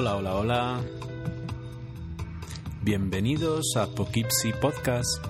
Hola, 0.00 0.14
hola, 0.14 0.34
hola. 0.36 0.80
Bienvenidos 2.82 3.74
a 3.76 3.88
Poughkeepsie 3.88 4.54
Podcast. 4.54 5.26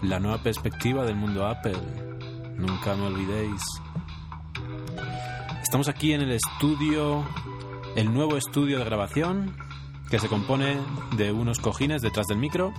La 0.00 0.18
nueva 0.18 0.42
perspectiva 0.42 1.04
del 1.04 1.16
mundo 1.16 1.46
Apple. 1.46 1.76
Nunca 2.56 2.96
me 2.96 3.08
olvidéis. 3.08 3.60
Estamos 5.62 5.88
aquí 5.88 6.14
en 6.14 6.22
el 6.22 6.32
estudio, 6.32 7.22
el 7.94 8.14
nuevo 8.14 8.38
estudio 8.38 8.78
de 8.78 8.86
grabación, 8.86 9.54
que 10.08 10.18
se 10.18 10.28
compone 10.28 10.78
de 11.18 11.32
unos 11.32 11.58
cojines 11.58 12.00
detrás 12.00 12.28
del 12.28 12.38
micro, 12.38 12.72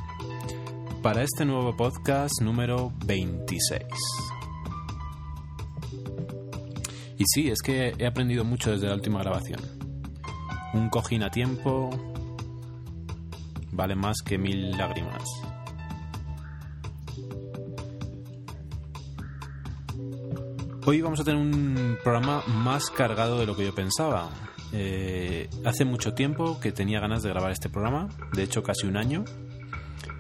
para 1.04 1.22
este 1.22 1.46
nuevo 1.46 1.78
podcast 1.78 2.42
número 2.42 2.92
26. 3.06 3.84
Y 7.24 7.26
sí, 7.26 7.50
es 7.50 7.62
que 7.62 7.94
he 7.98 8.06
aprendido 8.06 8.44
mucho 8.44 8.72
desde 8.72 8.88
la 8.88 8.96
última 8.96 9.20
grabación. 9.20 9.62
Un 10.74 10.90
cojín 10.90 11.24
a 11.24 11.32
tiempo 11.32 11.90
vale 13.72 13.96
más 13.96 14.18
que 14.22 14.38
mil 14.38 14.72
lágrimas. 14.72 15.24
Hoy 20.86 21.00
vamos 21.00 21.22
a 21.22 21.24
tener 21.24 21.40
un 21.40 21.98
programa 22.04 22.44
más 22.46 22.90
cargado 22.90 23.40
de 23.40 23.46
lo 23.46 23.56
que 23.56 23.68
yo 23.68 23.74
pensaba. 23.74 24.30
Eh, 24.74 25.50
hace 25.64 25.86
mucho 25.86 26.14
tiempo 26.16 26.60
que 26.60 26.74
tenía 26.74 27.00
ganas 27.00 27.24
de 27.24 27.30
grabar 27.30 27.54
este 27.54 27.70
programa, 27.70 28.10
de 28.34 28.44
hecho 28.44 28.64
casi 28.64 28.86
un 28.86 28.98
año. 28.98 29.24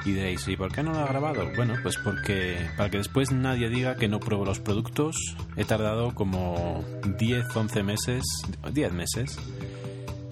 Y 0.05 0.11
diréis, 0.11 0.45
¿y 0.49 0.57
por 0.57 0.71
qué 0.71 0.83
no 0.83 0.91
lo 0.91 0.99
ha 0.99 1.07
grabado? 1.07 1.49
Bueno, 1.55 1.75
pues 1.81 1.97
porque 1.97 2.69
para 2.75 2.89
que 2.89 2.97
después 2.97 3.31
nadie 3.31 3.69
diga 3.69 3.95
que 3.95 4.09
no 4.09 4.19
pruebo 4.19 4.43
los 4.43 4.59
productos, 4.59 5.15
he 5.55 5.63
tardado 5.63 6.13
como 6.13 6.83
10, 7.17 7.55
11 7.55 7.83
meses, 7.83 8.23
10 8.69 8.91
meses, 8.91 9.39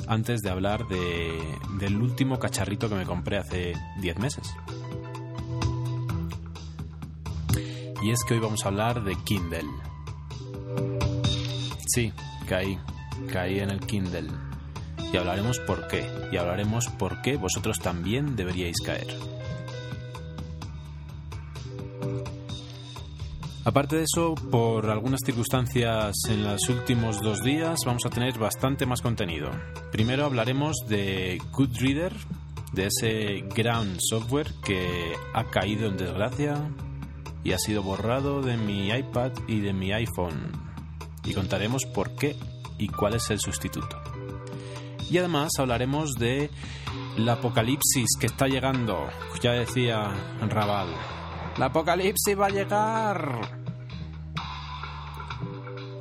antes 0.07 0.41
de 0.41 0.49
hablar 0.49 0.87
de, 0.89 1.39
del 1.79 1.95
último 2.01 2.37
cacharrito 2.37 2.89
que 2.89 2.95
me 2.95 3.05
compré 3.05 3.37
hace 3.37 3.73
10 4.01 4.19
meses. 4.19 4.53
Y 8.03 8.11
es 8.11 8.23
que 8.25 8.33
hoy 8.33 8.39
vamos 8.39 8.65
a 8.65 8.69
hablar 8.69 9.03
de 9.03 9.15
Kindle. 9.15 9.69
Sí, 11.87 12.11
caí, 12.47 12.77
caí 13.31 13.59
en 13.59 13.69
el 13.69 13.79
Kindle. 13.79 14.27
Y 15.13 15.17
hablaremos 15.17 15.59
por 15.59 15.87
qué. 15.87 16.09
Y 16.31 16.37
hablaremos 16.37 16.87
por 16.87 17.21
qué 17.21 17.37
vosotros 17.37 17.79
también 17.79 18.35
deberíais 18.35 18.77
caer. 18.83 19.07
Aparte 23.63 23.97
de 23.97 24.03
eso, 24.03 24.33
por 24.33 24.89
algunas 24.89 25.19
circunstancias 25.23 26.15
en 26.27 26.43
los 26.43 26.67
últimos 26.67 27.21
dos 27.21 27.43
días 27.43 27.81
vamos 27.85 28.03
a 28.07 28.09
tener 28.09 28.39
bastante 28.39 28.87
más 28.87 29.01
contenido. 29.01 29.51
Primero 29.91 30.25
hablaremos 30.25 30.77
de 30.87 31.39
Goodreader, 31.51 32.11
de 32.73 32.87
ese 32.87 33.45
gran 33.55 33.97
software 33.99 34.51
que 34.65 35.13
ha 35.35 35.43
caído 35.51 35.87
en 35.87 35.95
desgracia 35.95 36.55
y 37.43 37.51
ha 37.51 37.59
sido 37.59 37.83
borrado 37.83 38.41
de 38.41 38.57
mi 38.57 38.89
iPad 38.89 39.31
y 39.47 39.59
de 39.59 39.73
mi 39.73 39.91
iPhone. 39.91 40.51
Y 41.23 41.35
contaremos 41.35 41.85
por 41.85 42.15
qué 42.15 42.35
y 42.79 42.87
cuál 42.87 43.13
es 43.13 43.29
el 43.29 43.39
sustituto. 43.39 44.01
Y 45.11 45.19
además 45.19 45.51
hablaremos 45.59 46.13
de 46.13 46.49
la 47.15 47.33
apocalipsis 47.33 48.07
que 48.19 48.25
está 48.25 48.47
llegando, 48.47 49.07
ya 49.39 49.51
decía 49.51 50.11
Raval. 50.49 51.20
¡La 51.57 51.65
apocalipsis 51.65 52.39
va 52.39 52.47
a 52.47 52.49
llegar! 52.49 53.41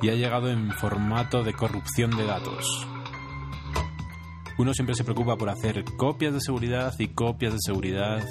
Y 0.01 0.09
ha 0.09 0.15
llegado 0.15 0.49
en 0.49 0.71
formato 0.71 1.43
de 1.43 1.53
corrupción 1.53 2.15
de 2.15 2.25
datos. 2.25 2.87
Uno 4.57 4.73
siempre 4.73 4.95
se 4.95 5.03
preocupa 5.03 5.35
por 5.37 5.49
hacer 5.49 5.83
copias 5.97 6.33
de 6.33 6.39
seguridad 6.39 6.93
y 6.99 7.09
copias 7.09 7.53
de 7.53 7.59
seguridad 7.61 8.23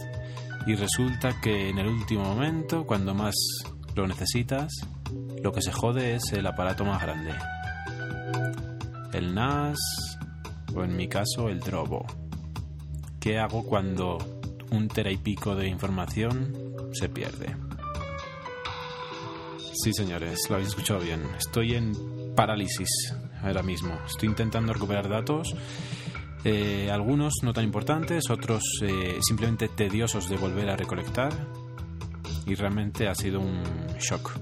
y 0.66 0.74
resulta 0.74 1.40
que 1.40 1.68
en 1.68 1.78
el 1.78 1.88
último 1.88 2.24
momento, 2.24 2.86
cuando 2.86 3.14
más 3.14 3.34
lo 3.94 4.06
necesitas, 4.06 4.72
lo 5.42 5.52
que 5.52 5.62
se 5.62 5.72
jode 5.72 6.14
es 6.14 6.32
el 6.32 6.46
aparato 6.46 6.84
más 6.84 7.02
grande. 7.02 7.32
El 9.12 9.34
NAS 9.34 9.78
o 10.74 10.84
en 10.84 10.96
mi 10.96 11.08
caso 11.08 11.48
el 11.48 11.60
Drobo. 11.60 12.06
¿Qué 13.18 13.38
hago 13.38 13.64
cuando 13.64 14.18
un 14.70 14.88
tera 14.88 15.10
y 15.10 15.16
pico 15.16 15.54
de 15.54 15.68
información 15.68 16.69
se 16.92 17.08
pierde. 17.08 17.56
Sí, 19.72 19.92
señores, 19.92 20.38
lo 20.48 20.56
habéis 20.56 20.70
escuchado 20.70 21.00
bien. 21.00 21.22
Estoy 21.38 21.74
en 21.74 21.92
parálisis 22.34 22.88
ahora 23.42 23.62
mismo. 23.62 23.98
Estoy 24.06 24.28
intentando 24.28 24.72
recuperar 24.72 25.08
datos. 25.08 25.54
Eh, 26.44 26.90
algunos 26.90 27.34
no 27.42 27.52
tan 27.52 27.64
importantes, 27.64 28.30
otros 28.30 28.62
eh, 28.82 29.18
simplemente 29.20 29.68
tediosos 29.68 30.28
de 30.28 30.36
volver 30.36 30.68
a 30.70 30.76
recolectar. 30.76 31.32
Y 32.46 32.54
realmente 32.54 33.08
ha 33.08 33.14
sido 33.14 33.40
un 33.40 33.62
shock. 33.98 34.32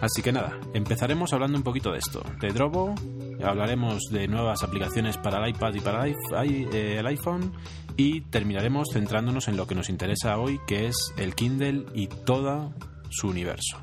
Así 0.00 0.20
que 0.20 0.32
nada, 0.32 0.58
empezaremos 0.74 1.32
hablando 1.32 1.56
un 1.56 1.64
poquito 1.64 1.92
de 1.92 1.98
esto. 1.98 2.22
De 2.40 2.48
Drobo, 2.52 2.94
hablaremos 3.42 4.02
de 4.10 4.28
nuevas 4.28 4.62
aplicaciones 4.62 5.16
para 5.16 5.42
el 5.42 5.50
iPad 5.50 5.74
y 5.74 5.80
para 5.80 6.06
eh, 6.06 6.96
el 6.98 7.06
iPhone 7.06 7.52
y 7.96 8.20
terminaremos 8.22 8.88
centrándonos 8.92 9.48
en 9.48 9.56
lo 9.56 9.66
que 9.66 9.74
nos 9.74 9.88
interesa 9.88 10.38
hoy, 10.38 10.60
que 10.66 10.86
es 10.86 10.96
el 11.16 11.34
Kindle 11.34 11.86
y 11.94 12.08
todo 12.08 12.74
su 13.10 13.28
universo. 13.28 13.82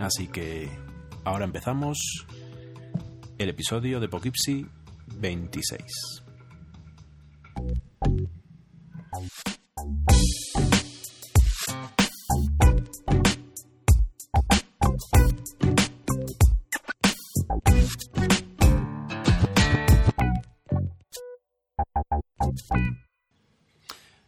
Así 0.00 0.26
que 0.26 0.68
ahora 1.24 1.44
empezamos 1.44 2.26
el 3.38 3.48
episodio 3.48 4.00
de 4.00 4.08
Poughkeepsie 4.08 4.66
26. 5.18 6.22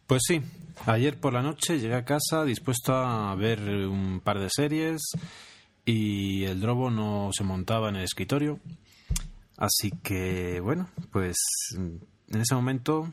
Pues 0.07 0.21
sí, 0.27 0.39
ayer 0.85 1.19
por 1.19 1.33
la 1.33 1.41
noche 1.41 1.79
llegué 1.79 1.95
a 1.95 2.05
casa 2.05 2.45
dispuesto 2.45 2.93
a 2.93 3.33
ver 3.33 3.59
un 3.59 4.21
par 4.23 4.39
de 4.39 4.49
series 4.51 5.01
y 5.83 6.43
el 6.43 6.61
drobo 6.61 6.91
no 6.91 7.31
se 7.33 7.43
montaba 7.43 7.89
en 7.89 7.95
el 7.95 8.03
escritorio. 8.03 8.59
Así 9.57 9.89
que, 10.03 10.59
bueno, 10.59 10.89
pues 11.11 11.37
en 11.75 12.01
ese 12.39 12.53
momento 12.53 13.11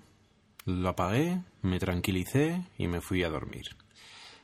lo 0.66 0.86
apagué, 0.90 1.40
me 1.62 1.78
tranquilicé 1.78 2.62
y 2.76 2.88
me 2.88 3.00
fui 3.00 3.22
a 3.22 3.30
dormir. 3.30 3.64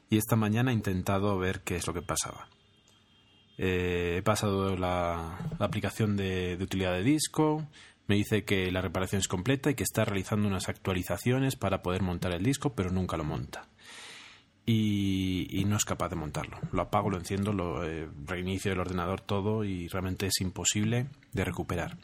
Y 0.09 0.17
esta 0.17 0.35
mañana 0.35 0.71
he 0.71 0.75
intentado 0.75 1.37
ver 1.37 1.61
qué 1.61 1.77
es 1.77 1.87
lo 1.87 1.93
que 1.93 2.01
pasaba. 2.01 2.49
Eh, 3.59 4.17
he 4.21 4.23
pasado 4.23 4.75
la, 4.75 5.37
aplicación 5.59 6.17
de, 6.17 6.57
de 6.57 6.65
utilidad 6.65 6.95
de 6.95 7.03
disco, 7.03 7.69
me 8.09 8.17
dice 8.17 8.45
que 8.45 8.73
la 8.73 8.81
reparación 8.81 9.21
es 9.21 9.29
completa 9.29 9.71
y 9.71 9.75
que 9.75 9.85
está 9.85 10.05
realizando 10.05 10.49
unas 10.49 10.69
actualizaciones 10.69 11.57
para 11.57 11.83
poder 11.83 12.03
montar 12.03 12.33
el 12.33 12.43
disco, 12.43 12.75
pero 12.75 12.91
nunca 12.91 13.19
lo 13.19 13.25
monta. 13.25 13.69
Y, 14.65 15.65
no 15.67 15.77
es 15.77 15.85
capaz 15.85 16.09
de 16.09 16.17
montarlo. 16.17 16.59
Lo 16.73 16.83
apago, 16.83 17.11
lo 17.11 17.19
enciendo, 17.19 17.53
lo 17.53 17.85
eh, 17.85 18.09
reinicio 18.25 18.73
el 18.73 18.81
ordenador 18.81 19.21
todo 19.21 19.65
y 19.65 19.89
realmente 19.89 20.27
es 20.27 20.41
imposible 20.41 21.09
de 21.33 21.45
recuperar. 21.45 21.99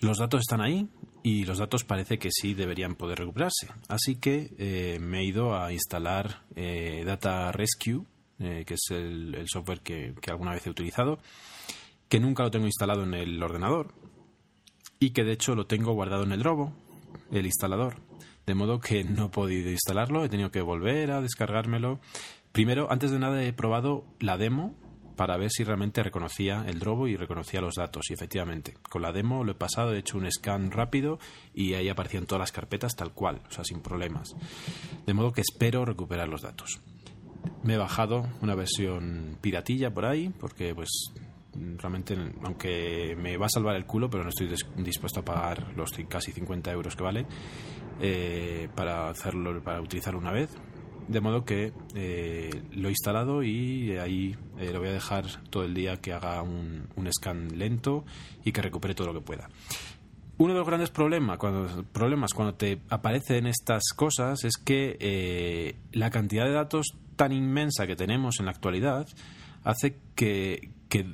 Los 0.00 0.18
datos 0.18 0.40
están 0.40 0.60
ahí 0.60 0.88
y 1.24 1.44
los 1.44 1.58
datos 1.58 1.82
parece 1.84 2.18
que 2.18 2.30
sí 2.30 2.54
deberían 2.54 2.94
poder 2.94 3.18
recuperarse. 3.18 3.68
Así 3.88 4.16
que 4.16 4.52
eh, 4.58 4.98
me 5.00 5.20
he 5.20 5.24
ido 5.24 5.56
a 5.56 5.72
instalar 5.72 6.42
eh, 6.54 7.02
Data 7.04 7.50
Rescue, 7.50 8.04
que 8.38 8.74
es 8.74 8.90
el, 8.90 9.44
software 9.46 9.80
que 9.80 10.14
alguna 10.28 10.52
vez 10.52 10.66
he 10.66 10.70
utilizado, 10.70 11.18
que 12.08 12.20
nunca 12.20 12.42
lo 12.42 12.50
tengo 12.50 12.66
instalado 12.66 13.02
en 13.02 13.14
el 13.14 13.42
ordenador, 13.42 13.94
y 14.98 15.10
que 15.10 15.24
de 15.24 15.32
hecho 15.32 15.54
lo 15.54 15.66
tengo 15.66 15.92
guardado 15.92 16.24
en 16.24 16.32
el 16.32 16.40
Drobo, 16.40 16.72
el 17.30 17.46
instalador. 17.46 17.96
De 18.46 18.54
modo 18.54 18.80
que 18.80 19.04
no 19.04 19.26
he 19.26 19.28
podido 19.28 19.70
instalarlo, 19.70 20.24
he 20.24 20.28
tenido 20.28 20.50
que 20.50 20.60
volver 20.60 21.10
a 21.10 21.20
descargármelo. 21.20 22.00
Primero, 22.52 22.90
antes 22.90 23.10
de 23.10 23.18
nada, 23.18 23.42
he 23.42 23.52
probado 23.52 24.04
la 24.20 24.38
demo 24.38 24.74
para 25.16 25.36
ver 25.38 25.50
si 25.50 25.64
realmente 25.64 26.02
reconocía 26.02 26.64
el 26.68 26.78
Drobo 26.78 27.08
y 27.08 27.16
reconocía 27.16 27.60
los 27.60 27.74
datos. 27.74 28.10
Y 28.10 28.14
efectivamente, 28.14 28.74
con 28.88 29.02
la 29.02 29.12
demo 29.12 29.44
lo 29.44 29.52
he 29.52 29.56
pasado, 29.56 29.92
he 29.92 29.98
hecho 29.98 30.18
un 30.18 30.30
scan 30.30 30.70
rápido 30.70 31.18
y 31.54 31.74
ahí 31.74 31.88
aparecían 31.88 32.26
todas 32.26 32.40
las 32.40 32.52
carpetas 32.52 32.94
tal 32.94 33.12
cual, 33.12 33.42
o 33.48 33.50
sea, 33.50 33.64
sin 33.64 33.80
problemas. 33.80 34.36
De 35.06 35.14
modo 35.14 35.32
que 35.32 35.40
espero 35.40 35.84
recuperar 35.84 36.28
los 36.28 36.42
datos. 36.42 36.80
Me 37.62 37.74
he 37.74 37.78
bajado 37.78 38.26
una 38.42 38.54
versión 38.54 39.38
piratilla 39.40 39.92
por 39.92 40.04
ahí, 40.04 40.28
porque 40.28 40.74
pues 40.74 40.90
realmente, 41.78 42.16
aunque 42.42 43.16
me 43.20 43.36
va 43.36 43.46
a 43.46 43.50
salvar 43.50 43.76
el 43.76 43.86
culo, 43.86 44.10
pero 44.10 44.24
no 44.24 44.30
estoy 44.30 44.48
dispuesto 44.76 45.20
a 45.20 45.24
pagar 45.24 45.72
los 45.76 45.90
casi 46.08 46.32
50 46.32 46.70
euros 46.72 46.96
que 46.96 47.02
vale 47.02 47.26
eh, 48.00 48.68
para 48.74 49.08
hacerlo, 49.08 49.62
para 49.62 49.80
utilizarlo 49.80 50.18
una 50.18 50.32
vez. 50.32 50.50
De 51.08 51.20
modo 51.20 51.44
que 51.44 51.72
eh, 51.94 52.50
lo 52.72 52.88
he 52.88 52.90
instalado 52.90 53.42
y 53.42 53.96
ahí 53.96 54.36
eh, 54.58 54.72
lo 54.72 54.80
voy 54.80 54.88
a 54.88 54.92
dejar 54.92 55.24
todo 55.50 55.64
el 55.64 55.72
día 55.72 56.00
que 56.00 56.12
haga 56.12 56.42
un, 56.42 56.88
scan 57.16 57.56
lento 57.56 58.04
y 58.44 58.50
que 58.50 58.60
recupere 58.60 58.94
todo 58.94 59.08
lo 59.08 59.14
que 59.14 59.20
pueda. 59.20 59.48
Uno 60.38 60.52
de 60.52 60.58
los 60.58 60.66
grandes 60.66 60.90
problemas 60.90 61.38
cuando, 61.38 61.84
problemas 61.92 62.34
cuando 62.34 62.54
te 62.54 62.80
aparecen 62.90 63.46
estas 63.46 63.84
cosas 63.94 64.44
es 64.44 64.56
que 64.56 65.76
la 65.92 66.10
cantidad 66.10 66.44
de 66.44 66.52
datos 66.52 66.88
tan 67.14 67.32
inmensa 67.32 67.86
que 67.86 67.96
tenemos 67.96 68.38
en 68.40 68.46
la 68.46 68.52
actualidad 68.52 69.08
hace 69.64 69.98
que, 70.14 70.70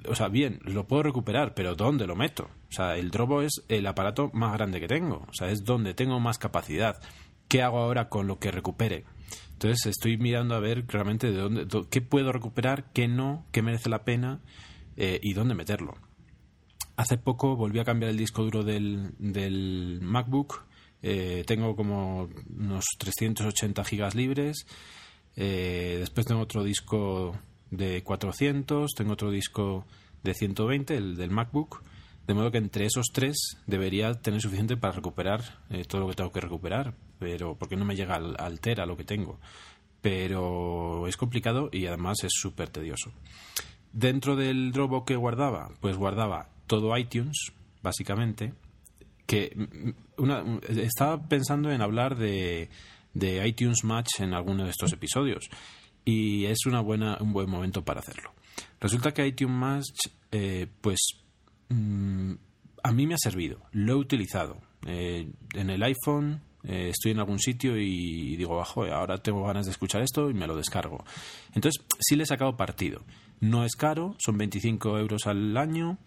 o 0.08 0.14
sea, 0.14 0.28
bien, 0.28 0.60
lo 0.62 0.86
puedo 0.86 1.02
recuperar, 1.02 1.54
pero 1.54 1.74
¿dónde 1.74 2.06
lo 2.06 2.16
meto? 2.16 2.44
O 2.68 2.72
sea, 2.72 2.96
el 2.96 3.10
Drobo 3.10 3.42
es 3.42 3.62
el 3.68 3.86
aparato 3.86 4.30
más 4.32 4.52
grande 4.52 4.80
que 4.80 4.88
tengo, 4.88 5.26
o 5.28 5.32
sea, 5.32 5.50
es 5.50 5.64
donde 5.64 5.94
tengo 5.94 6.20
más 6.20 6.38
capacidad. 6.38 7.00
¿Qué 7.48 7.62
hago 7.62 7.78
ahora 7.78 8.08
con 8.08 8.26
lo 8.26 8.38
que 8.38 8.50
recupere? 8.50 9.04
Entonces 9.52 9.86
estoy 9.86 10.16
mirando 10.16 10.54
a 10.54 10.60
ver 10.60 10.84
realmente 10.88 11.30
de 11.30 11.38
dónde, 11.38 11.66
qué 11.90 12.00
puedo 12.00 12.32
recuperar, 12.32 12.92
qué 12.92 13.08
no, 13.08 13.46
qué 13.52 13.62
merece 13.62 13.88
la 13.88 14.04
pena 14.04 14.40
eh, 14.96 15.20
y 15.22 15.34
dónde 15.34 15.54
meterlo. 15.54 15.94
Hace 16.96 17.16
poco 17.16 17.56
volví 17.56 17.78
a 17.78 17.84
cambiar 17.84 18.10
el 18.10 18.16
disco 18.16 18.42
duro 18.42 18.64
del, 18.64 19.12
del 19.18 20.00
MacBook. 20.02 20.64
Eh, 21.02 21.44
tengo 21.46 21.74
como 21.76 22.28
unos 22.58 22.84
380 22.98 23.84
gigas 23.84 24.14
libres. 24.14 24.66
Eh, 25.36 25.96
después 26.00 26.26
tengo 26.26 26.40
otro 26.40 26.62
disco 26.64 27.38
de 27.72 28.02
400, 28.02 28.92
tengo 28.94 29.14
otro 29.14 29.30
disco 29.30 29.84
de 30.22 30.34
120, 30.34 30.94
el 30.94 31.16
del 31.16 31.30
MacBook, 31.30 31.82
de 32.26 32.34
modo 32.34 32.52
que 32.52 32.58
entre 32.58 32.84
esos 32.84 33.06
tres 33.12 33.56
debería 33.66 34.14
tener 34.14 34.40
suficiente 34.40 34.76
para 34.76 34.92
recuperar 34.92 35.58
eh, 35.70 35.84
todo 35.84 36.02
lo 36.02 36.08
que 36.08 36.14
tengo 36.14 36.30
que 36.30 36.40
recuperar, 36.40 36.94
pero 37.18 37.56
porque 37.56 37.76
no 37.76 37.84
me 37.84 37.96
llega 37.96 38.14
al, 38.14 38.36
al 38.38 38.60
tera 38.60 38.86
lo 38.86 38.96
que 38.96 39.04
tengo. 39.04 39.40
Pero 40.00 41.08
es 41.08 41.16
complicado 41.16 41.70
y 41.72 41.86
además 41.86 42.18
es 42.22 42.32
súper 42.34 42.68
tedioso. 42.68 43.10
Dentro 43.92 44.36
del 44.36 44.70
Dropbox 44.72 45.06
que 45.06 45.16
guardaba, 45.16 45.70
pues 45.80 45.96
guardaba 45.96 46.48
todo 46.66 46.96
iTunes, 46.96 47.52
básicamente, 47.82 48.52
que 49.26 49.52
mm, 49.56 50.22
una, 50.22 50.44
estaba 50.68 51.26
pensando 51.26 51.72
en 51.72 51.80
hablar 51.80 52.16
de, 52.16 52.68
de 53.14 53.46
iTunes 53.48 53.82
Match 53.82 54.20
en 54.20 54.34
alguno 54.34 54.64
de 54.64 54.70
estos 54.70 54.92
episodios 54.92 55.48
y 56.04 56.46
es 56.46 56.66
una 56.66 56.80
buena, 56.80 57.18
un 57.20 57.32
buen 57.32 57.48
momento 57.48 57.84
para 57.84 58.00
hacerlo. 58.00 58.32
Resulta 58.80 59.12
que 59.12 59.26
iTunes 59.26 59.56
Match, 59.56 60.08
eh, 60.30 60.66
pues 60.80 60.98
mm, 61.68 62.32
a 62.82 62.92
mí 62.92 63.06
me 63.06 63.14
ha 63.14 63.18
servido, 63.18 63.62
lo 63.72 63.92
he 63.92 63.96
utilizado. 63.96 64.60
Eh, 64.86 65.30
en 65.54 65.70
el 65.70 65.82
iPhone 65.82 66.42
eh, 66.64 66.88
estoy 66.90 67.12
en 67.12 67.20
algún 67.20 67.38
sitio 67.38 67.76
y, 67.78 68.36
digo, 68.36 68.56
bajo, 68.56 68.84
ahora 68.84 69.18
tengo 69.18 69.44
ganas 69.44 69.66
de 69.66 69.72
escuchar 69.72 70.02
esto 70.02 70.30
y 70.30 70.34
me 70.34 70.46
lo 70.46 70.56
descargo. 70.56 71.04
Entonces, 71.54 71.84
sí 72.00 72.16
le 72.16 72.24
he 72.24 72.26
sacado 72.26 72.56
partido. 72.56 73.04
No 73.40 73.64
es 73.64 73.76
caro, 73.76 74.16
son 74.18 74.38
25 74.38 74.98
euros 74.98 75.26
al 75.26 75.56
año 75.56 75.98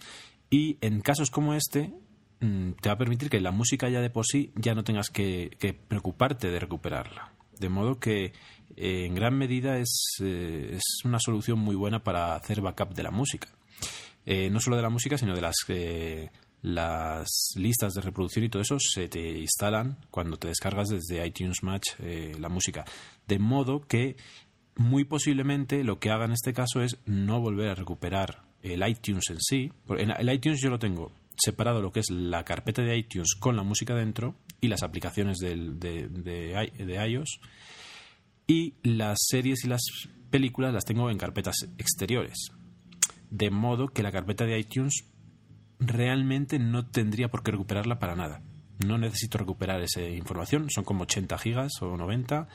y 0.49 0.77
en 0.81 1.01
casos 1.01 1.31
como 1.31 1.53
este 1.53 1.93
mm, 2.41 2.71
te 2.81 2.89
va 2.89 2.93
a 2.93 2.97
permitir 2.97 3.29
que 3.29 3.41
la 3.41 3.51
música 3.51 3.89
ya 3.89 4.01
de 4.01 4.09
por 4.09 4.25
sí 4.25 4.51
ya 4.55 4.75
no 4.75 4.83
tengas 4.83 5.09
que 5.09 5.77
preocuparte 5.87 6.49
de 6.49 6.59
recuperarla. 6.59 7.33
De 7.59 7.69
modo 7.69 7.99
que 7.99 8.33
eh, 8.75 9.05
en 9.05 9.15
gran 9.15 9.37
medida 9.37 9.77
es, 9.77 10.17
eh, 10.21 10.71
es, 10.73 10.83
una 11.03 11.19
solución 11.19 11.59
muy 11.59 11.75
buena 11.75 12.03
para 12.03 12.35
hacer 12.35 12.61
backup 12.61 12.93
de 12.93 13.03
la 13.03 13.11
música. 13.11 13.47
Eh, 14.25 14.49
no 14.49 14.59
solo 14.59 14.75
de 14.75 14.81
la 14.81 14.89
música, 14.89 15.17
sino 15.17 15.35
de 15.35 15.41
las, 15.41 15.55
las 16.61 17.27
listas 17.55 17.93
de 17.93 18.01
reproducción 18.01 18.45
y 18.45 18.49
todo 18.49 18.61
eso 18.61 18.77
se 18.79 19.07
te 19.07 19.39
instalan 19.39 19.97
cuando 20.09 20.37
te 20.37 20.47
descargas 20.47 20.89
desde 20.89 21.25
iTunes 21.25 21.61
Match 21.61 21.99
la 21.99 22.49
música. 22.49 22.85
De 23.27 23.37
modo 23.37 23.81
que 23.87 24.15
muy 24.75 25.03
posiblemente 25.03 25.83
lo 25.83 25.99
que 25.99 26.09
haga 26.09 26.25
en 26.25 26.31
este 26.31 26.53
caso 26.53 26.81
es 26.81 26.97
no 27.05 27.39
volver 27.39 27.69
a 27.69 27.75
recuperar 27.75 28.43
el 28.63 28.87
iTunes 28.87 29.29
en 29.29 29.39
sí. 29.39 29.71
El 29.89 30.33
iTunes 30.33 30.59
yo 30.59 30.71
lo 30.71 30.79
tengo 30.79 31.11
separado 31.37 31.81
lo 31.81 31.91
que 31.91 31.99
es 31.99 32.09
la 32.09 32.43
carpeta 32.43 32.81
de 32.81 32.97
iTunes 32.97 33.35
con 33.35 33.55
la 33.55 33.63
música 33.63 33.93
dentro 33.93 34.35
y 34.61 34.67
las 34.67 34.83
aplicaciones 34.83 35.37
de, 35.37 35.55
de, 35.55 36.07
de, 36.07 37.07
iOS. 37.09 37.39
Y 38.47 38.75
las 38.83 39.17
series 39.27 39.65
y 39.65 39.67
las 39.67 39.81
películas 40.29 40.73
las 40.73 40.85
tengo 40.85 41.09
en 41.09 41.17
carpetas 41.17 41.55
exteriores. 41.77 42.51
De 43.29 43.49
modo 43.49 43.87
que 43.87 44.03
la 44.03 44.11
carpeta 44.11 44.45
de 44.45 44.59
iTunes 44.59 45.05
realmente 45.79 46.59
no 46.59 46.87
tendría 46.87 47.29
por 47.29 47.43
qué 47.43 47.51
recuperarla 47.51 47.99
para 47.99 48.15
nada. 48.15 48.41
No 48.85 48.97
necesito 48.97 49.37
recuperar 49.37 49.81
esa 49.81 50.01
información, 50.01 50.69
son 50.69 50.83
como 50.83 51.03
80 51.03 51.37
gigas 51.37 51.71
o 51.81 51.95
90 51.95 52.47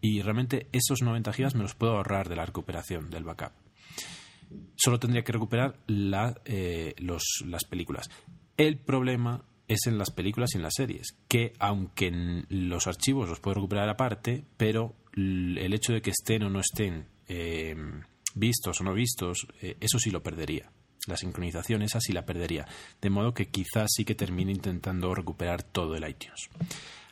y 0.00 0.22
realmente 0.22 0.68
esos 0.72 1.02
90 1.02 1.32
gigas 1.32 1.54
me 1.54 1.62
los 1.62 1.74
puedo 1.74 1.96
ahorrar 1.96 2.28
de 2.28 2.36
la 2.36 2.46
recuperación 2.46 3.10
del 3.10 3.24
backup. 3.24 3.52
Solo 4.76 5.00
tendría 5.00 5.24
que 5.24 5.32
recuperar 5.32 5.80
la, 5.86 6.40
eh, 6.44 6.94
los, 6.98 7.22
las 7.46 7.64
películas. 7.64 8.08
El 8.56 8.78
problema 8.78 9.44
es 9.66 9.86
en 9.86 9.98
las 9.98 10.10
películas 10.10 10.50
y 10.54 10.58
en 10.58 10.62
las 10.62 10.74
series, 10.74 11.16
que 11.26 11.54
aunque 11.58 12.44
los 12.48 12.86
archivos 12.86 13.28
los 13.28 13.40
puedo 13.40 13.54
recuperar 13.54 13.88
aparte, 13.88 14.44
pero 14.56 14.94
el 15.16 15.72
hecho 15.74 15.92
de 15.92 16.02
que 16.02 16.10
estén 16.10 16.42
o 16.42 16.50
no 16.50 16.60
estén 16.60 17.06
eh, 17.28 17.74
vistos 18.34 18.80
o 18.80 18.84
no 18.84 18.94
vistos, 18.94 19.46
eh, 19.60 19.76
eso 19.80 19.98
sí 19.98 20.10
lo 20.10 20.22
perdería. 20.22 20.70
La 21.06 21.16
sincronización 21.16 21.82
esa 21.82 22.00
sí 22.00 22.12
la 22.12 22.24
perdería. 22.24 22.66
De 23.00 23.10
modo 23.10 23.34
que 23.34 23.46
quizás 23.46 23.90
sí 23.94 24.04
que 24.04 24.14
termine 24.14 24.52
intentando 24.52 25.14
recuperar 25.14 25.62
todo 25.62 25.94
el 25.96 26.08
iTunes. 26.08 26.48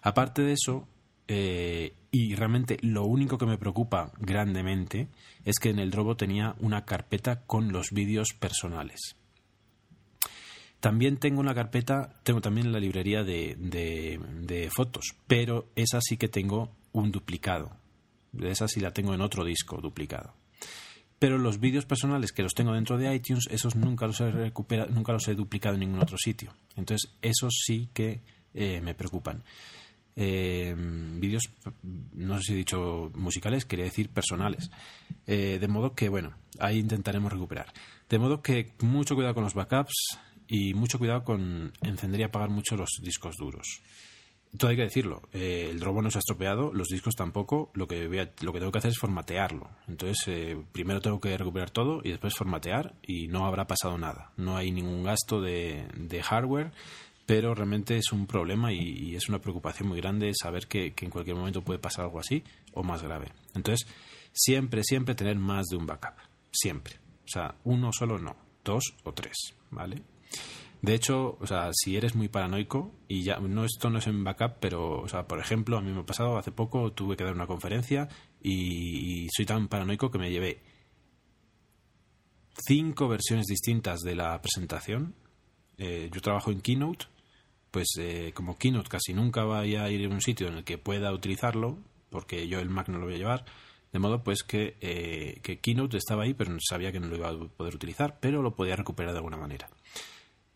Aparte 0.02 0.42
de 0.42 0.52
eso, 0.54 0.88
eh, 1.28 1.94
y 2.10 2.34
realmente 2.34 2.78
lo 2.82 3.04
único 3.04 3.38
que 3.38 3.46
me 3.46 3.58
preocupa 3.58 4.12
grandemente 4.18 5.08
es 5.44 5.58
que 5.58 5.70
en 5.70 5.78
el 5.78 5.90
Drobo 5.90 6.16
tenía 6.16 6.56
una 6.60 6.84
carpeta 6.84 7.42
con 7.46 7.72
los 7.72 7.90
vídeos 7.90 8.34
personales. 8.38 9.16
También 10.80 11.18
tengo 11.18 11.40
una 11.40 11.54
carpeta, 11.54 12.20
tengo 12.24 12.40
también 12.40 12.72
la 12.72 12.80
librería 12.80 13.22
de, 13.22 13.56
de, 13.56 14.68
fotos, 14.74 15.14
pero 15.28 15.68
esa 15.76 16.00
sí 16.00 16.16
que 16.16 16.28
tengo 16.28 16.70
un 16.92 17.12
duplicado. 17.12 17.76
Esa 18.40 18.68
sí 18.68 18.80
la 18.80 18.92
tengo 18.92 19.14
en 19.14 19.20
otro 19.20 19.44
disco 19.44 19.80
duplicado. 19.80 20.34
Pero 21.18 21.38
los 21.38 21.60
vídeos 21.60 21.86
personales 21.86 22.32
que 22.32 22.42
los 22.42 22.54
tengo 22.54 22.72
dentro 22.72 22.98
de 22.98 23.14
iTunes, 23.14 23.46
esos 23.50 23.76
nunca 23.76 24.06
los 24.06 24.20
he 24.20 24.52
nunca 24.90 25.12
los 25.12 25.28
he 25.28 25.34
duplicado 25.34 25.74
en 25.74 25.80
ningún 25.80 26.02
otro 26.02 26.18
sitio. 26.18 26.52
Entonces, 26.74 27.14
esos 27.22 27.62
sí 27.64 27.88
que 27.92 28.22
eh, 28.54 28.80
me 28.80 28.94
preocupan. 28.94 29.44
Eh, 30.16 30.74
vídeos, 30.76 31.44
no 32.12 32.38
sé 32.38 32.42
si 32.42 32.52
he 32.52 32.56
dicho 32.56 33.10
musicales, 33.14 33.64
quería 33.64 33.84
decir 33.84 34.10
personales. 34.10 34.70
Eh, 35.26 35.58
de 35.60 35.68
modo 35.68 35.94
que, 35.94 36.08
bueno, 36.08 36.34
ahí 36.58 36.78
intentaremos 36.78 37.32
recuperar. 37.32 37.72
De 38.08 38.18
modo 38.18 38.42
que 38.42 38.72
mucho 38.80 39.14
cuidado 39.14 39.34
con 39.34 39.44
los 39.44 39.54
backups, 39.54 40.18
y 40.52 40.74
mucho 40.74 40.98
cuidado 40.98 41.24
con 41.24 41.72
encender 41.80 42.20
y 42.20 42.24
apagar 42.24 42.50
mucho 42.50 42.76
los 42.76 42.90
discos 43.00 43.36
duros. 43.38 43.80
Todo 44.56 44.70
hay 44.70 44.76
que 44.76 44.82
decirlo. 44.82 45.22
Eh, 45.32 45.68
el 45.70 45.80
Drobo 45.80 46.02
no 46.02 46.10
se 46.10 46.18
ha 46.18 46.20
estropeado, 46.20 46.72
los 46.74 46.88
discos 46.88 47.14
tampoco. 47.16 47.70
Lo 47.72 47.86
que, 47.86 48.06
lo 48.06 48.52
que 48.52 48.58
tengo 48.58 48.70
que 48.70 48.78
hacer 48.78 48.90
es 48.90 48.98
formatearlo. 48.98 49.70
Entonces, 49.88 50.28
eh, 50.28 50.62
primero 50.72 51.00
tengo 51.00 51.20
que 51.20 51.36
recuperar 51.36 51.70
todo 51.70 52.00
y 52.04 52.10
después 52.10 52.34
formatear 52.34 52.94
y 53.02 53.28
no 53.28 53.46
habrá 53.46 53.66
pasado 53.66 53.96
nada. 53.96 54.32
No 54.36 54.56
hay 54.56 54.70
ningún 54.70 55.04
gasto 55.04 55.40
de, 55.40 55.86
hardware, 56.22 56.72
pero 57.24 57.54
realmente 57.54 57.96
es 57.96 58.12
un 58.12 58.26
problema 58.26 58.72
y, 58.72 59.16
es 59.16 59.30
una 59.30 59.40
preocupación 59.40 59.88
muy 59.88 59.98
grande 60.00 60.32
saber 60.34 60.66
que, 60.66 60.92
que, 60.92 61.06
en 61.06 61.10
cualquier 61.10 61.36
momento 61.36 61.62
puede 61.62 61.78
pasar 61.78 62.04
algo 62.04 62.20
así 62.20 62.44
o 62.74 62.82
más 62.82 63.02
grave. 63.02 63.28
Entonces, 63.54 63.88
siempre, 64.32 64.84
siempre 64.84 65.14
tener 65.14 65.36
más 65.36 65.66
de 65.68 65.78
un 65.78 65.86
backup. 65.86 66.18
Siempre. 66.50 66.96
O 67.24 67.28
sea, 67.28 67.54
uno 67.64 67.90
solo 67.90 68.18
no, 68.18 68.36
dos 68.62 68.94
o 69.04 69.12
tres, 69.14 69.54
¿vale? 69.70 70.02
De 70.82 70.94
hecho, 70.94 71.38
o 71.40 71.46
sea, 71.46 71.70
si 71.72 71.96
eres 71.96 72.16
muy 72.16 72.28
paranoico, 72.28 72.92
y 73.06 73.22
ya, 73.22 73.38
no, 73.38 73.64
esto 73.64 73.88
no 73.88 73.98
es 73.98 74.06
en 74.08 74.24
backup, 74.24 74.58
pero, 74.60 75.00
o 75.00 75.08
sea, 75.08 75.28
por 75.28 75.38
ejemplo, 75.38 75.78
a 75.78 75.80
mí 75.80 75.92
me 75.92 76.00
ha 76.00 76.06
pasado 76.06 76.36
hace 76.36 76.50
poco, 76.50 76.92
tuve 76.92 77.16
que 77.16 77.22
dar 77.24 77.34
una 77.34 77.46
conferencia 77.46 78.08
y, 78.42 79.28
soy 79.30 79.46
tan 79.46 79.68
paranoico 79.68 80.10
que 80.10 80.18
me 80.18 80.30
llevé 80.30 80.60
cinco 82.66 83.08
versiones 83.08 83.46
distintas 83.46 84.00
de 84.00 84.16
la 84.16 84.40
presentación. 84.42 85.14
Eh, 85.78 86.10
yo 86.12 86.20
trabajo 86.20 86.50
en 86.50 86.60
Keynote 86.60 87.06
pues 87.72 87.88
como 88.34 88.58
Keynote 88.58 88.90
casi 88.90 89.14
nunca 89.14 89.44
vaya 89.44 89.84
a 89.84 89.90
ir 89.90 90.04
a 90.04 90.12
un 90.12 90.20
sitio 90.20 90.46
en 90.46 90.58
el 90.58 90.64
que 90.64 90.76
pueda 90.78 91.10
utilizarlo, 91.10 91.78
porque 92.10 92.46
yo 92.46 92.60
el 92.60 92.68
Mac 92.68 92.88
no 92.88 92.98
lo 92.98 93.06
voy 93.06 93.14
a 93.14 93.18
llevar, 93.18 93.44
de 93.92 93.98
modo 93.98 94.22
pues 94.22 94.42
que, 94.42 94.76
que 95.42 95.58
Keynote 95.58 95.96
estaba 95.96 96.24
ahí, 96.24 96.34
pero 96.34 96.54
sabía 96.60 96.92
que 96.92 97.00
no 97.00 97.08
lo 97.08 97.16
iba 97.16 97.30
a 97.30 97.48
poder 97.48 97.74
utilizar, 97.74 98.18
pero 98.20 98.42
lo 98.42 98.54
podía 98.54 98.76
recuperar 98.76 99.12
de 99.12 99.18
alguna 99.18 99.38
manera. 99.38 99.70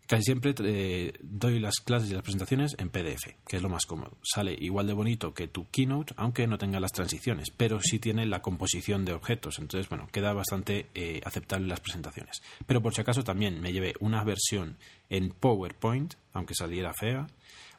Casi 0.06 0.22
siempre 0.22 0.54
eh, 0.60 1.14
doy 1.20 1.58
las 1.58 1.80
clases 1.80 2.10
y 2.10 2.14
las 2.14 2.22
presentaciones 2.22 2.76
en 2.78 2.90
PDF, 2.90 3.34
que 3.46 3.56
es 3.56 3.62
lo 3.62 3.68
más 3.68 3.86
cómodo. 3.86 4.16
Sale 4.22 4.56
igual 4.58 4.86
de 4.86 4.92
bonito 4.92 5.34
que 5.34 5.48
tu 5.48 5.68
Keynote, 5.68 6.14
aunque 6.16 6.46
no 6.46 6.58
tenga 6.58 6.78
las 6.78 6.92
transiciones, 6.92 7.50
pero 7.50 7.80
sí 7.80 7.98
tiene 7.98 8.24
la 8.24 8.40
composición 8.40 9.04
de 9.04 9.14
objetos. 9.14 9.58
Entonces, 9.58 9.88
bueno, 9.88 10.06
queda 10.12 10.32
bastante 10.32 10.86
eh, 10.94 11.20
aceptable 11.24 11.66
las 11.66 11.80
presentaciones. 11.80 12.40
Pero 12.66 12.82
por 12.82 12.94
si 12.94 13.00
acaso 13.00 13.24
también 13.24 13.60
me 13.60 13.72
llevé 13.72 13.94
una 13.98 14.22
versión 14.22 14.76
en 15.10 15.30
PowerPoint, 15.30 16.14
aunque 16.32 16.54
saliera 16.54 16.92
fea, 16.94 17.26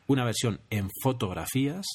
una 0.07 0.25
versión 0.25 0.60
en 0.69 0.89
fotografías, 1.01 1.86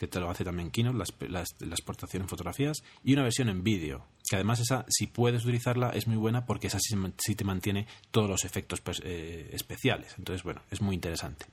que 0.00 0.06
te 0.06 0.18
lo 0.18 0.30
hace 0.30 0.44
también 0.44 0.70
Keynote, 0.70 1.28
la, 1.28 1.40
exportación 1.42 2.22
en 2.22 2.28
fotografías, 2.30 2.82
y 3.04 3.12
una 3.12 3.22
versión 3.22 3.50
en 3.50 3.62
vídeo, 3.62 4.06
que 4.26 4.36
además 4.36 4.58
esa, 4.58 4.86
si 4.88 5.08
puedes 5.08 5.42
utilizarla, 5.42 5.90
es 5.90 6.06
muy 6.06 6.16
buena 6.16 6.46
porque 6.46 6.68
esa 6.68 6.78
sí, 6.80 7.34
te 7.34 7.44
mantiene 7.44 7.86
todos 8.10 8.26
los 8.26 8.46
efectos 8.46 8.80
pues, 8.80 9.02
eh, 9.04 9.50
especiales. 9.52 10.14
Entonces, 10.16 10.42
bueno, 10.42 10.62
es 10.70 10.80
muy 10.80 10.94
interesante. 10.94 11.44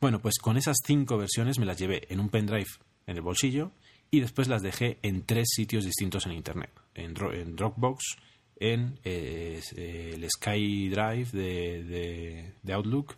Bueno, 0.00 0.18
pues 0.18 0.38
con 0.38 0.56
esas 0.56 0.78
cinco 0.82 1.18
versiones 1.18 1.58
me 1.58 1.66
las 1.66 1.76
llevé 1.76 2.06
en 2.08 2.20
un 2.20 2.30
pendrive 2.30 2.70
en 3.06 3.16
el 3.16 3.22
bolsillo 3.22 3.72
y 4.10 4.20
después 4.20 4.48
las 4.48 4.62
dejé 4.62 4.98
en 5.02 5.26
tres 5.26 5.48
sitios 5.54 5.84
distintos 5.84 6.24
en 6.24 6.32
Internet. 6.32 6.70
En, 6.94 7.12
Dropbox, 7.54 8.16
en 8.56 8.98
eh, 9.04 9.60
el 9.76 10.26
SkyDrive 10.26 11.28
de, 11.32 12.54
de, 12.62 12.72
Outlook 12.72 13.14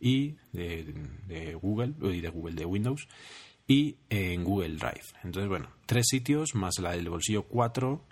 y 0.00 0.36
de 0.52 1.54
Google, 1.60 1.92
y 2.14 2.22
de 2.22 2.28
Google, 2.30 2.54
de 2.54 2.64
Windows 2.64 3.06
y 3.70 3.98
en 4.08 4.42
Google 4.42 4.74
Drive. 4.74 5.04
Entonces, 5.22 5.48
bueno, 5.48 5.70
tres 5.86 6.08
sitios 6.08 6.56
más 6.56 6.80
la 6.80 6.90
del 6.90 7.08
bolsillo 7.08 7.44
cuatro, 7.44 8.04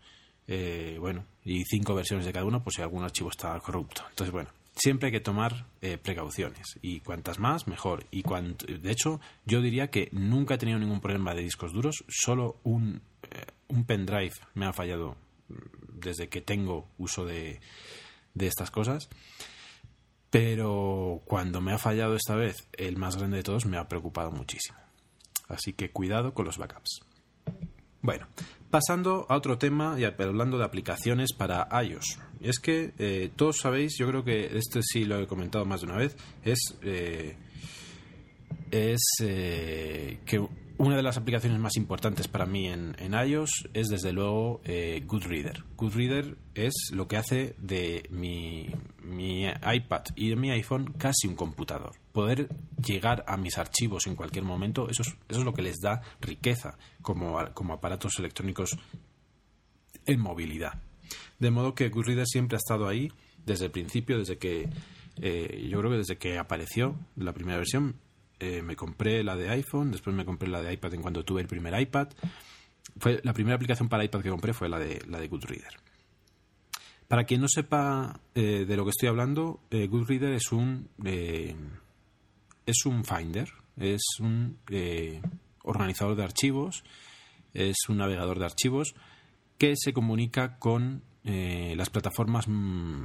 eh, 0.46 0.98
bueno, 1.00 1.26
y 1.44 1.64
cinco 1.64 1.96
versiones 1.96 2.24
de 2.24 2.32
cada 2.32 2.44
uno, 2.44 2.62
por 2.62 2.72
si 2.72 2.80
algún 2.80 3.02
archivo 3.02 3.28
está 3.28 3.58
corrupto. 3.58 4.04
Entonces, 4.08 4.30
bueno, 4.30 4.50
siempre 4.76 5.08
hay 5.08 5.12
que 5.12 5.20
tomar 5.20 5.66
eh, 5.82 5.98
precauciones 5.98 6.78
y 6.80 7.00
cuantas 7.00 7.40
más, 7.40 7.66
mejor. 7.66 8.06
Y 8.12 8.22
de 8.22 8.92
hecho, 8.92 9.20
yo 9.46 9.60
diría 9.60 9.90
que 9.90 10.08
nunca 10.12 10.54
he 10.54 10.58
tenido 10.58 10.78
ningún 10.78 11.00
problema 11.00 11.34
de 11.34 11.42
discos 11.42 11.72
duros, 11.72 12.04
solo 12.06 12.60
un, 12.62 13.02
eh, 13.24 13.46
un 13.66 13.84
pendrive 13.84 14.34
me 14.54 14.66
ha 14.66 14.72
fallado 14.72 15.16
desde 15.92 16.28
que 16.28 16.40
tengo 16.40 16.88
uso 16.98 17.26
de, 17.26 17.60
de 18.32 18.46
estas 18.46 18.70
cosas. 18.70 19.08
Pero 20.30 21.20
cuando 21.24 21.60
me 21.60 21.72
ha 21.72 21.78
fallado 21.78 22.14
esta 22.14 22.36
vez 22.36 22.68
el 22.74 22.96
más 22.96 23.16
grande 23.16 23.38
de 23.38 23.42
todos, 23.42 23.66
me 23.66 23.76
ha 23.76 23.88
preocupado 23.88 24.30
muchísimo. 24.30 24.78
Así 25.48 25.72
que 25.72 25.90
cuidado 25.90 26.34
con 26.34 26.44
los 26.44 26.58
backups. 26.58 27.00
Bueno, 28.00 28.28
pasando 28.70 29.26
a 29.28 29.36
otro 29.36 29.58
tema 29.58 29.96
y 29.98 30.04
hablando 30.04 30.58
de 30.58 30.64
aplicaciones 30.64 31.32
para 31.32 31.68
iOS. 31.82 32.18
Es 32.40 32.58
que 32.58 32.92
eh, 32.98 33.30
todos 33.34 33.58
sabéis, 33.58 33.96
yo 33.98 34.06
creo 34.06 34.24
que 34.24 34.56
este 34.56 34.80
sí 34.82 35.04
lo 35.04 35.20
he 35.20 35.26
comentado 35.26 35.64
más 35.64 35.80
de 35.80 35.86
una 35.86 35.96
vez, 35.96 36.16
es, 36.44 36.58
eh, 36.82 37.36
eh, 38.70 40.18
que 40.24 40.46
una 40.76 40.96
de 40.96 41.02
las 41.02 41.16
aplicaciones 41.16 41.58
más 41.58 41.76
importantes 41.76 42.28
para 42.28 42.46
mí 42.46 42.68
en, 42.68 42.94
iOS 43.12 43.68
es 43.74 43.88
desde 43.88 44.12
luego 44.12 44.60
Goodreader. 45.06 45.64
Goodreader 45.76 46.36
es 46.54 46.74
lo 46.92 47.08
que 47.08 47.16
hace 47.16 47.56
de 47.58 48.06
mi, 48.10 48.68
iPad 49.10 50.02
y 50.16 50.34
mi 50.36 50.50
iPhone 50.50 50.92
casi 50.98 51.26
un 51.26 51.34
computador. 51.34 51.92
Poder 52.12 52.48
llegar 52.84 53.24
a 53.26 53.36
mis 53.36 53.58
archivos 53.58 54.06
en 54.06 54.16
cualquier 54.16 54.44
momento, 54.44 54.88
eso 54.88 55.02
es, 55.02 55.08
eso 55.28 55.40
es 55.40 55.44
lo 55.44 55.52
que 55.52 55.62
les 55.62 55.78
da 55.80 56.02
riqueza 56.20 56.78
como, 57.02 57.38
como 57.54 57.74
aparatos 57.74 58.18
electrónicos 58.18 58.76
en 60.06 60.20
movilidad. 60.20 60.82
De 61.38 61.50
modo 61.50 61.74
que 61.74 61.88
Goodreader 61.88 62.26
siempre 62.26 62.56
ha 62.56 62.58
estado 62.58 62.88
ahí 62.88 63.12
desde 63.44 63.66
el 63.66 63.70
principio, 63.70 64.18
desde 64.18 64.38
que 64.38 64.68
eh, 65.20 65.68
yo 65.70 65.78
creo 65.78 65.90
que 65.90 65.98
desde 65.98 66.16
que 66.16 66.38
apareció 66.38 66.96
la 67.16 67.32
primera 67.32 67.58
versión, 67.58 67.96
eh, 68.40 68.62
me 68.62 68.76
compré 68.76 69.24
la 69.24 69.36
de 69.36 69.50
iPhone, 69.50 69.90
después 69.90 70.14
me 70.14 70.24
compré 70.24 70.48
la 70.48 70.62
de 70.62 70.72
iPad 70.72 70.94
en 70.94 71.02
cuanto 71.02 71.24
tuve 71.24 71.40
el 71.40 71.48
primer 71.48 71.78
iPad. 71.80 72.08
Fue, 72.98 73.20
la 73.22 73.32
primera 73.32 73.56
aplicación 73.56 73.88
para 73.88 74.04
iPad 74.04 74.22
que 74.22 74.30
compré 74.30 74.52
fue 74.52 74.68
la 74.68 74.78
de, 74.78 75.02
la 75.08 75.18
de 75.18 75.28
Goodreader. 75.28 75.87
Para 77.08 77.24
quien 77.24 77.40
no 77.40 77.48
sepa 77.48 78.20
eh, 78.34 78.64
de 78.66 78.76
lo 78.76 78.84
que 78.84 78.90
estoy 78.90 79.08
hablando, 79.08 79.60
eh, 79.70 79.86
Goodreader 79.86 80.34
es 80.34 80.52
un, 80.52 80.88
es 81.04 82.86
un 82.86 83.04
Finder, 83.04 83.48
es 83.78 84.02
un 84.20 84.58
organizador 85.64 86.16
de 86.16 86.24
archivos, 86.24 86.84
es 87.54 87.76
un 87.88 87.96
navegador 87.96 88.38
de 88.38 88.44
archivos 88.44 88.94
que 89.56 89.74
se 89.76 89.92
comunica 89.92 90.58
con 90.58 91.02
las 91.24 91.90
plataformas 91.90 92.48
mm, 92.48 93.04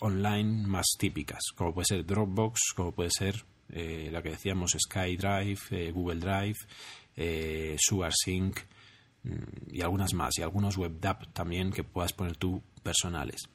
online 0.00 0.66
más 0.66 0.86
típicas, 0.98 1.40
como 1.54 1.74
puede 1.74 1.86
ser 1.86 2.06
Dropbox, 2.06 2.72
como 2.74 2.92
puede 2.92 3.10
ser 3.10 3.44
eh, 3.70 4.08
la 4.10 4.22
que 4.22 4.30
decíamos 4.30 4.76
SkyDrive, 4.78 5.58
eh, 5.70 5.90
Google 5.92 6.20
Drive, 6.20 6.56
eh, 7.16 7.76
SugarSync 7.78 8.58
mm, 9.24 9.72
y 9.72 9.82
algunas 9.82 10.14
más, 10.14 10.38
y 10.38 10.42
algunos 10.42 10.76
WebDAV 10.76 11.32
también 11.32 11.70
que 11.70 11.84
puedas 11.84 12.12
poner 12.12 12.36
tú 12.36 12.62
personales. 12.78 13.48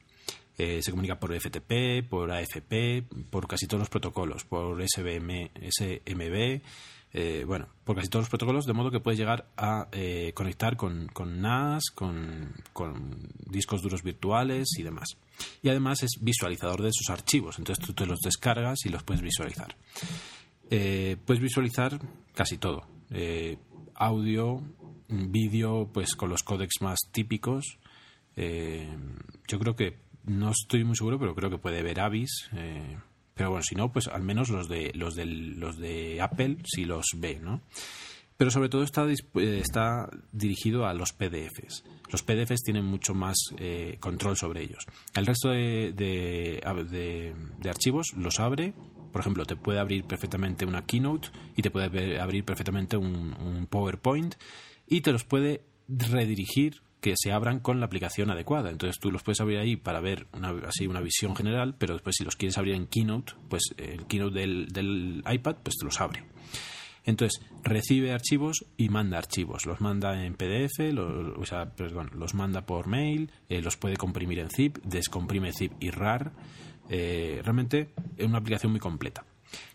Eh, 0.56 0.82
se 0.82 0.90
comunica 0.92 1.18
por 1.18 1.34
FTP, 1.34 2.08
por 2.08 2.30
AFP, 2.30 3.02
por 3.30 3.48
casi 3.48 3.66
todos 3.66 3.80
los 3.80 3.88
protocolos, 3.88 4.44
por 4.44 4.80
SBM, 4.80 5.50
SMB, 5.68 6.60
eh, 7.12 7.44
bueno, 7.44 7.68
por 7.84 7.96
casi 7.96 8.08
todos 8.08 8.24
los 8.24 8.28
protocolos, 8.28 8.64
de 8.64 8.72
modo 8.72 8.90
que 8.92 9.00
puedes 9.00 9.18
llegar 9.18 9.48
a 9.56 9.88
eh, 9.90 10.32
conectar 10.32 10.76
con, 10.76 11.10
NAS, 11.40 11.90
con, 11.92 12.54
discos 13.46 13.82
duros 13.82 14.02
virtuales 14.04 14.68
y 14.78 14.84
demás. 14.84 15.16
Y 15.60 15.70
además 15.70 16.04
es 16.04 16.18
visualizador 16.20 16.82
de 16.82 16.90
esos 16.90 17.10
archivos, 17.10 17.58
entonces 17.58 17.84
tú 17.84 17.92
te 17.92 18.06
los 18.06 18.20
descargas 18.20 18.78
y 18.84 18.90
los 18.90 19.02
puedes 19.02 19.22
visualizar. 19.22 19.76
Puedes 20.68 21.42
visualizar 21.42 22.00
casi 22.34 22.58
todo, 22.58 22.86
audio, 23.94 24.60
vídeo, 25.08 25.88
pues 25.92 26.14
con 26.14 26.30
los 26.30 26.42
códecs 26.42 26.80
más 26.80 26.98
típicos. 27.12 27.78
Yo 28.36 29.58
creo 29.58 29.76
que, 29.76 29.98
no 30.24 30.50
estoy 30.50 30.84
muy 30.84 30.96
seguro, 30.96 31.18
pero 31.18 31.34
creo 31.34 31.50
que 31.50 31.58
puede 31.58 31.82
ver 31.82 32.00
Avis 32.00 32.48
pero 33.34 33.50
bueno, 33.50 33.62
si 33.62 33.74
no, 33.74 33.92
pues 33.92 34.08
al 34.08 34.22
menos 34.22 34.48
los 34.48 34.68
de, 34.68 34.92
los 34.94 35.16
de, 35.16 35.26
los 35.26 35.76
de 35.78 36.22
Apple 36.22 36.58
sí 36.64 36.84
los 36.84 37.06
ve, 37.16 37.40
¿no? 37.40 37.62
Pero 38.36 38.50
sobre 38.50 38.68
todo 38.68 38.82
está, 38.82 39.06
eh, 39.06 39.60
está 39.60 40.08
dirigido 40.32 40.86
a 40.86 40.94
los 40.94 41.12
PDFs. 41.12 41.84
Los 42.10 42.22
PDFs 42.22 42.62
tienen 42.64 42.84
mucho 42.84 43.14
más 43.14 43.36
eh, 43.58 43.96
control 44.00 44.36
sobre 44.36 44.62
ellos. 44.62 44.84
El 45.14 45.26
resto 45.26 45.50
de, 45.50 45.92
de, 45.92 47.68
archivos 47.68 48.12
los 48.16 48.40
abre. 48.40 48.72
Por 49.12 49.20
ejemplo, 49.20 49.44
te 49.44 49.54
puede 49.54 49.78
abrir 49.78 50.04
perfectamente 50.04 50.66
una 50.66 50.84
Keynote 50.84 51.28
y 51.56 51.62
te 51.62 51.70
puede 51.70 52.18
abrir 52.20 52.44
perfectamente 52.44 52.96
un 52.96 53.68
PowerPoint 53.70 54.34
y 54.88 55.02
te 55.02 55.12
los 55.12 55.24
puede 55.24 55.62
redirigir 55.88 56.82
que 57.04 57.12
se 57.18 57.32
abran 57.32 57.60
con 57.60 57.80
la 57.80 57.86
aplicación 57.86 58.30
adecuada. 58.30 58.70
Entonces 58.70 58.98
tú 58.98 59.12
los 59.12 59.22
puedes 59.22 59.38
abrir 59.42 59.58
ahí 59.58 59.76
para 59.76 60.00
ver 60.00 60.26
una, 60.32 60.54
así 60.66 60.86
una 60.86 61.02
visión 61.02 61.36
general, 61.36 61.74
pero 61.76 61.92
después 61.92 62.16
si 62.16 62.24
los 62.24 62.34
quieres 62.34 62.56
abrir 62.56 62.74
en 62.74 62.86
Keynote, 62.86 63.34
pues 63.50 63.74
el 63.76 64.06
Keynote 64.06 64.34
del, 64.34 65.22
iPad, 65.30 65.56
pues 65.62 65.76
te 65.76 65.84
los 65.84 66.00
abre. 66.00 66.24
Entonces, 67.04 67.42
recibe 67.62 68.12
archivos 68.12 68.64
y 68.78 68.88
manda 68.88 69.18
archivos. 69.18 69.66
Los 69.66 69.82
manda 69.82 70.24
en 70.24 70.32
PDF, 70.32 70.80
o 71.36 71.44
sea, 71.44 71.74
perdón, 71.74 72.08
los 72.14 72.32
manda 72.32 72.64
por 72.64 72.86
mail, 72.86 73.30
eh, 73.50 73.60
los 73.60 73.76
puede 73.76 73.98
comprimir 73.98 74.38
en 74.38 74.48
zip, 74.48 74.78
descomprime 74.82 75.52
zip 75.52 75.72
y 75.80 75.90
RAR. 75.90 76.32
Eh, 76.88 77.42
realmente 77.44 77.90
es 78.16 78.26
una 78.26 78.38
aplicación 78.38 78.72
muy 78.72 78.80
completa. 78.80 79.26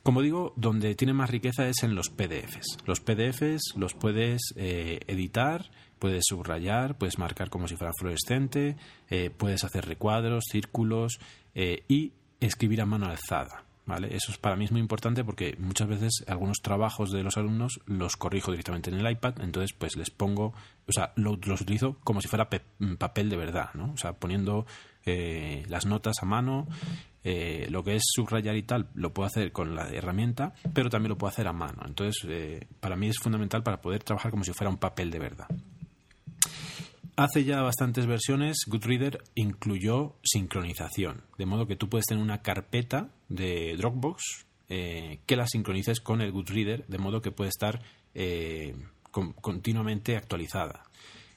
Como 0.02 0.24
digo, 0.24 0.54
donde 0.56 0.96
tiene 0.96 1.14
más 1.14 1.30
riqueza 1.30 1.68
es 1.68 1.84
en 1.84 1.94
los 1.94 2.10
PDFs. 2.10 2.80
Los 2.88 3.02
PDFs 3.02 3.76
los 3.76 3.94
puedes 3.94 4.42
eh, 4.56 5.02
editar 5.06 5.70
puedes 6.00 6.24
subrayar, 6.26 6.98
puedes 6.98 7.20
marcar 7.20 7.50
como 7.50 7.68
si 7.68 7.76
fuera 7.76 7.94
fluorescente, 7.94 8.78
eh, 9.10 9.30
puedes 9.30 9.64
hacer 9.64 9.86
recuadros, 9.86 10.46
círculos 10.50 11.20
eh, 11.54 11.84
y 11.88 12.14
escribir 12.40 12.82
a 12.82 12.86
mano 12.86 13.06
alzada. 13.06 13.66
¿Vale? 13.86 14.16
Eso 14.16 14.32
es 14.32 14.38
para 14.38 14.56
mí 14.56 14.66
es 14.66 14.72
muy 14.72 14.82
importante 14.82 15.24
porque 15.24 15.56
muchas 15.58 15.88
veces 15.88 16.24
algunos 16.28 16.58
trabajos 16.62 17.12
de 17.12 17.24
los 17.24 17.38
alumnos 17.38 17.80
los 17.88 18.18
corrijo 18.18 18.52
directamente 18.52 18.92
en 18.92 19.00
el 19.00 19.12
iPad, 19.12 19.42
entonces 19.42 19.74
pues 19.74 19.98
les 19.98 20.12
pongo, 20.12 20.54
o 20.88 20.92
sea, 20.92 21.12
los 21.16 21.60
utilizo 21.60 21.98
como 22.04 22.22
si 22.22 22.28
fuera 22.28 22.48
papel 23.00 23.30
de 23.30 23.36
verdad, 23.36 23.72
¿no? 23.74 23.92
O 23.92 23.98
sea, 23.98 24.14
poniendo 24.14 24.68
eh, 25.08 25.66
las 25.70 25.88
notas 25.88 26.18
a 26.22 26.28
mano, 26.28 26.68
lo 27.24 27.84
que 27.84 27.96
es 27.96 28.04
subrayar 28.14 28.58
y 28.58 28.62
tal, 28.62 28.90
lo 28.94 29.12
puedo 29.12 29.26
hacer 29.26 29.52
con 29.52 29.74
la 29.74 29.90
herramienta, 29.90 30.54
pero 30.72 30.92
también 30.92 31.10
lo 31.10 31.18
puedo 31.18 31.32
hacer 31.32 31.48
a 31.48 31.54
mano. 31.54 31.82
Entonces, 31.84 32.28
para 32.80 32.96
mí 32.96 33.08
es 33.08 33.18
fundamental 33.18 33.64
para 33.64 33.82
poder 33.82 34.04
trabajar 34.04 34.30
como 34.30 34.44
si 34.44 34.54
fuera 34.54 34.70
un 34.70 34.78
papel 34.78 35.10
de 35.10 35.18
verdad. 35.18 35.48
Hace 37.20 37.44
ya 37.44 37.62
bastantes 37.62 38.06
versiones, 38.06 38.60
Goodreader 38.66 39.22
incluyó 39.36 40.16
sincronización, 40.24 41.26
de 41.38 41.46
modo 41.46 41.68
que 41.68 41.76
tú 41.76 41.90
puedes 41.90 42.06
tener 42.06 42.24
una 42.24 42.42
carpeta 42.42 43.10
de 43.28 43.76
Dropbox 43.76 44.46
eh, 44.70 45.20
que 45.26 45.36
la 45.36 45.46
sincronices 45.46 46.00
con 46.00 46.22
el 46.22 46.32
Goodreader, 46.32 46.88
de 46.88 46.98
modo 46.98 47.22
que 47.22 47.34
puede 47.34 47.50
estar 47.50 47.82
eh, 48.14 48.74
continuamente 49.12 50.16
actualizada. 50.16 50.86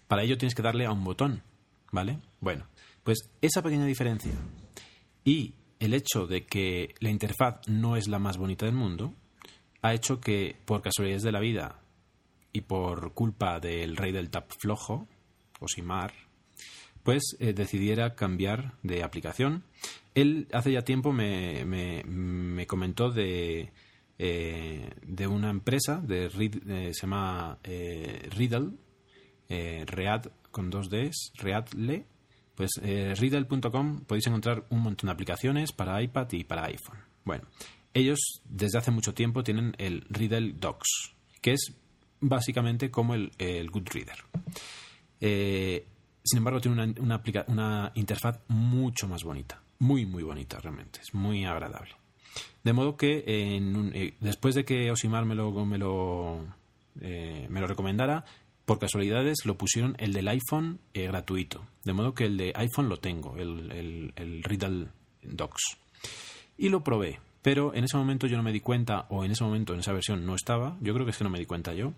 Para 0.07 0.23
ello 0.23 0.39
tienes 0.39 0.55
que 0.55 0.63
darle 0.63 0.87
a 0.87 0.93
un 0.93 1.03
botón, 1.03 1.43
¿vale? 1.91 2.21
Bueno, 2.39 2.69
pues 3.03 3.29
esa 3.41 3.61
pequeña 3.61 3.85
diferencia 3.85 4.35
y 5.25 5.55
el 5.81 5.95
hecho 5.95 6.29
de 6.29 6.47
que 6.47 6.95
la 7.01 7.11
interfaz 7.11 7.57
no 7.67 7.97
es 7.97 8.07
la 8.07 8.21
más 8.21 8.37
bonita 8.37 8.67
del 8.67 8.77
mundo 8.77 9.15
ha 9.83 9.95
hecho 9.95 10.21
que, 10.21 10.55
por 10.65 10.81
casualidades 10.81 11.25
de 11.25 11.33
la 11.33 11.41
vida 11.41 11.81
y 12.53 12.61
por 12.61 13.15
culpa 13.15 13.59
del 13.59 13.97
rey 13.97 14.13
del 14.13 14.31
tap 14.31 14.49
flojo, 14.61 15.09
Osimar, 15.63 16.13
pues 17.03 17.37
eh, 17.41 17.53
decidiera 17.53 18.15
cambiar 18.15 18.75
de 18.83 19.03
aplicación. 19.03 19.65
Él 20.15 20.49
hace 20.53 20.73
ya 20.73 20.83
tiempo 20.83 21.13
me, 21.13 21.65
me, 21.65 22.67
comentó 22.67 23.11
de, 23.11 23.73
eh, 24.19 24.91
de 25.03 25.27
una 25.27 25.51
empresa, 25.51 26.01
de, 26.01 26.27
eh, 26.27 26.91
se 26.93 27.01
llama 27.01 27.59
Riddle, 28.31 28.73
Read 29.49 30.27
con 30.51 30.71
dos 30.71 30.89
Ds, 30.91 31.33
Readle. 31.37 32.07
Pues 32.55 32.71
Riddle.com 32.83 34.05
podéis 34.05 34.27
encontrar 34.27 34.67
un 34.69 34.81
montón 34.81 35.09
de 35.09 35.13
aplicaciones 35.13 35.73
para 35.73 36.03
iPad 36.03 36.31
y 36.33 36.45
para 36.45 36.67
iPhone. 36.67 36.99
Bueno, 37.25 37.49
ellos 37.95 38.43
desde 38.45 38.79
hace 38.79 38.91
mucho 38.91 39.15
tiempo 39.15 39.43
tienen 39.43 39.75
el 39.79 40.05
Riddle 40.11 40.53
Docs, 40.53 41.15
que 41.41 41.53
es 41.53 41.75
básicamente 42.21 42.91
como 42.91 43.15
el, 43.15 43.33
el 43.39 43.71
Goodreader. 43.71 44.19
Eh, 45.25 45.87
sin 46.25 46.39
embargo, 46.39 46.61
tiene 46.61 46.83
una, 46.83 47.01
una, 47.01 47.23
una, 47.47 47.93
interfaz 47.95 48.41
mucho 48.49 49.07
más 49.07 49.23
bonita. 49.23 49.63
Muy, 49.79 50.05
muy 50.05 50.25
bonita 50.25 50.59
realmente. 50.59 51.01
Es 51.01 51.15
muy 51.15 51.45
agradable. 51.45 51.93
De 52.65 52.73
modo 52.73 52.97
que 52.97 53.25
eh, 53.27 54.15
después 54.21 54.55
de 54.55 54.65
que 54.65 54.91
Osimar 54.91 55.25
me 55.25 55.35
lo, 55.35 55.53
me, 55.65 55.79
lo, 55.79 56.45
eh, 57.01 57.47
me 57.49 57.61
lo 57.61 57.67
recomendara, 57.67 58.25
por 58.65 58.79
casualidades 58.79 59.45
lo 59.45 59.57
pusieron 59.57 59.97
el 59.99 60.13
del 60.13 60.29
iPhone 60.29 60.81
eh, 60.93 61.07
gratuito. 61.07 61.67
De 61.85 61.93
modo 61.93 62.15
que 62.15 62.25
el 62.25 62.37
de 62.37 62.53
iPhone 62.57 62.89
lo 62.89 62.99
tengo, 62.99 63.37
el, 63.37 63.71
el, 63.73 64.13
el 64.17 64.43
Riddle 64.43 64.89
Docs. 65.23 65.79
Y 66.59 66.69
lo 66.69 66.83
probé. 66.83 67.21
Pero 67.43 67.75
en 67.75 67.85
ese 67.85 67.97
momento 67.97 68.29
yo 68.29 68.37
no 68.37 68.45
me 68.45 68.53
di 68.53 68.61
cuenta, 68.61 69.07
o 69.09 69.25
en 69.25 69.33
ese 69.33 69.43
momento 69.43 69.75
en 69.75 69.81
esa 69.81 69.93
versión 69.93 70.25
no 70.25 70.37
estaba, 70.37 70.77
yo 70.81 70.95
creo 70.95 71.05
que 71.05 71.11
es 71.11 71.19
que 71.19 71.25
no 71.25 71.31
me 71.31 71.41
di 71.41 71.47
cuenta 71.47 71.75
yo, 71.75 71.93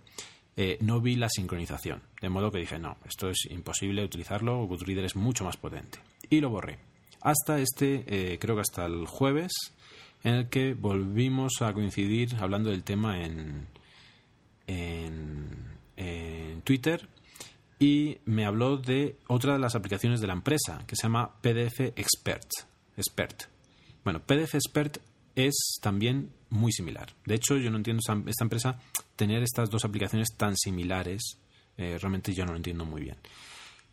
eh, 0.56 0.78
no 0.80 1.00
vi 1.00 1.16
la 1.16 1.28
sincronización. 1.28 2.02
De 2.20 2.28
modo 2.28 2.50
que 2.50 2.58
dije, 2.58 2.78
no, 2.78 2.96
esto 3.06 3.28
es 3.28 3.46
imposible 3.50 4.04
utilizarlo, 4.04 4.64
Goodreader 4.66 5.04
es 5.04 5.16
mucho 5.16 5.44
más 5.44 5.56
potente. 5.56 5.98
Y 6.30 6.40
lo 6.40 6.50
borré. 6.50 6.78
Hasta 7.20 7.58
este, 7.58 8.04
eh, 8.06 8.38
creo 8.38 8.54
que 8.54 8.60
hasta 8.60 8.86
el 8.86 9.06
jueves, 9.06 9.52
en 10.22 10.34
el 10.34 10.48
que 10.48 10.74
volvimos 10.74 11.60
a 11.60 11.72
coincidir 11.72 12.36
hablando 12.38 12.70
del 12.70 12.84
tema 12.84 13.22
en, 13.24 13.66
en, 14.66 15.74
Twitter 16.64 17.08
y 17.78 18.18
me 18.24 18.46
habló 18.46 18.78
de 18.78 19.16
otra 19.26 19.52
de 19.52 19.58
las 19.58 19.74
aplicaciones 19.74 20.22
de 20.22 20.26
la 20.26 20.32
empresa 20.32 20.82
que 20.86 20.96
se 20.96 21.02
llama 21.02 21.34
PDF 21.42 21.80
Expert. 21.94 22.48
Expert. 22.96 23.44
Bueno, 24.02 24.20
PDF 24.20 24.54
Expert 24.54 24.98
es 25.34 25.78
también 25.80 26.30
muy 26.50 26.72
similar. 26.72 27.12
De 27.26 27.34
hecho, 27.34 27.56
yo 27.56 27.70
no 27.70 27.76
entiendo 27.76 28.00
esta 28.26 28.44
empresa 28.44 28.78
tener 29.16 29.42
estas 29.42 29.70
dos 29.70 29.84
aplicaciones 29.84 30.28
tan 30.36 30.56
similares. 30.56 31.38
Eh, 31.76 31.98
realmente 32.00 32.32
yo 32.32 32.44
no 32.44 32.52
lo 32.52 32.56
entiendo 32.56 32.84
muy 32.84 33.02
bien. 33.02 33.16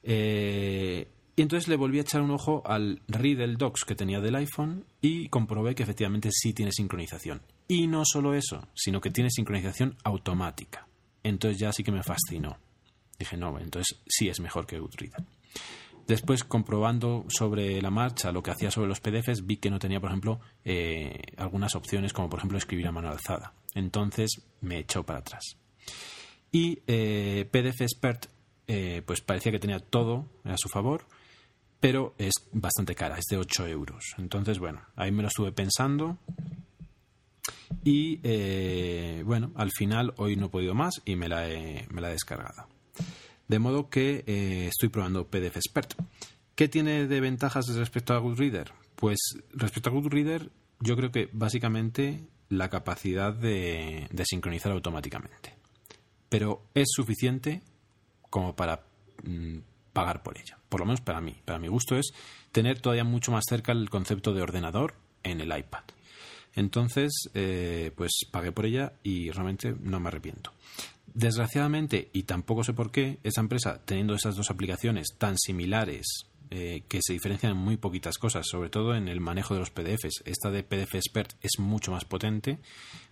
Eh, 0.03 1.07
y 1.35 1.41
entonces 1.41 1.67
le 1.67 1.75
volví 1.75 1.97
a 1.97 2.01
echar 2.01 2.21
un 2.21 2.31
ojo 2.31 2.61
al 2.65 3.01
Riddle 3.07 3.55
Docs 3.55 3.85
que 3.85 3.95
tenía 3.95 4.19
del 4.19 4.35
iPhone 4.35 4.85
y 5.01 5.27
comprobé 5.29 5.73
que 5.73 5.83
efectivamente 5.83 6.29
sí 6.31 6.53
tiene 6.53 6.71
sincronización. 6.71 7.41
Y 7.67 7.87
no 7.87 8.03
solo 8.05 8.33
eso, 8.33 8.67
sino 8.75 8.99
que 8.99 9.11
tiene 9.11 9.29
sincronización 9.29 9.95
automática. 10.03 10.87
Entonces 11.23 11.59
ya 11.59 11.71
sí 11.71 11.83
que 11.83 11.91
me 11.91 12.03
fascinó. 12.03 12.57
Dije, 13.17 13.37
no, 13.37 13.57
entonces 13.59 13.99
sí 14.07 14.27
es 14.27 14.39
mejor 14.39 14.65
que 14.65 14.79
Goodreader. 14.79 15.23
Después, 16.11 16.43
comprobando 16.43 17.23
sobre 17.29 17.81
la 17.81 17.89
marcha 17.89 18.33
lo 18.33 18.43
que 18.43 18.51
hacía 18.51 18.69
sobre 18.69 18.89
los 18.89 18.99
PDFs, 18.99 19.45
vi 19.45 19.55
que 19.55 19.69
no 19.69 19.79
tenía, 19.79 20.01
por 20.01 20.09
ejemplo, 20.09 20.41
eh, 20.65 21.21
algunas 21.37 21.73
opciones 21.73 22.11
como, 22.11 22.29
por 22.29 22.39
ejemplo, 22.39 22.57
escribir 22.57 22.85
a 22.85 22.91
mano 22.91 23.09
alzada. 23.09 23.53
Entonces 23.75 24.41
me 24.59 24.79
echó 24.79 25.05
para 25.05 25.19
atrás. 25.19 25.55
Y 26.51 26.79
eh, 26.85 27.47
PDF 27.49 27.79
Expert, 27.79 28.25
eh, 28.67 29.01
pues 29.05 29.21
parecía 29.21 29.53
que 29.53 29.59
tenía 29.59 29.79
todo 29.79 30.27
a 30.43 30.57
su 30.57 30.67
favor, 30.67 31.05
pero 31.79 32.13
es 32.17 32.33
bastante 32.51 32.93
cara, 32.93 33.17
es 33.17 33.27
de 33.31 33.37
8 33.37 33.67
euros. 33.67 34.03
Entonces, 34.17 34.59
bueno, 34.59 34.81
ahí 34.97 35.13
me 35.13 35.21
lo 35.21 35.29
estuve 35.29 35.53
pensando. 35.53 36.17
Y 37.85 38.17
bueno, 39.23 39.53
al 39.55 39.71
final 39.71 40.13
hoy 40.17 40.35
no 40.35 40.47
he 40.47 40.49
podido 40.49 40.75
más 40.75 41.01
y 41.05 41.15
me 41.15 41.29
la 41.29 41.47
me 41.89 42.01
la 42.01 42.09
he 42.09 42.11
descargado. 42.11 42.70
De 43.51 43.59
modo 43.59 43.89
que 43.89 44.23
eh, 44.27 44.67
estoy 44.67 44.87
probando 44.87 45.27
PDF 45.27 45.57
Expert. 45.57 45.95
¿Qué 46.55 46.69
tiene 46.69 47.05
de 47.05 47.19
ventajas 47.19 47.67
respecto 47.75 48.13
a 48.13 48.17
Goodreader? 48.17 48.71
Pues 48.95 49.19
respecto 49.51 49.89
a 49.89 49.91
Goodreader, 49.91 50.49
yo 50.79 50.95
creo 50.95 51.11
que 51.11 51.27
básicamente 51.33 52.23
la 52.47 52.69
capacidad 52.69 53.33
de, 53.33 54.07
sincronizar 54.23 54.71
automáticamente. 54.71 55.53
Pero 56.29 56.63
es 56.73 56.87
suficiente 56.95 57.61
como 58.29 58.55
para 58.55 58.85
mm, 59.25 59.57
pagar 59.91 60.23
por 60.23 60.37
ella. 60.37 60.57
Por 60.69 60.79
lo 60.79 60.85
menos 60.85 61.01
para 61.01 61.19
mí. 61.19 61.35
Para 61.43 61.59
mi 61.59 61.67
gusto 61.67 61.97
es 61.97 62.13
tener 62.53 62.79
todavía 62.79 63.03
mucho 63.03 63.33
más 63.33 63.43
cerca 63.49 63.73
el 63.73 63.89
concepto 63.89 64.33
de 64.33 64.43
ordenador 64.43 64.93
en 65.23 65.41
el 65.41 65.49
iPad. 65.57 65.83
Entonces, 66.55 67.11
eh, 67.33 67.91
pues 67.97 68.11
pagué 68.31 68.53
por 68.53 68.65
ella 68.65 68.93
y 69.03 69.29
realmente 69.29 69.75
no 69.77 69.99
me 69.99 70.07
arrepiento. 70.07 70.53
Desgraciadamente, 71.13 72.09
y 72.13 72.23
tampoco 72.23 72.63
sé 72.63 72.73
por 72.73 72.91
qué, 72.91 73.19
esa 73.23 73.41
empresa, 73.41 73.81
teniendo 73.85 74.13
esas 74.13 74.35
dos 74.35 74.49
aplicaciones 74.49 75.15
tan 75.17 75.37
similares, 75.37 76.31
eh, 76.53 76.83
que 76.89 76.99
se 77.01 77.13
diferencian 77.13 77.53
en 77.53 77.57
muy 77.57 77.77
poquitas 77.77 78.17
cosas, 78.17 78.45
sobre 78.45 78.69
todo 78.69 78.93
en 78.93 79.07
el 79.07 79.21
manejo 79.21 79.53
de 79.53 79.61
los 79.61 79.71
PDFs, 79.71 80.23
esta 80.25 80.51
de 80.51 80.63
PDF 80.63 80.95
Expert 80.95 81.33
es 81.41 81.59
mucho 81.59 81.93
más 81.93 82.03
potente. 82.03 82.59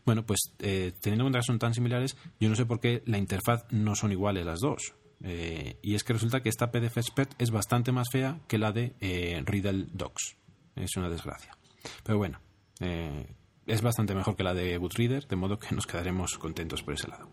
Bueno, 0.05 0.25
pues 0.25 0.39
eh, 0.59 0.91
teniendo 1.01 1.23
en 1.23 1.27
cuenta 1.27 1.39
que 1.39 1.45
son 1.45 1.57
tan 1.57 1.73
similares, 1.73 2.17
yo 2.41 2.49
no 2.49 2.55
sé 2.57 2.65
por 2.65 2.81
qué 2.81 3.01
la 3.05 3.17
interfaz 3.17 3.63
no 3.71 3.95
son 3.95 4.11
iguales 4.11 4.45
las 4.45 4.59
dos. 4.59 4.93
Eh, 5.23 5.77
y 5.81 5.95
es 5.95 6.03
que 6.03 6.11
resulta 6.11 6.41
que 6.41 6.49
esta 6.49 6.69
PDF 6.69 6.97
Expert 6.97 7.31
es 7.37 7.49
bastante 7.49 7.93
más 7.93 8.09
fea 8.11 8.41
que 8.49 8.57
la 8.57 8.73
de 8.73 8.93
Riddle 9.45 9.87
Docs. 9.93 10.35
Es 10.75 10.97
una 10.97 11.09
desgracia. 11.09 11.57
Pero 12.03 12.17
bueno, 12.17 12.41
es 13.67 13.81
bastante 13.81 14.15
mejor 14.15 14.35
que 14.35 14.43
la 14.43 14.53
de 14.53 14.77
Goodreader, 14.77 15.27
de 15.27 15.35
modo 15.37 15.59
que 15.59 15.73
nos 15.73 15.87
quedaremos 15.87 16.37
contentos 16.37 16.83
por 16.83 16.93
ese 16.93 17.07
lado. 17.07 17.29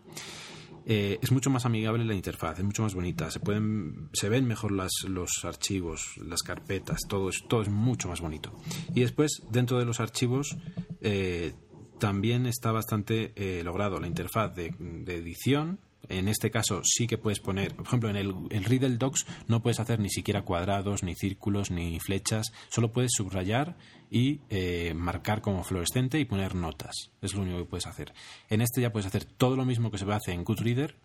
Eh, 0.88 1.18
es 1.20 1.32
mucho 1.32 1.50
más 1.50 1.66
amigable 1.66 2.04
la 2.04 2.14
interfaz, 2.14 2.60
es 2.60 2.64
mucho 2.64 2.84
más 2.84 2.94
bonita, 2.94 3.28
se 3.32 3.40
pueden, 3.40 4.08
se 4.12 4.28
ven 4.28 4.46
mejor 4.46 4.70
las, 4.70 4.92
los 5.08 5.44
archivos, 5.44 6.14
las 6.24 6.42
carpetas, 6.42 7.00
todo 7.08 7.28
es, 7.28 7.42
todo 7.48 7.62
es 7.62 7.68
mucho 7.68 8.08
más 8.08 8.20
bonito. 8.20 8.56
Y 8.94 9.00
después, 9.00 9.42
dentro 9.50 9.80
de 9.80 9.84
los 9.84 9.98
archivos, 9.98 10.56
eh, 11.00 11.54
también 11.98 12.46
está 12.46 12.70
bastante 12.70 13.32
eh, 13.34 13.64
logrado 13.64 13.98
la 13.98 14.06
interfaz 14.06 14.54
de, 14.54 14.74
de 14.78 15.16
edición 15.16 15.80
en 16.08 16.28
este 16.28 16.50
caso 16.50 16.82
sí 16.84 17.06
que 17.06 17.18
puedes 17.18 17.40
poner, 17.40 17.74
por 17.74 17.86
ejemplo, 17.86 18.08
en 18.08 18.16
el, 18.16 18.34
el, 18.50 18.64
Riddle 18.64 18.96
Docs 18.96 19.26
no 19.48 19.62
puedes 19.62 19.80
hacer 19.80 19.98
ni 19.98 20.10
siquiera 20.10 20.42
cuadrados, 20.42 21.02
ni 21.02 21.14
círculos, 21.14 21.70
ni 21.70 21.98
flechas, 22.00 22.52
solo 22.68 22.92
puedes 22.92 23.12
subrayar 23.14 23.76
y 24.10 24.40
eh, 24.50 24.94
marcar 24.94 25.40
como 25.40 25.64
fluorescente 25.64 26.18
y 26.18 26.24
poner 26.24 26.54
notas. 26.54 27.10
Es 27.20 27.34
lo 27.34 27.42
único 27.42 27.58
que 27.58 27.64
puedes 27.64 27.86
hacer. 27.86 28.12
En 28.48 28.60
este 28.60 28.80
ya 28.80 28.92
puedes 28.92 29.06
hacer 29.06 29.24
todo 29.24 29.56
lo 29.56 29.64
mismo 29.64 29.90
que 29.90 29.98
se 29.98 30.10
hace 30.10 30.32
en 30.32 30.44
Goodreader, 30.44 30.96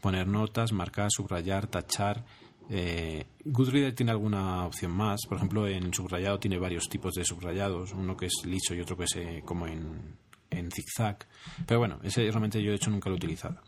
poner 0.00 0.26
notas, 0.26 0.72
marcar, 0.72 1.10
subrayar, 1.10 1.66
tachar. 1.66 2.24
Eh, 2.68 3.24
Goodreader 3.44 3.94
tiene 3.94 4.12
alguna 4.12 4.66
opción 4.66 4.92
más, 4.92 5.20
por 5.28 5.38
ejemplo, 5.38 5.66
en 5.66 5.94
subrayado 5.94 6.38
tiene 6.38 6.58
varios 6.58 6.88
tipos 6.88 7.14
de 7.14 7.24
subrayados, 7.24 7.92
uno 7.92 8.16
que 8.16 8.26
es 8.26 8.44
liso 8.44 8.74
y 8.74 8.80
otro 8.80 8.96
que 8.96 9.04
es 9.04 9.16
eh, 9.16 9.42
como 9.44 9.66
en, 9.66 10.16
en 10.50 10.70
zigzag. 10.70 11.26
Pero 11.66 11.80
bueno, 11.80 12.00
ese 12.02 12.22
realmente 12.22 12.62
yo 12.62 12.70
de 12.70 12.76
hecho 12.76 12.90
nunca 12.90 13.08
lo 13.08 13.14
he 13.14 13.18
utilizado 13.18 13.60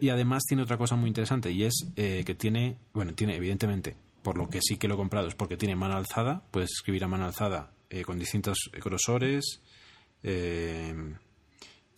y 0.00 0.08
además 0.10 0.44
tiene 0.46 0.62
otra 0.62 0.76
cosa 0.76 0.96
muy 0.96 1.08
interesante 1.08 1.50
y 1.50 1.64
es 1.64 1.86
eh, 1.96 2.22
que 2.24 2.34
tiene, 2.34 2.76
bueno, 2.92 3.14
tiene 3.14 3.36
evidentemente, 3.36 3.96
por 4.22 4.36
lo 4.36 4.48
que 4.48 4.60
sí 4.60 4.76
que 4.76 4.88
lo 4.88 4.94
he 4.94 4.96
comprado 4.98 5.28
es 5.28 5.34
porque 5.34 5.56
tiene 5.56 5.76
mano 5.76 5.96
alzada, 5.96 6.42
puedes 6.50 6.70
escribir 6.70 7.04
a 7.04 7.08
mano 7.08 7.24
alzada 7.24 7.72
eh, 7.88 8.02
con 8.02 8.18
distintos 8.18 8.70
grosores, 8.72 9.60
eh, 10.22 10.94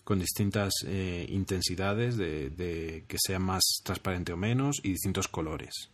con 0.04 0.18
distintas 0.18 0.72
intensidades 1.28 2.16
de, 2.16 2.50
de, 2.50 3.04
que 3.06 3.16
sea 3.24 3.38
más 3.38 3.62
transparente 3.84 4.32
o 4.32 4.36
menos 4.36 4.80
y 4.82 4.90
distintos 4.90 5.28
colores. 5.28 5.90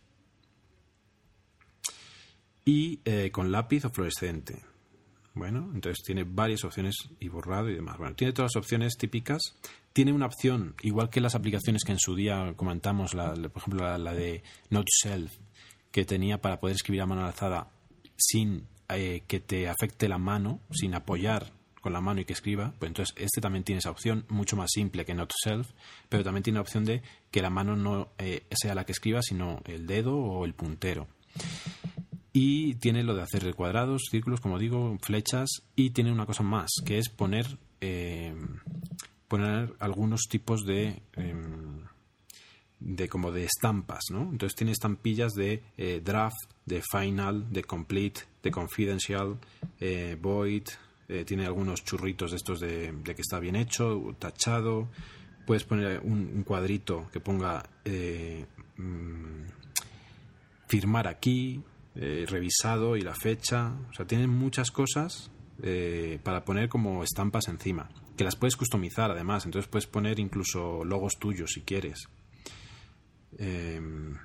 Y 2.65 2.97
con 3.31 3.51
lápiz 3.51 3.85
o 3.85 3.89
fluorescente. 3.91 4.63
Bueno, 5.35 5.69
entonces 5.73 6.03
tiene 6.03 6.23
varias 6.23 6.63
opciones 6.63 6.95
y 7.19 7.29
borrado 7.29 7.69
y 7.69 7.75
demás. 7.75 7.97
Bueno, 7.97 8.15
tiene 8.15 8.33
todas 8.33 8.51
las 8.55 8.61
opciones 8.61 8.97
típicas. 8.97 9.55
Tiene 9.99 10.13
una 10.13 10.27
opción, 10.27 10.75
igual 10.81 11.09
que 11.09 11.19
las 11.19 11.35
aplicaciones 11.35 11.83
que 11.83 11.91
en 11.91 11.99
su 11.99 12.15
día 12.15 12.53
comentamos, 12.55 13.13
la, 13.13 13.33
por 13.33 13.57
ejemplo 13.57 13.97
la, 13.97 14.13
de 14.13 14.43
Note 14.69 14.87
Self, 14.89 15.33
que 15.91 16.05
tenía 16.05 16.39
para 16.39 16.61
poder 16.61 16.77
escribir 16.77 17.01
a 17.01 17.05
mano 17.05 17.25
alzada 17.25 17.67
sin 18.15 18.65
eh, 18.87 19.23
que 19.27 19.41
te 19.41 19.67
afecte 19.67 20.07
la 20.07 20.17
mano, 20.17 20.61
sin 20.71 20.95
apoyar 20.95 21.51
con 21.81 21.91
la 21.91 21.99
mano 21.99 22.21
y 22.21 22.23
que 22.23 22.31
escriba, 22.31 22.73
pues 22.79 22.87
entonces 22.91 23.13
este 23.17 23.41
también 23.41 23.65
tiene 23.65 23.79
esa 23.79 23.91
opción, 23.91 24.23
mucho 24.29 24.55
más 24.55 24.69
simple 24.71 25.03
que 25.03 25.13
Not 25.13 25.33
Self, 25.43 25.69
pero 26.07 26.23
también 26.23 26.43
tiene 26.43 26.59
la 26.59 26.61
opción 26.61 26.85
de 26.85 27.01
que 27.29 27.41
la 27.41 27.49
mano 27.49 27.75
no 27.75 28.13
eh, 28.19 28.45
sea 28.51 28.75
la 28.75 28.85
que 28.85 28.93
escriba, 28.93 29.21
sino 29.21 29.61
el 29.65 29.85
dedo 29.85 30.15
o 30.15 30.45
el 30.45 30.53
puntero. 30.53 31.09
Y 32.31 32.75
tiene 32.75 33.03
lo 33.03 33.15
de 33.15 33.23
hacer 33.23 33.53
cuadrados, 33.53 34.03
círculos, 34.09 34.39
como 34.39 34.59
digo, 34.59 34.97
flechas, 35.01 35.49
y 35.75 35.89
tiene 35.89 36.13
una 36.13 36.25
cosa 36.25 36.43
más, 36.43 36.69
que 36.85 36.99
es 36.99 37.09
poner, 37.09 37.57
eh, 37.81 38.33
poner 39.29 39.73
algunos 39.79 40.23
tipos 40.29 40.65
de... 40.65 41.01
Em, 41.13 41.87
de 42.79 43.09
como 43.09 43.31
de 43.31 43.43
estampas, 43.43 44.05
¿no? 44.11 44.21
Entonces 44.31 44.55
tiene 44.55 44.71
estampillas 44.71 45.33
de 45.33 45.63
eh, 45.77 46.01
draft, 46.03 46.37
de 46.65 46.81
final, 46.81 47.51
de 47.51 47.63
complete, 47.63 48.21
de 48.41 48.51
confidential, 48.51 49.37
eh, 49.79 50.17
void, 50.19 50.63
eh, 51.09 51.25
tiene 51.25 51.45
algunos 51.45 51.83
churritos 51.83 52.31
de 52.31 52.37
estos 52.37 52.59
de, 52.59 52.93
que 53.03 53.21
está 53.21 53.39
bien 53.39 53.55
hecho, 53.55 54.15
tachado. 54.17 54.87
Puedes 55.45 55.63
poner 55.63 55.99
un, 56.03 56.43
cuadrito 56.43 57.09
que 57.11 57.19
ponga 57.19 57.67
mm, 58.77 59.47
firmar 60.67 61.07
aquí, 61.07 61.61
revisado 61.95 62.95
y 62.95 63.01
la 63.01 63.15
fecha. 63.15 63.73
O 63.89 63.93
sea, 63.93 64.05
tienen 64.05 64.29
muchas 64.29 64.69
cosas 64.69 65.31
para 66.23 66.45
poner 66.45 66.69
como 66.69 67.03
estampas 67.03 67.47
encima, 67.47 67.89
que 68.19 68.25
las 68.25 68.35
puedes 68.35 68.57
customizar 68.57 69.09
además. 69.11 69.45
Entonces 69.45 69.71
puedes 69.71 69.87
poner 69.87 70.19
incluso 70.19 70.83
logos 70.83 71.13
tuyos 71.19 71.51
si 71.53 71.61
quieres. 71.61 72.09
Em, 73.37 74.17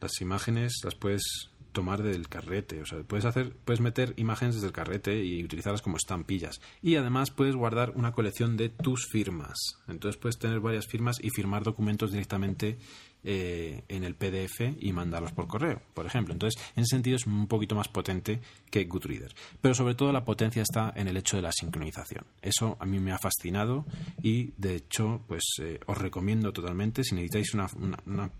las 0.00 0.20
imágenes 0.20 0.74
las 0.84 0.94
puedes 0.94 1.50
tomar 1.72 2.04
del 2.04 2.28
carrete, 2.28 2.80
o 2.80 2.86
sea, 2.86 3.02
puedes 3.02 3.24
hacer, 3.24 3.56
puedes 3.64 3.80
meter 3.80 4.14
imágenes 4.18 4.54
desde 4.54 4.68
el 4.68 4.72
carrete 4.72 5.24
y 5.24 5.42
utilizarlas 5.42 5.82
como 5.82 5.96
estampillas. 5.96 6.60
Y 6.80 6.94
además 6.94 7.32
puedes 7.32 7.56
guardar 7.56 7.90
una 7.96 8.12
colección 8.12 8.56
de 8.56 8.68
tus 8.68 9.08
firmas. 9.10 9.58
Entonces 9.88 10.20
puedes 10.20 10.38
tener 10.38 10.60
varias 10.60 10.86
firmas 10.86 11.16
y 11.20 11.30
firmar 11.30 11.64
documentos 11.64 12.12
directamente 12.12 12.78
eh, 13.24 13.84
en 13.88 14.04
el 14.04 14.14
PDF 14.14 14.60
y 14.80 14.92
mandarlos 14.92 15.32
por 15.32 15.46
correo, 15.46 15.80
por 15.94 16.06
ejemplo. 16.06 16.32
Entonces, 16.32 16.60
en 16.76 16.82
ese 16.82 16.96
sentido 16.96 17.16
es 17.16 17.26
un 17.26 17.46
poquito 17.46 17.74
más 17.74 17.88
potente 17.88 18.40
que 18.70 18.84
Goodreader. 18.84 19.34
Pero 19.60 19.74
sobre 19.74 19.94
todo 19.94 20.12
la 20.12 20.24
potencia 20.24 20.62
está 20.62 20.92
en 20.96 21.08
el 21.08 21.16
hecho 21.16 21.36
de 21.36 21.42
la 21.42 21.52
sincronización. 21.52 22.24
Eso 22.40 22.76
a 22.80 22.86
mí 22.86 22.98
me 22.98 23.12
ha 23.12 23.18
fascinado 23.18 23.86
y, 24.22 24.52
de 24.56 24.76
hecho, 24.76 25.22
pues 25.28 25.44
eh, 25.60 25.78
os 25.86 25.98
recomiendo 25.98 26.52
totalmente, 26.52 27.04
si 27.04 27.14
necesitáis 27.14 27.54
una, 27.54 27.68
una 28.06 28.30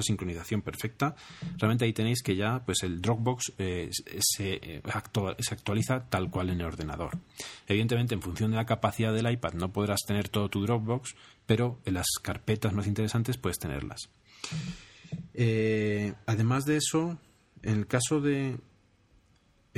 sincronización 0.00 0.62
perfecta. 0.62 1.14
Realmente 1.56 1.84
ahí 1.84 1.92
tenéis 1.92 2.22
que 2.22 2.36
ya 2.36 2.64
pues 2.64 2.82
el 2.82 3.00
Dropbox 3.00 3.52
eh, 3.58 3.90
se, 4.20 4.60
se, 4.60 5.54
actualiza 5.54 6.08
tal 6.08 6.30
cual 6.30 6.50
en 6.50 6.60
el 6.60 6.66
ordenador. 6.66 7.18
Evidentemente, 7.66 8.14
en 8.14 8.22
función 8.22 8.50
de 8.50 8.56
la 8.56 8.66
capacidad 8.66 9.12
del 9.12 9.30
iPad 9.30 9.54
no 9.54 9.72
podrás 9.72 10.00
tener 10.06 10.28
todo 10.28 10.48
tu 10.48 10.62
Dropbox, 10.62 11.14
pero 11.46 11.80
en 11.84 11.94
las 11.94 12.06
carpetas 12.22 12.72
más 12.72 12.86
interesantes 12.86 13.38
puedes 13.38 13.58
tenerlas. 13.58 14.10
Eh, 15.34 16.14
además 16.26 16.64
de 16.64 16.76
eso, 16.76 17.18
en 17.62 17.78
el 17.78 17.86
caso 17.86 18.20
de 18.20 18.58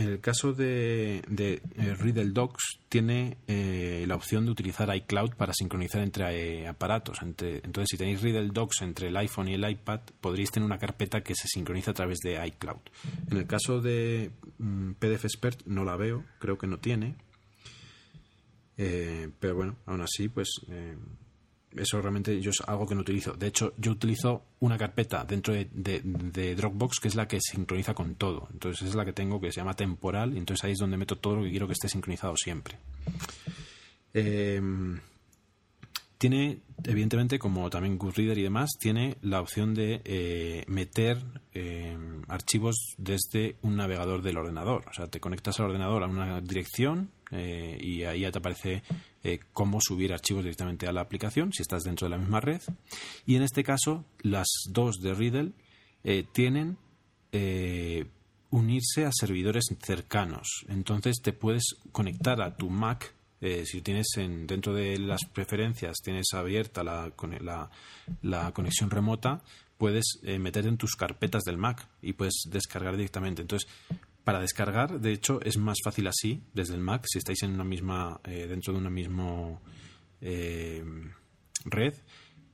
el 0.07 0.21
caso 0.21 0.53
de, 0.53 1.23
de 1.29 1.63
eh, 1.77 1.95
Riddle 1.95 2.31
Docs 2.31 2.81
tiene 2.89 3.39
eh, 3.47 4.05
la 4.07 4.15
opción 4.15 4.45
de 4.45 4.53
utilizar 4.53 4.95
iCloud 4.95 5.35
para 5.35 5.53
sincronizar 5.53 6.03
entre 6.03 6.67
aparatos. 6.67 7.19
entonces, 7.23 7.89
si 7.91 7.97
tenéis 7.97 8.23
Riddle 8.23 8.51
Docs 8.53 8.83
entre 8.83 9.09
el 9.09 9.17
iPhone 9.17 9.49
y 9.49 9.55
el 9.55 9.69
iPad, 9.69 10.01
podréis 10.21 10.51
tener 10.51 10.67
una 10.67 10.79
carpeta 10.79 11.23
que 11.23 11.35
se 11.35 11.49
sincroniza 11.49 11.91
a 11.91 11.95
través 11.95 12.19
de 12.21 12.45
iCloud. 12.47 12.81
En 13.31 13.37
el 13.37 13.47
caso 13.47 13.81
de 13.81 14.31
mm, 14.59 14.93
PDF 14.93 15.25
Expert 15.25 15.63
no 15.67 15.85
la 15.85 15.97
veo, 15.97 16.25
creo 16.39 16.59
que 16.59 16.67
no 16.67 16.79
tiene. 16.79 17.17
pero 18.77 19.55
bueno, 19.55 19.77
aún 19.87 20.01
así, 20.01 20.29
pues 20.29 20.49
eso 21.77 22.01
realmente 22.01 22.41
yo 22.41 22.51
es 22.51 22.61
algo 22.67 22.87
que 22.87 22.95
no 22.95 23.03
utilizo. 23.03 23.33
De 23.35 23.47
hecho, 23.47 23.75
yo 23.77 23.93
utilizo 23.93 24.45
una 24.61 24.77
carpeta 24.77 25.25
dentro 25.25 25.55
de, 25.55 26.55
Dropbox 26.57 26.99
que 27.01 27.09
es 27.09 27.15
la 27.15 27.29
que 27.29 27.41
sincroniza 27.41 27.95
con 27.95 28.17
todo. 28.17 28.49
Entonces 28.53 28.89
es 28.89 28.95
la 28.95 29.05
que 29.05 29.13
tengo 29.13 29.41
que 29.41 29.53
se 29.53 29.61
llama 29.61 29.75
temporal 29.75 30.35
y 30.35 30.39
entonces 30.39 30.65
ahí 30.65 30.73
es 30.73 30.79
donde 30.79 30.97
meto 30.97 31.17
todo 31.17 31.37
lo 31.37 31.43
que 31.43 31.51
quiero 31.51 31.67
que 31.67 31.75
esté 31.75 31.89
sincronizado 31.89 32.37
siempre. 32.37 32.79
Em, 34.13 35.01
tiene, 36.19 36.61
evidentemente, 36.85 37.39
como 37.39 37.71
también 37.71 37.97
Goodreader 37.97 38.39
y 38.39 38.43
demás, 38.43 38.71
tiene 38.79 39.17
la 39.23 39.41
opción 39.41 39.73
de 39.73 40.03
eh, 40.05 40.65
meter 40.67 41.19
em, 41.53 42.23
archivos 42.29 42.95
desde 42.99 43.57
un 43.63 43.77
navegador 43.77 44.23
del 44.23 44.37
ordenador. 44.37 44.85
O 44.91 44.93
sea, 44.93 45.07
te 45.07 45.21
conectas 45.21 45.61
al 45.61 45.67
ordenador 45.67 46.03
a 46.03 46.09
una 46.09 46.41
dirección 46.41 47.11
eh, 47.31 47.79
y 47.81 48.03
ahí 48.05 48.21
ya 48.21 48.33
te 48.33 48.39
aparece 48.39 48.83
eh, 49.23 49.41
cómo 49.53 49.81
subir 49.81 50.13
archivos 50.13 50.43
directamente 50.43 50.87
a 50.87 50.93
la 50.93 51.01
aplicación 51.01 51.53
si 51.53 51.63
estás 51.63 51.85
dentro 51.85 52.07
de 52.07 52.11
la 52.11 52.19
misma 52.19 52.41
red. 52.41 52.61
Y 53.27 53.37
en 53.37 53.43
este 53.43 53.63
caso, 53.63 54.05
las 54.23 54.49
dos 54.69 55.01
de 55.01 55.15
Riddle 55.15 55.53
eh, 56.05 56.25
tienen 56.33 56.79
unirse 58.51 59.05
a 59.05 59.13
servidores 59.13 59.65
cercanos. 59.81 60.65
Entonces 60.69 61.21
te 61.23 61.33
puedes 61.33 61.77
conectar 61.93 62.43
a 62.43 62.57
tu 62.57 62.69
Mac. 62.71 63.15
si 63.41 63.83
tienes 63.83 64.09
en, 64.17 64.49
dentro 64.49 64.75
de 64.75 64.99
las 64.99 65.25
preferencias, 65.33 65.99
tienes 66.03 66.27
abierta 66.35 66.83
la, 66.83 67.13
la, 68.23 68.53
conexión 68.53 68.91
remota, 68.91 69.45
puedes 69.79 70.19
meterte 70.25 70.69
en 70.69 70.77
tus 70.77 70.97
carpetas 70.97 71.45
del 71.45 71.57
Mac 71.57 71.87
y 72.03 72.15
puedes 72.15 72.43
descargar 72.51 72.97
directamente. 72.97 73.43
Entonces, 73.43 73.71
para 74.25 74.41
descargar, 74.41 75.01
de 75.01 75.13
hecho, 75.13 75.41
es 75.43 75.57
más 75.57 75.79
fácil 75.83 76.07
así 76.07 76.43
desde 76.53 76.75
el 76.75 76.81
Mac 76.81 77.05
si 77.07 77.19
estáis 77.19 77.43
en 77.43 77.53
una 77.53 77.65
misma 77.65 78.21
eh, 78.25 78.47
dentro 78.49 78.73
de 78.73 78.79
una 78.79 78.91
misma 78.91 79.61
eh, 80.21 80.85
red 81.65 81.95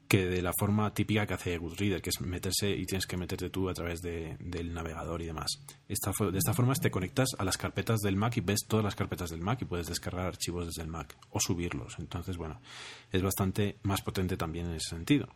que 0.09 0.27
de 0.27 0.43
la 0.43 0.53
forma 0.57 0.93
típica 0.95 1.27
que 1.27 1.35
hace 1.35 1.59
Goodreader, 1.59 2.01
que 2.01 2.11
es 2.11 2.21
meterse 2.21 2.71
y 2.71 2.85
tienes 2.85 3.07
que 3.07 3.17
meterte 3.17 3.51
tú 3.51 3.69
a 3.69 3.75
través 3.75 4.01
del 4.01 4.73
navegador 4.73 5.21
y 5.23 5.27
demás. 5.27 5.61
Esta, 5.89 6.13
de 6.31 6.39
esta 6.39 6.55
forma 6.55 6.75
te 6.75 6.91
conectas 6.91 7.31
a 7.39 7.45
las 7.45 7.57
carpetas 7.57 8.01
del 8.01 8.17
Mac 8.17 8.37
y 8.37 8.41
ves 8.41 8.61
todas 8.69 8.85
las 8.85 8.95
carpetas 8.95 9.31
del 9.31 9.41
Mac 9.41 9.61
y 9.63 9.65
puedes 9.65 9.89
descargar 9.89 10.27
archivos 10.27 10.67
desde 10.67 10.83
el 10.83 10.89
Mac 10.89 11.17
o 11.31 11.41
subirlos. 11.41 11.97
Entonces, 11.99 12.37
bueno, 12.37 12.61
es 13.11 13.23
bastante 13.23 13.79
más 13.83 14.03
potente 14.03 14.37
también 14.37 14.67
en 14.67 14.77
ese 14.77 14.91
sentido. 14.91 15.29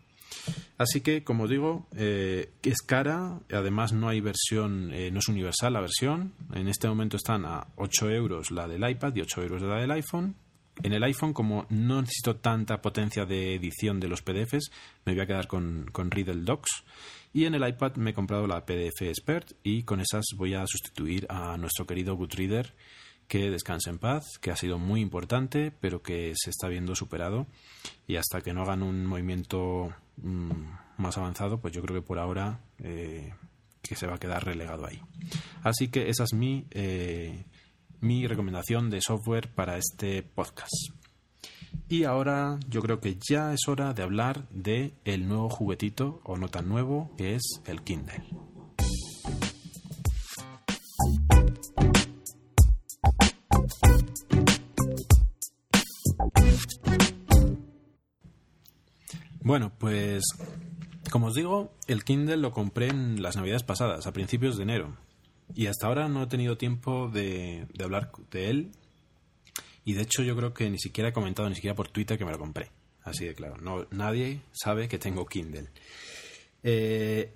Así 0.79 1.03
que, 1.03 1.25
como 1.25 1.47
digo, 1.47 1.87
eh, 1.95 2.53
es 2.63 2.79
cara, 2.79 3.41
además 3.53 3.93
no 3.93 4.09
hay 4.09 4.21
versión, 4.21 4.93
eh, 4.93 5.11
no 5.11 5.19
es 5.19 5.29
universal 5.29 5.75
la 5.75 5.81
versión. 5.81 6.33
En 6.55 6.69
este 6.69 6.89
momento 6.89 7.17
están 7.17 7.45
a 7.45 7.67
8 7.77 8.11
euros 8.11 8.51
la 8.51 8.67
del 8.67 8.89
iPad 8.89 9.15
y 9.15 9.21
8 9.21 9.43
euros 9.43 9.63
la 9.63 9.77
del 9.77 9.91
iPhone. 9.91 10.37
En 10.83 10.95
el 10.95 11.03
iPhone, 11.03 11.35
como 11.35 11.67
no 11.69 12.01
necesito 12.01 12.37
tanta 12.37 12.81
potencia 12.81 13.27
de 13.27 13.55
edición 13.55 14.01
de 14.01 14.09
los 14.09 14.23
PDFs, 14.23 14.71
me 15.05 15.13
voy 15.13 15.23
a 15.23 15.27
quedar 15.27 15.47
con, 15.47 15.87
con 15.93 16.11
Riddle 16.11 16.45
Docs. 16.45 16.85
Y 17.33 17.45
en 17.45 17.55
el 17.55 17.69
iPad 17.69 17.97
me 17.97 18.11
he 18.11 18.15
comprado 18.15 18.47
la 18.47 18.65
PDF 18.65 19.03
Expert 19.03 19.53
y 19.63 19.83
con 19.83 20.01
esas 20.01 20.25
voy 20.37 20.55
a 20.55 20.65
sustituir 20.67 21.27
a 21.29 21.57
nuestro 21.59 21.87
querido 21.87 22.17
Goodreader 22.17 22.75
que 23.31 23.49
descanse 23.49 23.91
en 23.91 24.01
paz, 24.01 24.39
que 24.41 24.51
ha 24.51 24.57
sido 24.57 24.81
muy 24.81 25.01
importante, 25.01 25.71
pero 25.81 26.03
que 26.03 26.33
se 26.35 26.51
está 26.51 26.67
viendo 26.67 26.97
superado. 26.97 27.47
Y 28.09 28.17
hasta 28.17 28.41
que 28.41 28.53
no 28.53 28.63
hagan 28.63 28.83
un 28.83 29.07
movimiento 29.07 29.95
mm, 30.17 30.51
más 30.97 31.17
avanzado, 31.17 31.61
pues 31.61 31.73
yo 31.73 31.81
creo 31.81 31.95
que 31.95 32.05
por 32.05 32.19
ahora 32.19 32.59
eh, 32.81 33.33
que 33.83 33.95
se 33.95 34.09
va 34.09 34.17
a 34.17 34.19
quedar 34.19 34.45
relegado 34.45 34.85
ahí. 34.85 35.01
Así 35.63 35.87
que 35.87 36.09
esa 36.09 36.25
es 36.25 36.35
mi, 36.35 36.67
eh, 36.73 37.45
mi 38.01 38.27
recomendación 38.27 38.91
de 38.91 39.01
software 39.01 39.49
para 39.55 39.79
este 39.79 40.25
podcast. 40.25 40.91
Y 41.89 42.03
ahora 42.03 42.59
yo 42.69 42.83
creo 42.83 42.99
que 42.99 43.17
ya 43.31 43.53
es 43.53 43.69
hora 43.69 43.95
de 43.95 44.03
hablar 44.03 44.49
de 44.49 44.95
el 45.05 45.29
nuevo 45.29 45.49
juguetito 45.49 46.21
o 46.25 46.37
no 46.37 46.49
tan 46.49 46.69
nuevo 46.69 47.15
que 47.17 47.37
es 47.37 47.63
el 47.65 47.83
Kindle. 47.83 48.25
Bueno, 59.43 59.73
pues 59.79 60.23
como 61.11 61.27
os 61.27 61.35
digo, 61.35 61.75
el 61.87 62.05
Kindle 62.05 62.37
lo 62.37 62.53
compré 62.53 62.89
en 62.89 63.23
las 63.23 63.37
navidades 63.37 63.63
pasadas, 63.63 64.07
a 64.07 64.13
principios 64.13 64.57
de 64.57 64.63
enero. 64.63 64.97
Y 65.55 65.67
hasta 65.67 65.87
ahora 65.87 66.09
no 66.09 66.23
he 66.23 66.27
tenido 66.27 66.57
tiempo 66.57 67.09
de, 67.09 67.67
hablar 67.83 68.13
de 68.31 68.51
él. 68.51 68.71
Y 69.85 69.95
de 69.95 70.03
hecho 70.03 70.23
yo 70.23 70.37
creo 70.37 70.55
que 70.55 70.71
ni 70.71 70.79
siquiera 70.79 71.11
he 71.11 71.13
comentado, 71.13 71.49
ni 71.49 71.57
siquiera 71.57 71.75
por 71.75 71.89
Twitter 71.89 72.17
que 72.17 72.25
me 72.25 72.31
lo 72.31 72.39
compré. 72.39 72.71
Así 73.03 73.25
de 73.25 73.35
claro. 73.35 73.57
No, 73.57 73.87
nadie 73.91 74.43
sabe 74.53 74.89
que 74.89 74.99
tengo 74.99 75.27
Kindle. 75.27 75.69
Eh, 76.63 77.35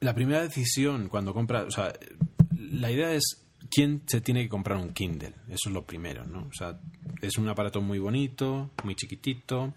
la 0.00 0.14
primera 0.14 0.40
decisión 0.40 1.08
cuando 1.08 1.34
compras... 1.34 1.66
O 1.66 1.70
sea, 1.70 1.92
la 2.56 2.90
idea 2.90 3.12
es 3.12 3.44
quién 3.70 4.02
se 4.06 4.20
tiene 4.20 4.42
que 4.42 4.48
comprar 4.48 4.78
un 4.78 4.94
Kindle. 4.94 5.34
Eso 5.48 5.68
es 5.68 5.72
lo 5.72 5.84
primero, 5.84 6.24
¿no? 6.24 6.46
O 6.46 6.52
sea, 6.52 6.80
es 7.20 7.36
un 7.36 7.48
aparato 7.48 7.82
muy 7.82 7.98
bonito, 7.98 8.70
muy 8.84 8.94
chiquitito. 8.94 9.74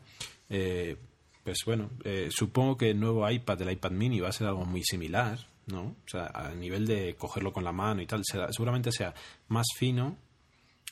Eh, 0.49 0.97
pues 1.43 1.59
bueno, 1.65 1.89
eh, 2.03 2.29
supongo 2.29 2.77
que 2.77 2.91
el 2.91 2.99
nuevo 2.99 3.29
iPad, 3.29 3.61
el 3.61 3.71
iPad 3.71 3.91
mini, 3.91 4.19
va 4.19 4.29
a 4.29 4.33
ser 4.33 4.47
algo 4.47 4.65
muy 4.65 4.83
similar, 4.83 5.39
¿no? 5.67 5.81
O 5.81 6.07
sea, 6.07 6.27
a 6.27 6.53
nivel 6.53 6.85
de 6.85 7.15
cogerlo 7.15 7.51
con 7.51 7.63
la 7.63 7.71
mano 7.71 8.01
y 8.01 8.05
tal, 8.05 8.21
seguramente 8.23 8.91
sea 8.91 9.13
más 9.47 9.67
fino, 9.75 10.17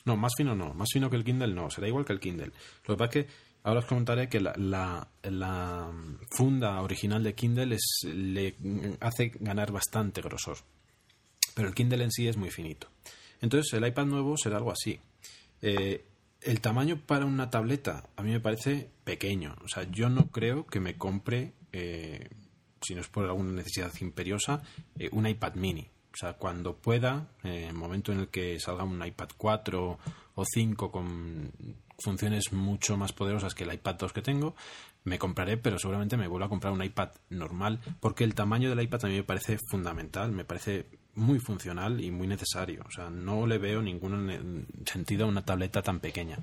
No, 0.04 0.16
más 0.16 0.32
fino 0.36 0.54
no. 0.56 0.72
Más 0.74 0.88
fino 0.92 1.10
que 1.10 1.16
el 1.16 1.24
Kindle 1.24 1.54
no. 1.54 1.70
Será 1.70 1.86
igual 1.86 2.04
que 2.04 2.14
el 2.14 2.20
Kindle. 2.20 2.52
Lo 2.86 2.94
que 2.94 2.98
pasa 2.98 3.18
es 3.18 3.26
que 3.26 3.32
ahora 3.64 3.80
os 3.80 3.86
comentaré 3.86 4.28
que 4.28 4.40
la, 4.40 4.54
la, 5.22 5.92
funda 6.30 6.80
original 6.80 7.22
de 7.22 7.34
Kindle 7.34 7.74
es, 7.74 8.00
le 8.04 8.54
hace 9.00 9.32
ganar 9.40 9.70
bastante 9.72 10.22
grosor. 10.22 10.56
Pero 11.54 11.68
el 11.68 11.74
Kindle 11.74 12.02
en 12.02 12.10
sí 12.10 12.26
es 12.26 12.36
muy 12.36 12.50
finito. 12.50 12.88
Entonces 13.40 13.72
el 13.74 13.86
iPad 13.86 14.06
nuevo 14.06 14.36
será 14.36 14.56
algo 14.56 14.72
así. 14.72 14.98
Eh, 15.62 16.04
el 16.42 16.60
tamaño 16.60 16.98
para 17.06 17.26
una 17.26 17.50
tableta 17.50 18.08
a 18.16 18.22
mí 18.22 18.30
me 18.30 18.40
parece 18.40 18.90
pequeño. 19.04 19.56
O 19.64 19.68
sea, 19.68 19.84
yo 19.90 20.08
no 20.08 20.30
creo 20.30 20.66
que 20.66 20.80
me 20.80 20.96
compre, 20.96 21.54
eh, 21.72 22.28
si 22.80 22.94
no 22.94 23.00
es 23.00 23.08
por 23.08 23.24
alguna 23.24 23.52
necesidad 23.52 23.92
imperiosa, 24.00 24.62
eh, 24.98 25.08
un 25.12 25.26
iPad 25.26 25.54
mini. 25.54 25.88
O 26.12 26.16
sea, 26.16 26.34
cuando 26.34 26.76
pueda, 26.76 27.28
en 27.44 27.68
el 27.68 27.74
momento 27.74 28.12
en 28.12 28.20
el 28.20 28.28
que 28.28 28.58
salga 28.58 28.84
un 28.84 29.04
iPad 29.04 29.28
4 29.36 29.98
o 30.34 30.44
5 30.44 30.90
con 30.90 31.52
funciones 32.02 32.52
mucho 32.52 32.96
más 32.96 33.12
poderosas 33.12 33.54
que 33.54 33.64
el 33.64 33.72
iPad 33.74 33.94
2 33.96 34.12
que 34.12 34.22
tengo, 34.22 34.56
me 35.04 35.18
compraré, 35.18 35.56
pero 35.56 35.78
seguramente 35.78 36.16
me 36.16 36.26
vuelvo 36.26 36.46
a 36.46 36.48
comprar 36.48 36.72
un 36.72 36.82
iPad 36.82 37.10
normal, 37.28 37.80
porque 38.00 38.24
el 38.24 38.34
tamaño 38.34 38.70
del 38.70 38.82
iPad 38.82 39.04
a 39.04 39.08
mí 39.08 39.14
me 39.14 39.22
parece 39.22 39.58
fundamental, 39.70 40.32
me 40.32 40.44
parece 40.44 40.86
muy 41.14 41.38
funcional 41.38 42.00
y 42.00 42.10
muy 42.10 42.26
necesario. 42.26 42.84
O 42.86 42.90
sea, 42.90 43.10
no 43.10 43.46
le 43.46 43.58
veo 43.58 43.82
ningún 43.82 44.66
sentido 44.86 45.24
a 45.24 45.28
una 45.28 45.44
tableta 45.44 45.82
tan 45.82 46.00
pequeña. 46.00 46.38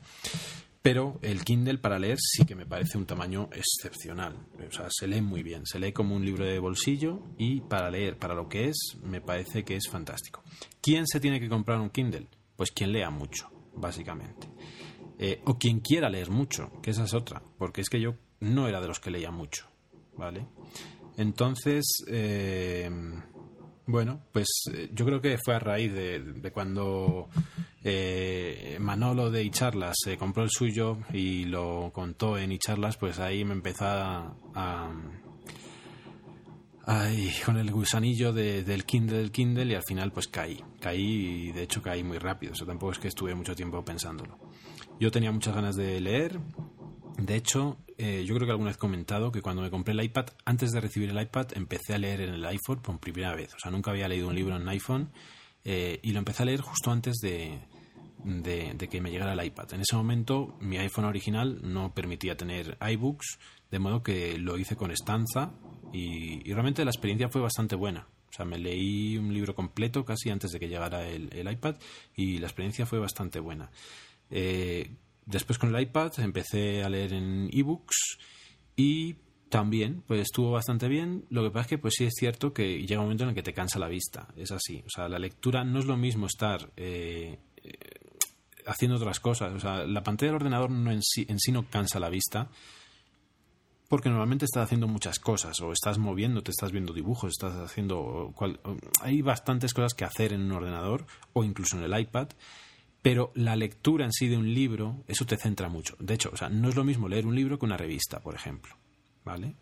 Pero 0.81 1.19
el 1.21 1.43
Kindle 1.43 1.79
para 1.79 1.99
leer 1.99 2.17
sí 2.17 2.45
que 2.45 2.55
me 2.55 2.65
parece 2.65 2.97
un 2.97 3.05
tamaño 3.05 3.49
excepcional. 3.51 4.37
O 4.65 4.71
sea, 4.71 4.87
se 4.89 5.07
lee 5.07 5.21
muy 5.21 5.43
bien. 5.43 5.65
Se 5.65 5.79
lee 5.79 5.91
como 5.91 6.15
un 6.15 6.23
libro 6.23 6.45
de 6.45 6.59
bolsillo 6.59 7.21
y 7.37 7.59
para 7.61 7.91
leer, 7.91 8.17
para 8.17 8.35
lo 8.35 8.47
que 8.47 8.69
es, 8.69 8.95
me 9.03 9.19
parece 9.19 9.65
que 9.65 9.75
es 9.75 9.89
fantástico. 9.89 10.43
¿Quién 10.81 11.05
se 11.05 11.19
tiene 11.19 11.39
que 11.39 11.49
comprar 11.49 11.79
un 11.79 11.89
Kindle? 11.89 12.27
Pues 12.55 12.71
quien 12.71 12.93
lea 12.93 13.09
mucho, 13.09 13.49
básicamente. 13.75 14.47
Eh, 15.19 15.41
o 15.45 15.57
quien 15.57 15.81
quiera 15.81 16.09
leer 16.09 16.29
mucho, 16.29 16.71
que 16.81 16.91
esa 16.91 17.03
es 17.03 17.13
otra. 17.13 17.41
Porque 17.57 17.81
es 17.81 17.89
que 17.89 17.99
yo 17.99 18.15
no 18.39 18.67
era 18.69 18.79
de 18.79 18.87
los 18.87 18.99
que 18.99 19.11
leía 19.11 19.31
mucho. 19.31 19.67
¿Vale? 20.15 20.47
Entonces, 21.17 21.85
eh, 22.07 22.89
bueno, 23.87 24.21
pues 24.33 24.47
eh, 24.73 24.89
yo 24.93 25.05
creo 25.05 25.21
que 25.21 25.37
fue 25.43 25.55
a 25.55 25.59
raíz 25.59 25.93
de, 25.93 26.51
cuando 26.53 27.29
eh, 27.83 28.77
Manolo 28.81 29.31
de 29.31 29.43
Icharlas 29.43 29.95
se 30.03 30.17
compró 30.17 30.43
el 30.43 30.49
suyo 30.49 30.97
y 31.13 31.45
lo 31.45 31.91
contó 31.93 32.37
en 32.37 32.51
Icharlas, 32.51 32.97
pues 32.97 33.17
ahí 33.19 33.45
me 33.45 33.53
empezó 33.53 33.85
a, 33.85 34.91
con 37.45 37.57
el 37.57 37.71
gusanillo 37.71 38.33
del 38.33 38.85
Kindle 38.85 39.17
del 39.17 39.31
Kindle 39.31 39.65
y 39.65 39.75
al 39.75 39.83
final 39.83 40.11
pues 40.11 40.27
caí. 40.27 40.61
Caí 40.81 41.47
y 41.47 41.51
de 41.53 41.63
hecho 41.63 41.81
caí 41.81 42.03
muy 42.03 42.17
rápido. 42.17 42.53
Eso 42.53 42.65
tampoco 42.65 42.91
es 42.91 42.99
que 42.99 43.07
estuve 43.07 43.35
mucho 43.35 43.55
tiempo 43.55 43.83
pensándolo. 43.83 44.37
Yo 44.99 45.11
tenía 45.11 45.31
muchas 45.31 45.55
ganas 45.55 45.75
de 45.75 45.99
leer. 46.01 46.39
De 47.17 47.35
hecho, 47.35 47.77
eh, 47.97 48.23
yo 48.25 48.35
creo 48.35 48.45
que 48.45 48.51
alguna 48.51 48.69
vez 48.69 48.77
he 48.77 48.79
comentado 48.79 49.31
que 49.31 49.41
cuando 49.41 49.63
me 49.63 49.71
compré 49.71 49.93
el 49.93 50.03
iPad, 50.03 50.27
antes 50.45 50.71
de 50.71 50.79
recibir 50.79 51.09
el 51.09 51.19
iPad, 51.19 51.47
empecé 51.55 51.95
a 51.95 51.97
leer 51.97 52.21
en 52.21 52.33
el 52.35 52.45
iPhone 52.45 52.79
por 52.81 52.99
primera 52.99 53.33
vez. 53.35 53.53
O 53.55 53.59
sea, 53.59 53.71
nunca 53.71 53.91
había 53.91 54.07
leído 54.07 54.27
un 54.27 54.35
libro 54.35 54.55
en 54.55 54.67
iPhone 54.69 55.09
eh, 55.63 55.99
y 56.03 56.11
lo 56.11 56.19
empecé 56.19 56.43
a 56.43 56.45
leer 56.45 56.61
justo 56.61 56.91
antes 56.91 57.15
de, 57.17 57.59
que 58.89 59.01
me 59.01 59.09
llegara 59.09 59.33
el 59.33 59.43
iPad. 59.43 59.73
En 59.73 59.81
ese 59.81 59.95
momento, 59.95 60.55
mi 60.61 60.77
iPhone 60.77 61.05
original 61.05 61.59
no 61.63 61.93
permitía 61.93 62.37
tener 62.37 62.77
iBooks, 62.79 63.39
de 63.71 63.79
modo 63.79 64.03
que 64.03 64.37
lo 64.37 64.57
hice 64.59 64.75
con 64.75 64.91
estanza 64.91 65.53
y, 65.91 66.43
realmente 66.53 66.85
la 66.85 66.91
experiencia 66.91 67.29
fue 67.29 67.41
bastante 67.41 67.75
buena. 67.75 68.07
O 68.29 68.33
sea, 68.33 68.45
me 68.45 68.59
leí 68.59 69.17
un 69.17 69.33
libro 69.33 69.55
completo 69.55 70.05
casi 70.05 70.29
antes 70.29 70.51
de 70.51 70.59
que 70.59 70.67
llegara 70.67 71.07
el, 71.07 71.33
el 71.33 71.51
iPad 71.51 71.77
y 72.15 72.37
la 72.37 72.45
experiencia 72.45 72.85
fue 72.85 72.99
bastante 72.99 73.39
buena. 73.39 73.71
Eh, 74.29 74.91
después 75.27 75.59
con 75.59 75.75
el 75.75 75.81
iPad 75.81 76.11
empecé 76.19 76.83
a 76.83 76.89
leer 76.89 77.13
en 77.13 77.49
ebooks 77.51 78.17
y 78.75 79.17
también 79.49 80.03
pues 80.07 80.21
estuvo 80.21 80.51
bastante 80.51 80.87
bien. 80.87 81.25
Lo 81.29 81.43
que 81.43 81.51
pasa 81.51 81.61
es 81.61 81.67
que 81.67 81.77
pues 81.77 81.93
sí 81.97 82.05
es 82.05 82.13
cierto 82.17 82.53
que 82.53 82.85
llega 82.85 83.01
un 83.01 83.05
momento 83.05 83.23
en 83.23 83.29
el 83.29 83.35
que 83.35 83.43
te 83.43 83.53
cansa 83.53 83.79
la 83.79 83.87
vista. 83.87 84.27
Es 84.35 84.51
así. 84.51 84.83
O 84.85 84.89
sea 84.89 85.07
la 85.07 85.19
lectura 85.19 85.63
no 85.63 85.79
es 85.79 85.85
lo 85.85 85.97
mismo 85.97 86.25
estar 86.25 86.71
eh, 86.75 87.37
eh, 87.63 87.77
haciendo 88.65 88.97
otras 88.97 89.19
cosas. 89.19 89.53
O 89.53 89.59
sea 89.59 89.85
la 89.85 90.03
pantalla 90.03 90.31
del 90.31 90.41
ordenador 90.41 90.71
no 90.71 90.91
en 90.91 91.01
sí, 91.03 91.25
en 91.29 91.39
sí 91.39 91.51
no 91.51 91.69
cansa 91.69 91.99
la 91.99 92.09
vista 92.09 92.49
porque 93.89 94.09
normalmente 94.09 94.45
estás 94.45 94.65
haciendo 94.65 94.87
muchas 94.87 95.17
cosas 95.17 95.61
o 95.61 95.71
estás 95.71 95.97
moviendo, 95.97 96.43
te 96.43 96.51
estás 96.51 96.73
viendo 96.73 96.91
dibujos, 96.93 97.31
estás 97.31 97.55
haciendo 97.55 98.33
hay 99.01 99.21
bastantes 99.21 99.73
cosas 99.73 99.93
que 99.93 100.03
hacer 100.03 100.33
en 100.33 100.41
un 100.41 100.51
ordenador 100.51 101.05
o 101.31 101.45
incluso 101.45 101.77
en 101.77 101.83
el 101.83 101.97
iPad 101.97 102.27
pero 103.07 103.31
la 103.35 103.55
lectura 103.55 104.03
en 104.03 104.11
sí 104.11 104.27
de 104.27 104.35
un 104.35 104.53
libro, 104.53 105.05
eso 105.07 105.25
te 105.25 105.37
centra 105.37 105.69
mucho. 105.69 105.95
De 105.97 106.13
hecho, 106.13 106.29
o 106.33 106.35
sea, 106.35 106.49
no 106.49 106.67
es 106.67 106.75
lo 106.75 106.83
mismo 106.83 107.07
leer 107.07 107.25
un 107.25 107.35
libro 107.35 107.57
que 107.57 107.63
una 107.63 107.77
revista, 107.77 108.19
por 108.19 108.35
ejemplo. 108.35 108.75
¿Vale? 109.23 109.55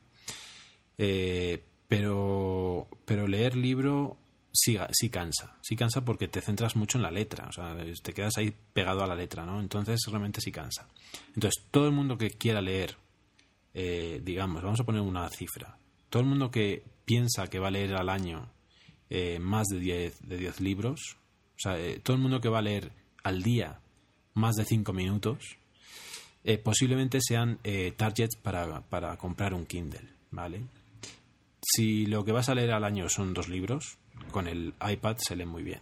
Eh, 0.97 1.63
pero, 1.87 2.87
pero 3.05 3.27
leer 3.27 3.55
libro 3.55 4.17
sí, 4.51 4.79
sí 4.93 5.11
cansa. 5.11 5.59
Sí 5.61 5.75
cansa 5.75 6.03
porque 6.03 6.27
te 6.27 6.41
centras 6.41 6.75
mucho 6.75 6.97
en 6.97 7.03
la 7.03 7.11
letra. 7.11 7.45
O 7.47 7.51
sea, 7.51 7.77
te 8.01 8.13
quedas 8.13 8.35
ahí 8.37 8.51
pegado 8.73 9.03
a 9.03 9.07
la 9.07 9.13
letra, 9.13 9.45
¿no? 9.45 9.59
Entonces 9.59 9.99
realmente 10.07 10.41
sí 10.41 10.51
cansa. 10.51 10.87
Entonces, 11.35 11.65
todo 11.69 11.85
el 11.85 11.93
mundo 11.93 12.17
que 12.17 12.31
quiera 12.31 12.61
leer, 12.61 12.97
eh, 13.75 14.21
digamos, 14.23 14.63
vamos 14.63 14.79
a 14.79 14.85
poner 14.85 15.01
una 15.01 15.29
cifra. 15.29 15.77
Todo 16.09 16.23
el 16.23 16.29
mundo 16.29 16.49
que 16.49 16.83
piensa 17.05 17.45
que 17.45 17.59
va 17.59 17.67
a 17.67 17.71
leer 17.71 17.93
al 17.93 18.09
año 18.09 18.49
eh, 19.11 19.37
más 19.37 19.67
de 19.67 19.79
10 19.79 20.29
de 20.29 20.37
diez 20.37 20.61
libros, 20.61 21.17
o 21.57 21.59
sea, 21.59 21.77
todo 22.01 22.15
el 22.15 22.23
mundo 22.23 22.41
que 22.41 22.49
va 22.49 22.57
a 22.57 22.63
leer 22.63 23.04
al 23.25 23.41
día 23.41 23.79
más 24.35 24.55
de 24.55 24.65
5 24.65 24.93
minutos, 24.93 25.57
eh, 26.43 26.59
posiblemente 26.59 27.19
sean 27.21 27.57
eh, 27.63 27.91
targets 27.97 28.37
para, 28.37 28.81
para, 28.81 29.17
comprar 29.17 29.53
un 29.55 29.65
Kindle, 29.65 30.07
¿vale? 30.29 30.61
Si 31.59 32.05
lo 32.05 32.23
que 32.23 32.31
vas 32.31 32.49
a 32.49 32.55
leer 32.55 32.71
al 32.71 32.83
año 32.83 33.09
son 33.09 33.33
dos 33.33 33.49
libros, 33.49 33.97
con 34.29 34.47
el 34.47 34.75
iPad 34.87 35.17
se 35.17 35.35
lee 35.35 35.45
muy 35.45 35.63
bien. 35.63 35.81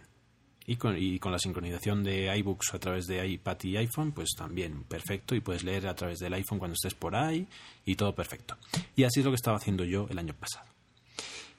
Y 0.66 0.76
con, 0.76 0.96
y 0.96 1.18
con 1.18 1.32
la 1.32 1.38
sincronización 1.38 2.02
de 2.02 2.34
iBooks 2.38 2.72
a 2.72 2.78
través 2.78 3.04
de 3.04 3.26
iPad 3.26 3.58
y 3.64 3.76
iPhone, 3.76 4.12
pues 4.12 4.30
también 4.34 4.84
perfecto. 4.84 5.34
Y 5.34 5.40
puedes 5.40 5.64
leer 5.64 5.86
a 5.86 5.94
través 5.94 6.20
del 6.20 6.32
iPhone 6.32 6.58
cuando 6.58 6.72
estés 6.72 6.94
por 6.94 7.14
ahí 7.14 7.46
y 7.84 7.96
todo 7.96 8.14
perfecto. 8.14 8.56
Y 8.96 9.04
así 9.04 9.20
es 9.20 9.26
lo 9.26 9.32
que 9.32 9.36
estaba 9.36 9.58
haciendo 9.58 9.84
yo 9.84 10.06
el 10.08 10.18
año 10.18 10.32
pasado. 10.32 10.73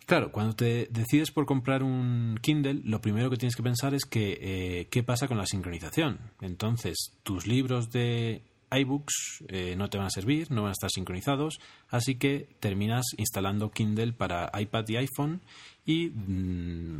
Claro, 0.05 0.31
cuando 0.31 0.55
te 0.55 0.87
decides 0.91 1.31
por 1.31 1.47
comprar 1.47 1.81
un 1.81 2.37
Kindle, 2.41 2.81
lo 2.83 3.01
primero 3.01 3.31
que 3.31 3.37
tienes 3.37 3.55
que 3.55 3.63
pensar 3.63 3.95
es 3.95 4.05
que 4.05 4.37
eh, 4.39 4.87
qué 4.91 5.01
pasa 5.01 5.27
con 5.27 5.37
la 5.37 5.47
sincronización. 5.47 6.19
Entonces, 6.41 7.13
tus 7.23 7.47
libros 7.47 7.89
de 7.89 8.43
iBooks 8.71 9.43
eh, 9.47 9.75
no 9.75 9.89
te 9.89 9.97
van 9.97 10.07
a 10.07 10.11
servir, 10.11 10.51
no 10.51 10.61
van 10.61 10.69
a 10.69 10.73
estar 10.73 10.91
sincronizados, 10.91 11.59
así 11.89 12.15
que 12.15 12.49
terminas 12.59 13.05
instalando 13.17 13.71
Kindle 13.71 14.13
para 14.13 14.51
iPad 14.59 14.87
y 14.89 14.97
iPhone 14.97 15.41
y 15.85 16.09
mm, 16.09 16.99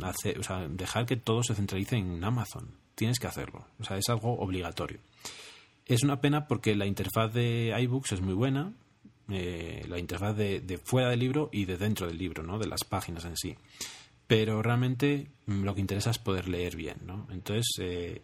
dejar 0.70 1.06
que 1.06 1.16
todo 1.16 1.44
se 1.44 1.54
centralice 1.54 1.96
en 1.96 2.24
Amazon. 2.24 2.70
Tienes 2.96 3.18
que 3.18 3.28
hacerlo, 3.28 3.66
o 3.78 3.84
sea, 3.84 3.98
es 3.98 4.08
algo 4.08 4.38
obligatorio. 4.38 4.98
Es 5.84 6.02
una 6.02 6.20
pena 6.20 6.48
porque 6.48 6.74
la 6.74 6.86
interfaz 6.86 7.32
de 7.32 7.72
iBooks 7.82 8.12
es 8.12 8.20
muy 8.20 8.34
buena, 8.34 8.72
eh, 9.28 9.84
la 9.88 9.98
interfaz 9.98 10.36
de, 10.36 10.80
fuera 10.84 11.10
del 11.10 11.18
libro 11.18 11.48
y 11.52 11.64
de 11.64 11.76
dentro 11.76 12.06
del 12.06 12.16
libro, 12.16 12.44
¿no? 12.44 12.58
de 12.58 12.68
las 12.68 12.84
páginas 12.84 13.24
en 13.24 13.36
sí. 13.36 13.56
Pero 14.28 14.62
realmente 14.62 15.32
mm, 15.46 15.64
lo 15.64 15.74
que 15.74 15.80
interesa 15.80 16.10
es 16.10 16.18
poder 16.18 16.48
leer 16.48 16.76
bien. 16.76 16.98
¿no? 17.04 17.26
Entonces, 17.30 17.66
eh, 17.80 18.22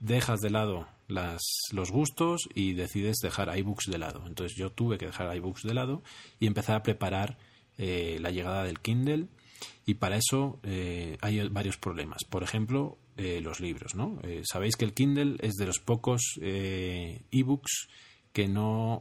dejas 0.00 0.40
de 0.40 0.48
lado 0.48 0.88
las, 1.06 1.42
los 1.72 1.90
gustos 1.90 2.48
y 2.54 2.72
decides 2.72 3.16
dejar 3.22 3.56
iBooks 3.58 3.90
de 3.90 3.98
lado. 3.98 4.24
Entonces, 4.26 4.56
yo 4.56 4.72
tuve 4.72 4.96
que 4.96 5.06
dejar 5.06 5.36
iBooks 5.36 5.64
de 5.64 5.74
lado 5.74 6.02
y 6.40 6.46
empezar 6.46 6.76
a 6.76 6.82
preparar 6.82 7.36
eh, 7.76 8.16
la 8.20 8.30
llegada 8.30 8.64
del 8.64 8.80
Kindle. 8.80 9.26
Y 9.84 9.94
para 9.94 10.16
eso 10.16 10.60
hay 11.20 11.48
varios 11.48 11.78
problemas. 11.78 12.22
Por 12.24 12.44
ejemplo, 12.44 12.98
los 13.16 13.58
libros. 13.58 13.96
¿no? 13.96 14.20
Sabéis 14.44 14.76
que 14.76 14.84
el 14.84 14.94
Kindle 14.94 15.36
es 15.40 15.54
de 15.54 15.66
los 15.66 15.80
pocos 15.80 16.38
ebooks 16.40 17.88
que 18.32 18.46
no 18.46 19.00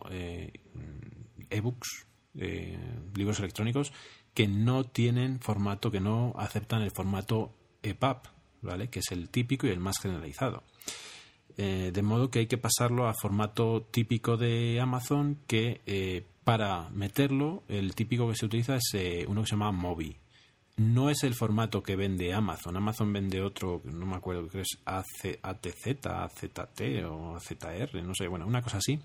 ebooks, 1.49 2.07
eh, 2.37 2.77
libros 3.15 3.39
electrónicos, 3.39 3.91
que 4.33 4.47
no 4.47 4.83
tienen 4.83 5.39
formato, 5.39 5.89
que 5.89 5.99
no 5.99 6.33
aceptan 6.37 6.81
el 6.83 6.91
formato 6.91 7.53
EPUB, 7.81 8.17
¿vale? 8.61 8.89
que 8.89 8.99
es 8.99 9.11
el 9.11 9.29
típico 9.29 9.65
y 9.65 9.71
el 9.71 9.79
más 9.79 9.99
generalizado. 9.99 10.63
Eh, 11.57 11.91
de 11.91 12.01
modo 12.03 12.29
que 12.29 12.39
hay 12.39 12.47
que 12.47 12.59
pasarlo 12.59 13.07
a 13.07 13.15
formato 13.19 13.87
típico 13.89 14.37
de 14.37 14.79
Amazon, 14.79 15.39
que 15.47 15.81
eh, 15.87 16.23
para 16.43 16.89
meterlo, 16.91 17.63
el 17.67 17.95
típico 17.95 18.29
que 18.29 18.35
se 18.35 18.45
utiliza 18.45 18.75
es 18.75 19.25
uno 19.27 19.41
que 19.41 19.47
se 19.47 19.55
llama 19.55 19.71
Mobi. 19.71 20.15
No 20.75 21.09
es 21.09 21.23
el 21.23 21.33
formato 21.33 21.81
que 21.81 21.95
vende 21.95 22.31
Amazon. 22.35 22.77
Amazon 22.77 23.11
vende 23.11 23.41
otro, 23.41 23.81
no 23.85 24.05
me 24.05 24.15
acuerdo, 24.15 24.47
creo 24.47 24.63
que 24.63 24.69
es 24.69 24.79
ATZ, 24.85 26.05
AZT 26.05 26.81
o 27.09 27.35
AZR, 27.35 28.03
no 28.03 28.13
sé, 28.13 28.27
bueno, 28.27 28.45
una 28.45 28.61
cosa 28.61 28.77
así 28.77 28.99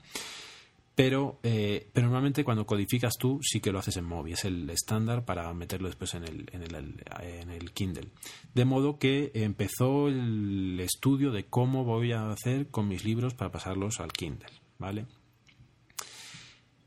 pero, 0.94 1.40
eh, 1.42 1.88
pero 1.92 2.06
normalmente 2.06 2.44
cuando 2.44 2.66
codificas 2.66 3.14
tú 3.18 3.40
sí 3.42 3.60
que 3.60 3.72
lo 3.72 3.78
haces 3.78 3.96
en 3.96 4.04
Mobi, 4.04 4.32
es 4.32 4.44
el 4.44 4.68
estándar 4.68 5.24
para 5.24 5.52
meterlo 5.54 5.88
después 5.88 6.14
en 6.14 6.24
el, 6.24 7.70
Kindle. 7.72 8.10
De 8.54 8.64
modo 8.66 8.98
que 8.98 9.30
empezó 9.34 10.08
el 10.08 10.78
estudio 10.80 11.32
de 11.32 11.44
cómo 11.46 11.84
voy 11.84 12.12
a 12.12 12.30
hacer 12.30 12.68
con 12.68 12.88
mis 12.88 13.04
libros 13.04 13.34
para 13.34 13.50
pasarlos 13.50 14.00
al 14.00 14.12
Kindle, 14.12 14.50
¿vale? 14.78 15.06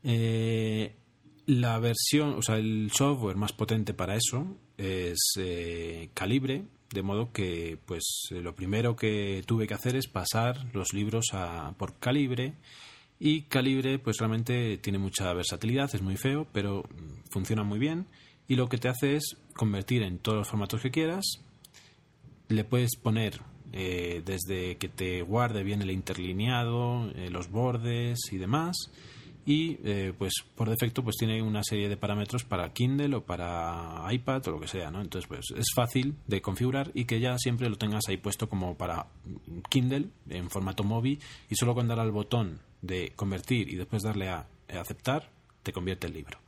Eh, 0.04 0.94
la 1.46 1.78
versión, 1.80 2.34
o 2.34 2.42
sea, 2.42 2.58
el 2.58 2.92
software 2.92 3.36
más 3.36 3.52
potente 3.52 3.92
para 3.92 4.14
eso 4.14 4.56
es 4.78 5.18
eh, 5.36 6.10
Calibre, 6.14 6.64
de 6.92 7.02
modo 7.02 7.32
que, 7.32 7.76
pues, 7.84 8.28
lo 8.30 8.54
primero 8.54 8.94
que 8.94 9.42
tuve 9.46 9.66
que 9.66 9.74
hacer 9.74 9.96
es 9.96 10.06
pasar 10.06 10.72
los 10.72 10.92
libros 10.92 11.26
por 11.76 11.98
Calibre 11.98 12.54
y 13.18 13.42
Calibre, 13.42 13.98
pues 13.98 14.18
realmente 14.18 14.78
tiene 14.78 14.98
mucha 14.98 15.32
versatilidad, 15.32 15.94
es 15.94 16.02
muy 16.02 16.16
feo, 16.16 16.46
pero 16.52 16.84
funciona 17.30 17.62
muy 17.62 17.78
bien. 17.78 18.06
Y 18.48 18.56
lo 18.56 18.68
que 18.68 18.78
te 18.78 18.88
hace 18.88 19.16
es 19.16 19.36
convertir 19.54 20.02
en 20.02 20.18
todos 20.18 20.38
los 20.38 20.48
formatos 20.48 20.82
que 20.82 20.90
quieras. 20.90 21.24
Le 22.48 22.64
puedes 22.64 22.96
poner 22.96 23.40
eh, 23.72 24.22
desde 24.24 24.76
que 24.76 24.88
te 24.88 25.22
guarde 25.22 25.64
bien 25.64 25.82
el 25.82 25.90
interlineado, 25.90 27.10
eh, 27.16 27.30
los 27.30 27.50
bordes 27.50 28.18
y 28.30 28.36
demás. 28.36 28.76
Y 29.46 29.78
eh, 29.84 30.12
pues 30.18 30.32
por 30.56 30.68
defecto 30.68 31.04
pues 31.04 31.14
tiene 31.16 31.40
una 31.40 31.62
serie 31.62 31.88
de 31.88 31.96
parámetros 31.96 32.42
para 32.42 32.72
Kindle 32.72 33.14
o 33.14 33.24
para 33.24 34.04
iPad 34.10 34.48
o 34.48 34.50
lo 34.50 34.60
que 34.60 34.66
sea, 34.66 34.90
¿no? 34.90 35.00
Entonces 35.00 35.28
pues 35.28 35.46
es 35.56 35.66
fácil 35.72 36.16
de 36.26 36.42
configurar 36.42 36.90
y 36.94 37.04
que 37.04 37.20
ya 37.20 37.38
siempre 37.38 37.70
lo 37.70 37.78
tengas 37.78 38.08
ahí 38.08 38.16
puesto 38.16 38.48
como 38.48 38.76
para 38.76 39.06
Kindle 39.70 40.08
en 40.28 40.50
formato 40.50 40.82
móvil 40.82 41.20
y 41.48 41.54
solo 41.54 41.74
con 41.74 41.86
dar 41.86 42.00
al 42.00 42.10
botón 42.10 42.58
de 42.82 43.12
convertir 43.14 43.68
y 43.68 43.76
después 43.76 44.02
darle 44.02 44.28
a, 44.28 44.46
aceptar, 44.68 45.30
te 45.62 45.72
convierte 45.72 46.08
el 46.08 46.14
libro. 46.14 46.38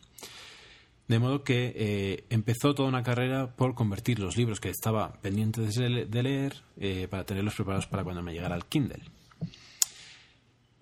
De 1.07 1.21
modo 1.21 1.45
que 1.45 1.73
eh, 1.77 2.25
empezó 2.31 2.75
toda 2.75 2.89
una 2.89 3.05
carrera 3.05 3.55
por 3.55 3.77
convertir 3.77 4.19
los 4.19 4.37
libros 4.37 4.59
que 4.59 4.71
estaba 4.71 5.13
pendiente 5.23 5.63
de 5.63 6.23
leer 6.23 6.63
eh, 6.79 7.07
para 7.09 7.25
tenerlos 7.25 7.55
preparados 7.55 7.87
para 7.87 8.03
cuando 8.03 8.23
me 8.23 8.33
llegara 8.33 8.57
el 8.57 8.65
Kindle. 8.65 9.18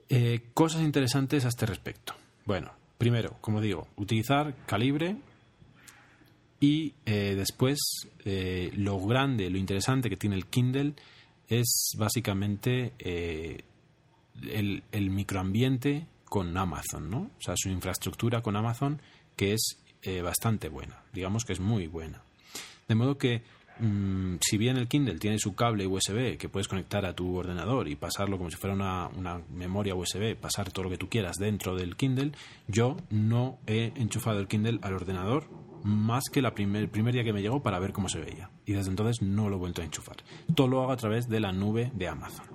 Eh, 0.09 0.40
cosas 0.55 0.83
interesantes 0.83 1.45
a 1.45 1.49
este 1.49 1.66
respecto. 1.66 2.14
Bueno, 2.45 2.73
primero, 2.99 3.37
como 3.40 3.61
digo, 3.61 3.88
utilizar 3.97 4.55
calibre 4.66 5.16
y 6.61 6.95
después 7.05 7.79
lo 8.25 9.01
grande, 9.01 9.51
lo 9.51 9.59
interesante 9.59 10.09
que 10.09 10.16
tiene 10.16 10.37
el 10.37 10.47
Kindle 10.47 10.95
es 11.49 11.92
básicamente 11.99 12.92
el, 12.99 14.83
el, 14.90 15.11
microambiente 15.11 16.07
con 16.25 16.57
Amazon, 16.57 17.11
¿no? 17.11 17.19
O 17.19 17.40
sea, 17.40 17.55
su 17.57 17.69
infraestructura 17.69 18.40
con 18.40 18.57
Amazon 18.57 19.01
que 19.37 19.53
es 19.53 19.79
eh, 20.03 20.23
bastante 20.23 20.69
buena, 20.69 21.03
digamos 21.12 21.45
que 21.45 21.53
es 21.53 21.61
muy 21.61 21.87
buena. 21.87 22.23
De 22.88 22.95
modo 22.95 23.19
que 23.19 23.42
mm, 23.79 24.37
si 24.41 24.59
bien 24.59 24.77
el 24.77 24.89
Kindle 24.89 25.19
tiene 25.19 25.39
su 25.39 25.55
cable 25.55 25.87
USB 25.87 26.37
que 26.37 26.49
puedes 26.49 26.69
conectar 26.69 27.05
a 27.07 27.15
tu 27.15 27.37
ordenador 27.37 27.89
y 27.89 27.97
pasarlo 27.97 28.39
como 28.39 28.51
si 28.51 28.57
fuera 28.57 28.75
una, 28.75 29.41
memoria 29.51 29.95
USB, 29.95 30.37
pasar 30.37 30.71
todo 30.71 30.85
lo 30.85 30.91
que 30.91 30.99
tú 30.99 31.09
quieras 31.09 31.37
dentro 31.37 31.77
del 31.77 31.97
Kindle, 31.97 32.33
yo 32.69 32.97
no 33.11 33.59
he 33.67 33.93
enchufado 33.97 34.39
el 34.39 34.49
Kindle 34.49 34.79
al 34.83 34.95
ordenador 34.95 35.49
más 35.83 36.25
que 36.33 36.43
la 36.43 36.53
el 36.57 36.89
primer 36.89 37.15
día 37.15 37.23
que 37.23 37.33
me 37.33 37.43
llegó 37.43 37.62
para 37.62 37.79
ver 37.79 37.93
cómo 37.93 38.09
se 38.09 38.19
veía. 38.19 38.51
Y 38.65 38.73
desde 38.73 38.91
entonces 38.91 39.23
no 39.23 39.49
lo 39.49 39.57
he 39.57 39.59
vuelto 39.59 39.83
a 39.83 39.85
enchufar. 39.85 40.17
Todo 40.55 40.67
lo 40.67 40.83
hago 40.83 40.93
a 40.93 40.97
través 40.97 41.29
de 41.29 41.39
la 41.39 41.53
nube 41.53 41.93
de 41.95 42.09
Amazon. 42.09 42.47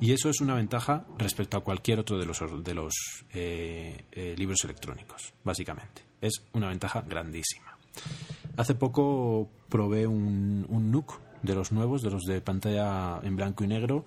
Y 0.00 0.12
eso 0.12 0.28
es 0.30 0.40
una 0.40 0.54
ventaja 0.54 1.06
respecto 1.16 1.56
a 1.56 1.60
cualquier 1.60 2.00
otro 2.00 2.18
de 2.18 2.26
los, 2.26 2.40
de 2.64 2.74
los 2.74 2.92
eh, 3.32 4.04
eh, 4.10 4.34
libros 4.36 4.64
electrónicos, 4.64 5.32
básicamente. 5.44 6.02
Es 6.20 6.44
una 6.52 6.68
ventaja 6.68 7.02
grandísima. 7.02 7.78
Hace 8.56 8.74
poco 8.74 9.50
probé 9.68 10.06
un, 10.06 10.66
un 10.68 10.90
NUC 10.90 11.20
de 11.42 11.54
los 11.54 11.72
nuevos, 11.72 12.02
de 12.02 12.10
los 12.10 12.22
de 12.24 12.40
pantalla 12.40 13.20
en 13.22 13.36
blanco 13.36 13.64
y 13.64 13.66
negro. 13.66 14.04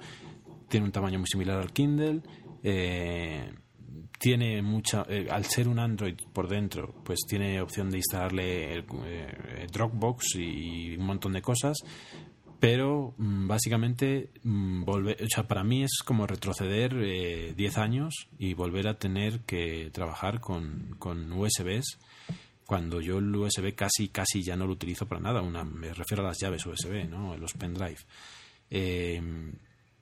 Tiene 0.70 0.86
un 0.86 0.92
tamaño 0.92 1.20
muy 1.20 1.28
similar 1.28 1.60
al 1.60 1.72
Kindle. 1.72 2.22
Eh, 2.64 3.52
tiene 4.20 4.62
mucha 4.62 5.06
al 5.30 5.46
ser 5.46 5.68
un 5.68 5.80
Android 5.80 6.16
por 6.34 6.48
dentro 6.48 6.96
pues 7.04 7.20
tiene 7.28 7.62
opción 7.62 7.90
de 7.90 7.98
instalarle 7.98 8.74
el, 8.74 8.86
Dropbox 9.72 10.36
y 10.36 10.96
un 10.96 11.06
montón 11.06 11.34
de 11.34 11.42
cosas 11.42 11.78
pero 12.60 13.14
mm, 13.18 13.48
básicamente 13.48 14.32
mm, 14.44 14.84
volver, 14.86 15.22
o 15.22 15.28
sea, 15.28 15.48
para 15.48 15.64
mí 15.64 15.84
es 15.84 16.00
como 16.04 16.26
retroceder 16.26 16.96
10 17.56 17.78
eh, 17.78 17.80
años 17.80 18.30
y 18.40 18.54
volver 18.54 18.88
a 18.88 18.98
tener 18.98 19.42
que 19.42 19.90
trabajar 19.92 20.40
con, 20.40 20.96
con 20.98 21.32
USBs 21.32 22.00
cuando 22.66 23.02
yo 23.02 23.20
el 23.20 23.36
USB 23.36 23.76
casi 23.76 24.10
casi 24.10 24.44
ya 24.44 24.56
no 24.56 24.66
lo 24.66 24.74
utilizo 24.74 25.08
para 25.08 25.22
nada. 25.22 25.42
Una, 25.42 25.64
me 25.64 25.94
refiero 25.94 26.24
a 26.24 26.28
las 26.28 26.40
llaves 26.40 26.66
USB 26.66 27.08
no 27.10 27.38
los 27.38 27.54
pendrive. 27.54 28.00
Eh, 28.70 29.22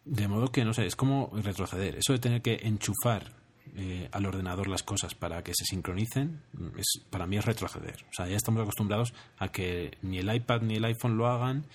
de 0.06 0.28
modo 0.28 0.52
que 0.52 0.66
no 0.66 0.74
sé 0.74 0.86
es 0.86 0.96
como 0.96 1.32
retroceder. 1.34 1.96
Eso 1.96 2.14
de 2.14 2.20
tener 2.20 2.42
que 2.42 2.60
enchufar 2.64 3.34
eh, 3.76 4.08
al 4.12 4.26
ordenador 4.26 4.68
las 4.68 4.84
cosas 4.84 5.16
para 5.16 5.44
que 5.44 5.54
se 5.56 5.66
sincronicen 5.66 6.42
mm, 6.54 6.80
es 6.80 7.02
para 7.10 7.26
mí 7.26 7.38
es 7.38 7.46
retroceder. 7.46 8.06
O 8.10 8.14
sea 8.14 8.28
ya 8.28 8.36
estamos 8.36 8.62
acostumbrados 8.62 9.14
a 9.38 9.50
que 9.50 9.98
ni 10.02 10.20
el 10.20 10.34
iPad 10.34 10.62
ni 10.62 10.76
el 10.76 10.86
iPhone 10.86 11.18
lo 11.18 11.28
hagan 11.28 11.66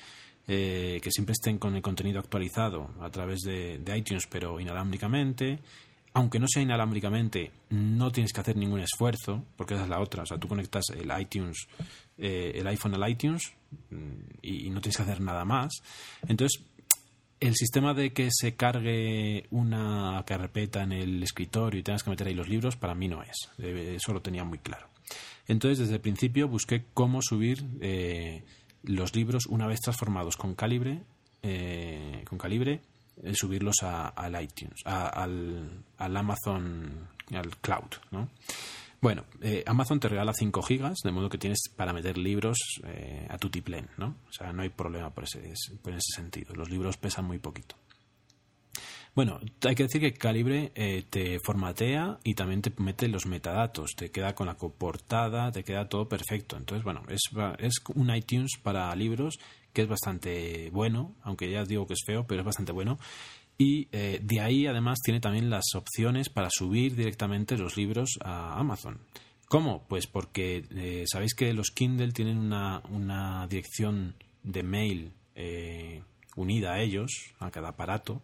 eh, 0.50 0.98
que 1.02 1.10
siempre 1.10 1.34
estén 1.34 1.58
con 1.58 1.76
el 1.76 1.82
contenido 1.82 2.18
actualizado 2.18 2.88
a 3.02 3.10
través 3.10 3.40
de, 3.40 3.78
iTunes, 3.94 4.26
pero 4.26 4.58
inalámbricamente. 4.58 5.58
Aunque 6.18 6.40
no 6.40 6.48
sea 6.48 6.64
inalámbricamente, 6.64 7.52
no 7.70 8.10
tienes 8.10 8.32
que 8.32 8.40
hacer 8.40 8.56
ningún 8.56 8.80
esfuerzo, 8.80 9.44
porque 9.54 9.74
esa 9.74 9.84
es 9.84 9.88
la 9.88 10.00
otra. 10.00 10.24
O 10.24 10.26
sea, 10.26 10.36
tú 10.36 10.48
conectas 10.48 10.86
el 10.90 11.12
iTunes, 11.16 11.68
eh, 12.18 12.54
el 12.56 12.66
iPhone 12.66 12.96
al 12.96 13.08
iTunes 13.08 13.52
mm, 13.90 14.38
y, 14.42 14.68
no 14.70 14.80
tienes 14.80 14.96
que 14.96 15.04
hacer 15.04 15.20
nada 15.20 15.44
más. 15.44 15.80
Entonces, 16.26 16.64
el 17.38 17.54
sistema 17.54 17.94
de 17.94 18.12
que 18.12 18.30
se 18.32 18.56
cargue 18.56 19.46
una 19.50 20.24
carpeta 20.26 20.82
en 20.82 20.90
el 20.90 21.22
escritorio 21.22 21.78
y 21.78 21.84
tengas 21.84 22.02
que 22.02 22.10
meter 22.10 22.26
ahí 22.26 22.34
los 22.34 22.48
libros, 22.48 22.74
para 22.74 22.96
mí 22.96 23.06
no 23.06 23.22
es. 23.22 23.50
Eh, 23.58 23.94
eso 23.94 24.12
lo 24.12 24.20
tenía 24.20 24.42
muy 24.42 24.58
claro. 24.58 24.88
Entonces, 25.46 25.78
desde 25.78 25.94
el 25.94 26.00
principio 26.00 26.48
busqué 26.48 26.84
cómo 26.94 27.22
subir 27.22 27.64
los 28.82 29.14
libros, 29.14 29.46
una 29.46 29.68
vez 29.68 29.78
transformados 29.82 30.36
con 30.36 30.56
calibre, 30.56 31.04
eh, 31.44 32.24
con 32.28 32.38
calibre, 32.38 32.72
eh, 32.72 32.80
subirlos 33.34 33.82
a, 33.82 34.08
al 34.08 34.42
iTunes, 34.42 34.80
al, 34.84 35.84
al, 35.96 36.16
Amazon, 36.16 37.08
al 37.32 37.56
cloud, 37.58 37.90
¿no? 38.10 38.28
Bueno, 39.00 39.24
eh, 39.40 39.62
Amazon 39.66 40.00
te 40.00 40.08
regala 40.08 40.32
5 40.32 40.60
gigas, 40.62 40.98
de 41.04 41.12
modo 41.12 41.28
que 41.28 41.38
tienes 41.38 41.68
para 41.76 41.92
meter 41.92 42.18
libros 42.18 42.58
a 43.28 43.38
tu 43.38 43.48
tiplén, 43.48 43.88
¿no? 43.96 44.16
O 44.28 44.32
sea, 44.32 44.52
no 44.52 44.62
hay 44.62 44.70
problema 44.70 45.10
por 45.10 45.24
ese, 45.24 45.52
por 45.82 45.92
ese 45.92 46.16
sentido. 46.16 46.52
Los 46.54 46.68
libros 46.68 46.96
pesan 46.96 47.24
muy 47.24 47.38
poquito. 47.38 47.76
Bueno, 49.18 49.40
hay 49.66 49.74
que 49.74 49.82
decir 49.82 50.00
que 50.00 50.12
Calibre 50.12 50.70
eh, 50.76 51.02
te 51.10 51.40
formatea 51.40 52.20
y 52.22 52.34
también 52.34 52.62
te 52.62 52.72
mete 52.76 53.08
los 53.08 53.26
metadatos, 53.26 53.96
te 53.96 54.12
queda 54.12 54.36
con 54.36 54.46
la 54.46 54.56
portada, 54.56 55.50
te 55.50 55.64
queda 55.64 55.88
todo 55.88 56.08
perfecto. 56.08 56.56
Entonces, 56.56 56.84
bueno, 56.84 57.02
es, 57.08 57.22
es 57.58 57.82
un 57.96 58.14
iTunes 58.14 58.52
para 58.62 58.94
libros 58.94 59.40
que 59.72 59.82
es 59.82 59.88
bastante 59.88 60.70
bueno, 60.70 61.14
aunque 61.22 61.50
ya 61.50 61.64
digo 61.64 61.86
que 61.86 61.94
es 61.94 62.02
feo, 62.06 62.26
pero 62.26 62.40
es 62.40 62.46
bastante 62.46 62.72
bueno. 62.72 62.98
Y 63.56 63.88
eh, 63.92 64.20
de 64.22 64.40
ahí 64.40 64.66
además 64.66 64.98
tiene 65.02 65.20
también 65.20 65.50
las 65.50 65.74
opciones 65.74 66.28
para 66.28 66.48
subir 66.50 66.94
directamente 66.94 67.56
los 67.56 67.76
libros 67.76 68.18
a 68.22 68.58
Amazon. 68.58 69.00
¿Cómo? 69.46 69.86
Pues 69.88 70.06
porque 70.06 70.64
eh, 70.70 71.04
sabéis 71.10 71.34
que 71.34 71.52
los 71.52 71.70
Kindle 71.70 72.12
tienen 72.12 72.38
una, 72.38 72.82
una 72.90 73.46
dirección 73.48 74.14
de 74.42 74.62
mail 74.62 75.12
unida 76.38 76.74
a 76.74 76.80
ellos, 76.80 77.10
a 77.38 77.50
cada 77.50 77.70
aparato, 77.70 78.22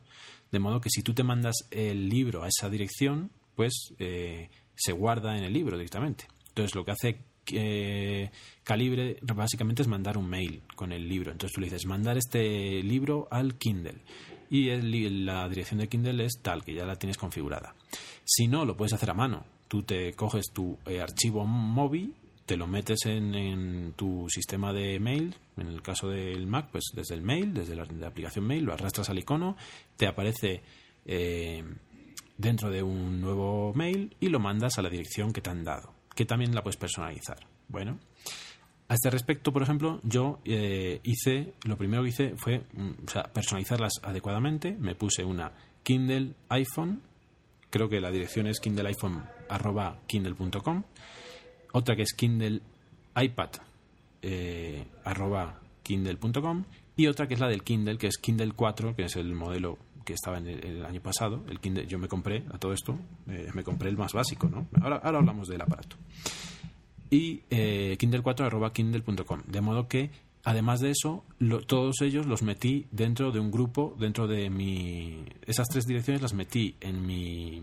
de 0.50 0.60
modo 0.60 0.80
que 0.80 0.90
si 0.90 1.02
tú 1.02 1.14
te 1.14 1.24
mandas 1.24 1.66
el 1.70 2.08
libro 2.08 2.44
a 2.44 2.48
esa 2.48 2.70
dirección, 2.70 3.30
pues 3.56 3.92
eh, 3.98 4.50
se 4.76 4.92
guarda 4.92 5.36
en 5.36 5.44
el 5.44 5.52
libro 5.52 5.76
directamente. 5.76 6.26
Entonces 6.48 6.74
lo 6.74 6.84
que 6.84 6.92
hace 6.92 7.18
eh, 7.52 8.30
Calibre 8.62 9.18
básicamente 9.22 9.82
es 9.82 9.88
mandar 9.88 10.16
un 10.16 10.28
mail 10.28 10.62
con 10.74 10.92
el 10.92 11.08
libro. 11.08 11.32
Entonces 11.32 11.54
tú 11.54 11.60
le 11.60 11.66
dices, 11.66 11.86
mandar 11.86 12.16
este 12.16 12.82
libro 12.82 13.28
al 13.30 13.56
Kindle. 13.56 13.98
Y 14.50 14.70
la 15.10 15.48
dirección 15.48 15.80
de 15.80 15.88
Kindle 15.88 16.24
es 16.24 16.40
tal, 16.40 16.64
que 16.64 16.74
ya 16.74 16.84
la 16.84 16.96
tienes 16.96 17.16
configurada. 17.16 17.74
Si 18.24 18.46
no, 18.46 18.64
lo 18.64 18.76
puedes 18.76 18.92
hacer 18.92 19.10
a 19.10 19.14
mano. 19.14 19.44
Tú 19.68 19.82
te 19.82 20.12
coges 20.12 20.46
tu 20.52 20.78
eh, 20.86 21.00
archivo 21.00 21.44
móvil 21.44 22.14
te 22.46 22.56
lo 22.56 22.66
metes 22.66 23.06
en, 23.06 23.94
tu 23.96 24.26
sistema 24.28 24.72
de 24.72 25.00
mail, 25.00 25.34
en 25.56 25.68
el 25.68 25.82
caso 25.82 26.08
del 26.08 26.46
Mac, 26.46 26.68
pues 26.70 26.84
desde 26.94 27.14
el 27.14 27.22
mail, 27.22 27.54
desde 27.54 27.74
la, 27.74 27.84
aplicación 28.06 28.46
mail, 28.46 28.64
lo 28.64 28.74
arrastras 28.74 29.08
al 29.08 29.18
icono, 29.18 29.56
te 29.96 30.06
aparece 30.06 30.62
eh, 31.06 31.64
dentro 32.36 32.70
de 32.70 32.82
un 32.82 33.20
nuevo 33.20 33.72
mail 33.74 34.14
y 34.20 34.28
lo 34.28 34.40
mandas 34.40 34.78
a 34.78 34.82
la 34.82 34.90
dirección 34.90 35.32
que 35.32 35.40
te 35.40 35.50
han 35.50 35.64
dado, 35.64 35.93
que 36.14 36.24
también 36.24 36.54
la 36.54 36.62
puedes 36.62 36.76
personalizar. 36.76 37.38
Bueno, 37.68 37.98
a 38.88 38.94
este 38.94 39.10
respecto, 39.10 39.52
por 39.52 39.62
ejemplo, 39.62 40.00
yo 40.02 40.40
eh, 40.44 41.00
hice, 41.02 41.54
lo 41.64 41.76
primero 41.76 42.02
que 42.02 42.08
hice 42.10 42.36
fue 42.36 42.62
mm, 42.72 42.92
personalizarlas 43.32 43.94
adecuadamente, 44.02 44.76
me 44.78 44.94
puse 44.94 45.24
una 45.24 45.52
Kindle 45.82 46.34
iPhone. 46.50 47.02
Creo 47.70 47.88
que 47.88 47.98
la 48.00 48.10
dirección 48.10 48.46
es 48.46 48.60
kindleiphone.kindle.com, 48.60 50.82
otra 51.72 51.96
que 51.96 52.02
es 52.02 52.12
Kindle 52.14 52.60
iPad 53.16 53.50
eh, 54.22 54.86
kindle.com 55.82 56.64
y 56.96 57.08
otra 57.08 57.26
que 57.26 57.34
es 57.34 57.40
la 57.40 57.48
del 57.48 57.62
Kindle, 57.62 57.98
que 57.98 58.06
es 58.06 58.16
Kindle 58.18 58.52
4, 58.52 58.96
que 58.96 59.04
es 59.04 59.16
el 59.16 59.34
modelo 59.34 59.78
que 60.04 60.14
estaba 60.14 60.38
en 60.38 60.48
el, 60.48 60.84
año 60.84 61.00
pasado. 61.00 61.44
El 61.48 61.60
Kindle, 61.60 61.86
yo 61.86 61.98
me 61.98 62.08
compré 62.08 62.44
a 62.52 62.58
todo 62.58 62.72
esto, 62.72 62.98
eh, 63.28 63.50
me 63.54 63.64
compré 63.64 63.88
el 63.88 63.96
más 63.96 64.12
básico, 64.12 64.48
¿no? 64.48 64.66
Ahora, 64.80 64.96
ahora 64.96 65.18
hablamos 65.18 65.48
del 65.48 65.60
aparato. 65.60 65.96
Y 67.10 67.42
eh, 67.50 67.96
Kindle 67.98 68.22
4 68.22 68.46
arroba 68.46 68.72
kindle.com. 68.72 69.42
De 69.46 69.60
modo 69.60 69.88
que, 69.88 70.10
además 70.44 70.80
de 70.80 70.90
eso, 70.90 71.24
todos 71.66 72.00
ellos 72.02 72.26
los 72.26 72.42
metí 72.42 72.86
dentro 72.90 73.30
de 73.32 73.40
un 73.40 73.50
grupo, 73.50 73.96
dentro 73.98 74.26
de 74.26 74.50
mi... 74.50 75.24
Esas 75.46 75.68
tres 75.68 75.86
direcciones 75.86 76.22
las 76.22 76.34
metí 76.34 76.76
en 76.80 77.06
mi, 77.06 77.62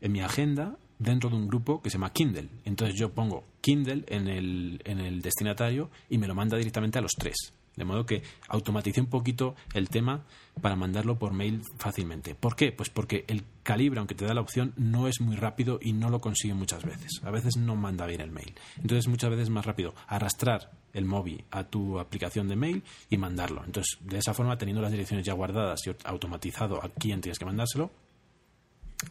en 0.00 0.12
mi 0.12 0.20
agenda 0.20 0.76
dentro 0.98 1.30
de 1.30 1.36
un 1.36 1.48
grupo 1.48 1.80
que 1.80 1.90
se 1.90 1.94
llama 1.94 2.12
Kindle. 2.12 2.48
Entonces 2.64 2.98
yo 2.98 3.10
pongo 3.12 3.44
Kindle 3.60 4.04
en 4.08 4.28
el, 4.28 4.82
en 4.84 4.98
el 4.98 5.22
destinatario 5.22 5.90
y 6.08 6.18
me 6.18 6.26
lo 6.26 6.34
manda 6.34 6.56
directamente 6.56 6.98
a 6.98 7.02
los 7.02 7.12
tres. 7.12 7.52
De 7.78 7.84
modo 7.84 8.04
que 8.04 8.22
automaticé 8.48 9.00
un 9.00 9.06
poquito 9.06 9.54
el 9.72 9.88
tema 9.88 10.24
para 10.60 10.76
mandarlo 10.76 11.18
por 11.18 11.32
mail 11.32 11.62
fácilmente. 11.78 12.34
¿Por 12.34 12.56
qué? 12.56 12.72
Pues 12.72 12.90
porque 12.90 13.24
el 13.28 13.44
calibre, 13.62 14.00
aunque 14.00 14.14
te 14.14 14.26
da 14.26 14.34
la 14.34 14.40
opción, 14.40 14.74
no 14.76 15.08
es 15.08 15.20
muy 15.20 15.36
rápido 15.36 15.78
y 15.80 15.92
no 15.92 16.10
lo 16.10 16.20
consigue 16.20 16.54
muchas 16.54 16.84
veces. 16.84 17.20
A 17.22 17.30
veces 17.30 17.56
no 17.56 17.76
manda 17.76 18.06
bien 18.06 18.20
el 18.20 18.30
mail. 18.30 18.54
Entonces 18.76 19.08
muchas 19.08 19.30
veces 19.30 19.44
es 19.44 19.50
más 19.50 19.64
rápido 19.64 19.94
arrastrar 20.08 20.72
el 20.92 21.04
móvil 21.04 21.44
a 21.50 21.64
tu 21.64 21.98
aplicación 21.98 22.48
de 22.48 22.56
mail 22.56 22.82
y 23.08 23.16
mandarlo. 23.16 23.62
Entonces, 23.64 23.98
de 24.00 24.18
esa 24.18 24.34
forma, 24.34 24.58
teniendo 24.58 24.82
las 24.82 24.90
direcciones 24.90 25.24
ya 25.24 25.32
guardadas 25.34 25.86
y 25.86 25.94
automatizado 26.04 26.82
a 26.82 26.88
quién 26.88 27.20
tienes 27.20 27.38
que 27.38 27.44
mandárselo, 27.44 27.90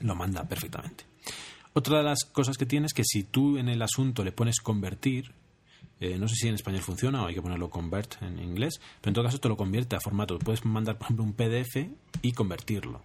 lo 0.01 0.15
manda 0.15 0.43
perfectamente. 0.43 1.05
Otra 1.73 1.99
de 1.99 2.03
las 2.03 2.25
cosas 2.25 2.57
que 2.57 2.65
tienes 2.65 2.89
es 2.89 2.93
que 2.93 3.03
si 3.05 3.23
tú 3.23 3.57
en 3.57 3.69
el 3.69 3.81
asunto 3.81 4.23
le 4.23 4.31
pones 4.31 4.59
convertir, 4.59 5.33
eh, 5.99 6.17
no 6.19 6.27
sé 6.27 6.35
si 6.35 6.47
en 6.47 6.55
español 6.55 6.81
funciona 6.81 7.23
o 7.23 7.27
hay 7.27 7.33
que 7.33 7.41
ponerlo 7.41 7.69
convert 7.69 8.21
en 8.21 8.39
inglés, 8.39 8.79
pero 9.01 9.09
en 9.09 9.13
todo 9.15 9.25
caso 9.25 9.39
te 9.39 9.49
lo 9.49 9.57
convierte 9.57 9.95
a 9.95 9.99
formato. 9.99 10.37
Puedes 10.37 10.63
mandar, 10.65 10.97
por 10.97 11.05
ejemplo, 11.05 11.23
un 11.23 11.33
PDF 11.33 11.89
y 12.21 12.31
convertirlo. 12.33 13.01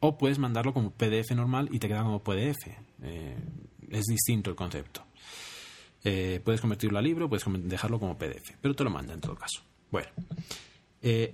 O 0.00 0.18
puedes 0.18 0.38
mandarlo 0.38 0.72
como 0.72 0.90
PDF 0.90 1.32
normal 1.32 1.68
y 1.72 1.78
te 1.78 1.88
queda 1.88 2.02
como 2.02 2.22
PDF. 2.22 2.68
Eh, 3.02 3.36
es 3.90 4.04
distinto 4.04 4.50
el 4.50 4.56
concepto. 4.56 5.04
Eh, 6.04 6.40
puedes 6.44 6.60
convertirlo 6.60 6.98
a 6.98 7.02
libro, 7.02 7.28
puedes 7.28 7.44
dejarlo 7.68 7.98
como 7.98 8.16
PDF, 8.18 8.56
pero 8.60 8.74
te 8.74 8.84
lo 8.84 8.90
manda 8.90 9.14
en 9.14 9.20
todo 9.20 9.36
caso. 9.36 9.62
Bueno, 9.90 10.08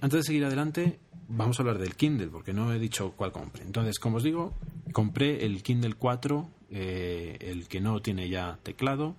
antes 0.00 0.18
de 0.18 0.22
seguir 0.22 0.44
adelante, 0.44 0.98
vamos 1.28 1.58
a 1.58 1.62
hablar 1.62 1.78
del 1.78 1.94
Kindle, 1.94 2.28
porque 2.28 2.52
no 2.52 2.72
he 2.72 2.78
dicho 2.78 3.12
cuál 3.16 3.32
compré. 3.32 3.62
Entonces, 3.62 3.98
como 3.98 4.16
os 4.16 4.22
digo, 4.22 4.54
compré 4.92 5.46
el 5.46 5.62
Kindle 5.62 5.94
4, 5.94 6.50
el 6.70 7.68
que 7.68 7.80
no 7.80 8.02
tiene 8.02 8.28
ya 8.28 8.58
teclado 8.62 9.16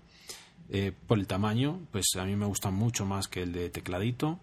eh, 0.72 0.91
por 1.07 1.20
el 1.20 1.28
tamaño, 1.28 1.80
pues 1.91 2.05
a 2.17 2.26
mí 2.26 2.36
me 2.36 2.45
gusta 2.45 2.70
mucho 2.70 3.05
más 3.05 3.28
que 3.28 3.43
el 3.43 3.53
de 3.53 3.70
tecladito. 3.70 4.39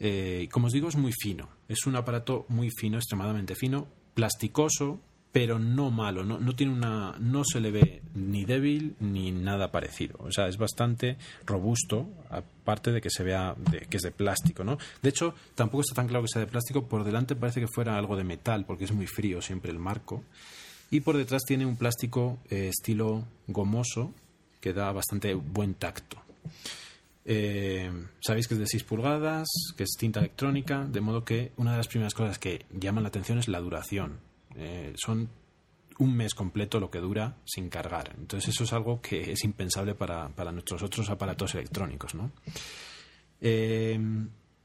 Eh, 0.00 0.48
como 0.50 0.68
os 0.68 0.72
digo, 0.72 0.88
es 0.88 0.96
muy 0.96 1.12
fino. 1.12 1.48
Es 1.68 1.86
un 1.86 1.96
aparato 1.96 2.46
muy 2.48 2.70
fino, 2.70 2.96
extremadamente 2.96 3.54
fino, 3.54 3.86
plasticoso, 4.14 5.00
pero 5.32 5.58
no 5.58 5.90
malo. 5.90 6.24
No, 6.24 6.38
no, 6.38 6.54
tiene 6.54 6.72
una, 6.72 7.16
no 7.18 7.42
se 7.44 7.60
le 7.60 7.70
ve 7.70 8.02
ni 8.14 8.44
débil 8.44 8.96
ni 9.00 9.30
nada 9.30 9.70
parecido. 9.70 10.16
O 10.20 10.32
sea, 10.32 10.48
es 10.48 10.56
bastante 10.56 11.18
robusto, 11.44 12.08
aparte 12.30 12.92
de 12.92 13.00
que 13.00 13.10
se 13.10 13.22
vea 13.22 13.54
que 13.90 13.96
es 13.96 14.02
de 14.02 14.10
plástico, 14.10 14.64
¿no? 14.64 14.78
De 15.02 15.10
hecho, 15.10 15.34
tampoco 15.54 15.82
está 15.82 15.94
tan 15.94 16.08
claro 16.08 16.22
que 16.22 16.28
sea 16.32 16.40
de 16.40 16.48
plástico. 16.48 16.86
Por 16.86 17.04
delante 17.04 17.36
parece 17.36 17.60
que 17.60 17.68
fuera 17.68 17.96
algo 17.96 18.16
de 18.16 18.24
metal, 18.24 18.64
porque 18.64 18.84
es 18.84 18.92
muy 18.92 19.06
frío 19.06 19.42
siempre 19.42 19.70
el 19.70 19.78
marco. 19.78 20.24
Y 20.90 21.00
por 21.00 21.16
detrás 21.16 21.42
tiene 21.44 21.66
un 21.66 21.76
plástico 21.76 22.38
eh, 22.48 22.68
estilo 22.68 23.24
gomoso, 23.46 24.14
que 24.60 24.72
da 24.72 24.92
bastante 24.92 25.34
buen 25.34 25.74
tacto. 25.74 26.18
Eh, 27.24 27.90
sabéis 28.20 28.48
que 28.48 28.54
es 28.54 28.60
de 28.60 28.66
6 28.66 28.84
pulgadas, 28.84 29.46
que 29.76 29.84
es 29.84 29.90
tinta 29.98 30.20
electrónica, 30.20 30.84
de 30.84 31.00
modo 31.00 31.24
que 31.24 31.52
una 31.56 31.72
de 31.72 31.76
las 31.76 31.88
primeras 31.88 32.14
cosas 32.14 32.38
que 32.38 32.64
llaman 32.72 33.02
la 33.02 33.10
atención 33.10 33.38
es 33.38 33.48
la 33.48 33.60
duración. 33.60 34.20
Eh, 34.56 34.94
son 34.96 35.28
un 35.98 36.16
mes 36.16 36.34
completo 36.34 36.80
lo 36.80 36.90
que 36.90 37.00
dura 37.00 37.36
sin 37.44 37.68
cargar. 37.68 38.14
Entonces 38.16 38.54
eso 38.54 38.64
es 38.64 38.72
algo 38.72 39.00
que 39.02 39.32
es 39.32 39.44
impensable 39.44 39.94
para, 39.94 40.30
nuestros 40.52 40.82
otros 40.82 41.10
aparatos 41.10 41.54
electrónicos. 41.54 42.14
¿no? 42.14 42.30
Eh, 43.40 43.98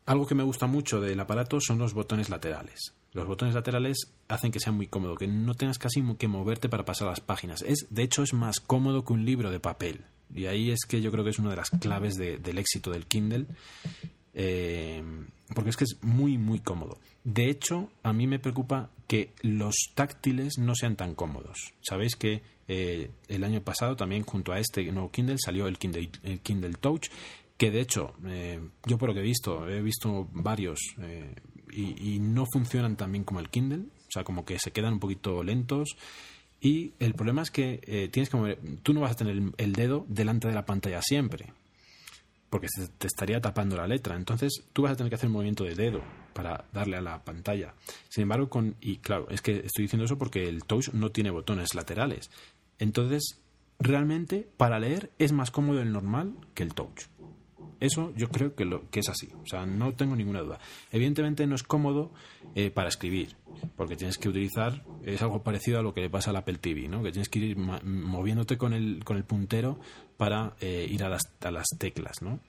algo 0.06 0.26
que 0.26 0.36
me 0.36 0.44
gusta 0.44 0.68
mucho 0.68 1.02
del 1.02 1.20
aparato 1.20 1.60
son 1.60 1.80
los 1.80 1.94
botones 1.94 2.30
laterales. 2.30 2.94
Los 3.14 3.28
botones 3.28 3.56
laterales 3.56 4.12
hacen 4.28 4.52
que 4.52 4.60
sea 4.60 4.72
muy 4.72 4.88
cómodo, 4.88 5.16
que 5.16 5.28
no 5.28 5.54
tengas 5.54 5.78
casi 5.78 6.04
que 6.18 6.28
moverte 6.28 6.70
para 6.70 6.86
pasar 6.86 7.08
las 7.08 7.22
páginas. 7.22 7.62
Es, 7.62 7.88
de 7.90 8.04
hecho, 8.04 8.24
es 8.24 8.34
más 8.34 8.60
cómodo 8.60 9.06
que 9.06 9.14
un 9.14 9.26
libro 9.26 9.52
de 9.52 9.60
papel. 9.60 10.02
Y 10.34 10.48
ahí 10.48 10.72
es 10.72 10.86
que 10.88 11.02
yo 11.02 11.12
creo 11.12 11.24
que 11.24 11.30
es 11.30 11.40
una 11.40 11.52
de 11.52 11.58
las 11.58 11.70
claves 11.70 12.16
del 12.16 12.58
éxito 12.58 12.92
del 12.92 13.06
Kindle. 13.06 13.46
Eh, 14.34 15.04
porque 15.54 15.70
es 15.70 15.78
que 15.78 15.84
es 15.84 15.98
muy, 16.02 16.38
muy 16.38 16.60
cómodo. 16.60 16.98
De 17.24 17.50
hecho, 17.50 17.92
a 18.02 18.14
mí 18.14 18.28
me 18.28 18.40
preocupa 18.40 18.90
que 19.08 19.34
los 19.42 19.76
táctiles 19.94 20.58
no 20.58 20.74
sean 20.76 20.96
tan 20.96 21.14
cómodos. 21.14 21.74
Sabéis 21.82 22.16
que 22.16 22.42
eh, 22.68 23.12
el 23.28 23.44
año 23.44 23.62
pasado 23.62 23.96
también 23.96 24.24
junto 24.24 24.54
a 24.54 24.60
este 24.60 24.84
nuevo 24.92 25.12
Kindle 25.12 25.38
salió 25.38 25.68
el 25.68 25.78
Kindle, 25.78 26.10
el 26.24 26.40
Kindle 26.40 26.74
Touch, 26.80 27.10
que 27.58 27.70
de 27.70 27.82
hecho, 27.82 28.14
eh, 28.26 28.60
yo 28.86 28.98
por 28.98 29.10
lo 29.10 29.14
que 29.14 29.20
he 29.20 29.24
visto, 29.24 29.70
he 29.70 29.82
visto 29.82 30.28
varios 30.32 30.80
y, 31.76 32.20
no 32.20 32.46
funcionan 32.52 32.96
tan 32.96 33.12
bien 33.12 33.24
como 33.24 33.40
el 33.40 33.50
Kindle, 33.50 33.84
o 34.08 34.12
sea, 34.12 34.24
como 34.24 34.46
que 34.46 34.60
se 34.60 34.72
quedan 34.72 34.94
un 34.94 35.00
poquito 35.00 35.44
lentos. 35.44 35.98
Y 36.62 36.94
el 37.00 37.14
problema 37.14 37.42
es 37.42 37.52
que 37.52 37.82
eh, 37.84 38.08
tienes 38.10 38.30
que 38.30 38.38
mover, 38.38 38.60
tú 38.84 38.94
no 38.94 39.02
vas 39.02 39.12
a 39.12 39.16
tener 39.16 39.42
el, 39.58 39.74
dedo 39.74 40.06
delante 40.08 40.48
de 40.48 40.54
la 40.54 40.66
pantalla 40.66 41.02
siempre, 41.02 41.52
porque 42.50 42.68
te 42.98 43.08
estaría 43.08 43.42
tapando 43.42 43.76
la 43.76 43.88
letra. 43.88 44.16
Entonces 44.16 44.64
tú 44.72 44.84
vas 44.84 44.94
a 44.94 44.96
tener 44.96 45.10
que 45.10 45.16
hacer 45.16 45.28
un 45.28 45.34
movimiento 45.34 45.66
de 45.66 45.76
dedo 45.76 46.02
para 46.34 46.66
darle 46.72 46.98
a 46.98 47.02
la 47.02 47.24
pantalla. 47.24 47.74
Sin 48.10 48.24
embargo, 48.24 48.50
con, 48.50 48.76
y 48.80 48.98
claro, 48.98 49.28
es 49.30 49.42
que 49.42 49.58
estoy 49.58 49.84
diciendo 49.84 50.06
eso 50.06 50.18
porque 50.18 50.48
el 50.48 50.64
touch 50.64 50.90
no 50.94 51.12
tiene 51.12 51.32
botones 51.32 51.76
laterales. 51.76 52.32
Entonces, 52.80 53.42
realmente 53.80 54.48
para 54.58 54.80
leer 54.80 55.12
es 55.20 55.32
más 55.32 55.52
cómodo 55.52 55.82
el 55.82 55.92
normal 55.92 56.34
que 56.54 56.64
el 56.64 56.74
touch. 56.74 57.08
Eso 57.84 58.14
yo 58.16 58.30
creo 58.30 58.56
que, 58.56 58.64
lo, 58.64 58.90
que 58.90 59.02
es 59.02 59.10
así, 59.10 59.28
o 59.44 59.46
sea, 59.46 59.66
no 59.66 59.94
tengo 59.94 60.16
ninguna 60.16 60.40
duda. 60.40 60.58
Evidentemente 60.90 61.46
no 61.46 61.56
es 61.56 61.64
cómodo 61.64 62.12
eh, 62.56 62.72
para 62.72 62.88
escribir, 62.88 63.36
porque 63.76 63.98
tienes 63.98 64.18
que 64.18 64.30
utilizar, 64.30 64.86
es 65.04 65.22
algo 65.22 65.44
parecido 65.44 65.80
a 65.80 65.82
lo 65.82 65.94
que 65.94 66.00
le 66.00 66.10
pasa 66.10 66.30
al 66.30 66.38
Apple 66.38 66.60
TV, 66.60 66.88
¿no? 66.88 67.04
que 67.04 67.12
tienes 67.12 67.28
que 67.28 67.40
ir 67.40 67.58
moviéndote 67.58 68.58
con 68.58 68.72
el, 68.72 69.04
con 69.04 69.18
el 69.18 69.26
puntero 69.26 69.82
para 70.16 70.54
eh, 70.62 70.88
ir 70.90 71.04
a 71.04 71.10
las, 71.10 71.24
a 71.42 71.52
las 71.52 71.66
teclas. 71.78 72.22
¿no? 72.22 72.40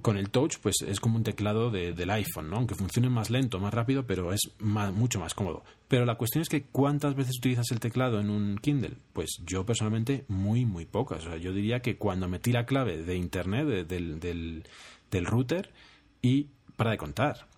Con 0.00 0.16
el 0.16 0.30
touch 0.30 0.58
pues 0.58 0.76
es 0.86 1.00
como 1.00 1.16
un 1.16 1.22
teclado 1.22 1.70
del 1.70 2.10
iPhone, 2.10 2.48
¿no? 2.48 2.56
Aunque 2.56 2.74
funcione 2.74 3.10
más 3.10 3.30
lento, 3.30 3.60
más 3.60 3.74
rápido, 3.74 4.06
pero 4.06 4.32
es 4.32 4.40
mucho 4.60 5.20
más 5.20 5.34
cómodo. 5.34 5.64
Pero 5.88 6.06
la 6.06 6.14
cuestión 6.14 6.42
es 6.42 6.48
que 6.48 6.62
¿cuántas 6.62 7.14
veces 7.14 7.36
utilizas 7.38 7.70
el 7.70 7.80
teclado 7.80 8.18
en 8.20 8.30
un 8.30 8.58
Kindle? 8.58 8.96
Pues 9.12 9.38
yo 9.44 9.66
personalmente 9.66 10.24
muy, 10.28 10.64
muy 10.64 10.86
pocas. 10.86 11.26
O 11.26 11.28
sea, 11.28 11.36
yo 11.36 11.52
diría 11.52 11.80
que 11.80 11.96
cuando 11.96 12.28
metí 12.28 12.52
la 12.52 12.64
clave 12.64 13.02
de 13.02 13.16
Internet, 13.16 13.66
del, 13.86 14.18
del, 14.18 14.64
del 15.10 15.26
router, 15.26 15.70
y 16.22 16.48
para 16.76 16.92
de 16.92 16.96
contar. 16.96 17.48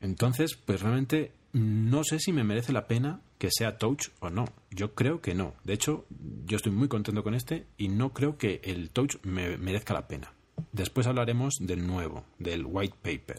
Entonces, 0.00 0.54
pues 0.54 0.80
realmente 0.80 1.32
no 1.52 2.04
sé 2.04 2.18
si 2.18 2.32
me 2.32 2.44
merece 2.44 2.72
la 2.72 2.86
pena 2.86 3.20
que 3.38 3.50
sea 3.50 3.78
touch 3.78 4.08
o 4.20 4.30
no. 4.30 4.46
Yo 4.70 4.94
creo 4.94 5.20
que 5.20 5.34
no. 5.34 5.54
De 5.64 5.74
hecho, 5.74 6.06
yo 6.46 6.56
estoy 6.56 6.72
muy 6.72 6.88
contento 6.88 7.22
con 7.22 7.34
este 7.34 7.66
y 7.76 7.88
no 7.88 8.12
creo 8.12 8.38
que 8.38 8.60
el 8.64 8.90
touch 8.90 9.16
me 9.22 9.58
merezca 9.58 9.92
la 9.92 10.08
pena. 10.08 10.32
Después 10.74 11.06
hablaremos 11.06 11.54
del 11.60 11.86
nuevo, 11.86 12.24
del 12.40 12.66
white 12.66 12.96
paper, 13.00 13.38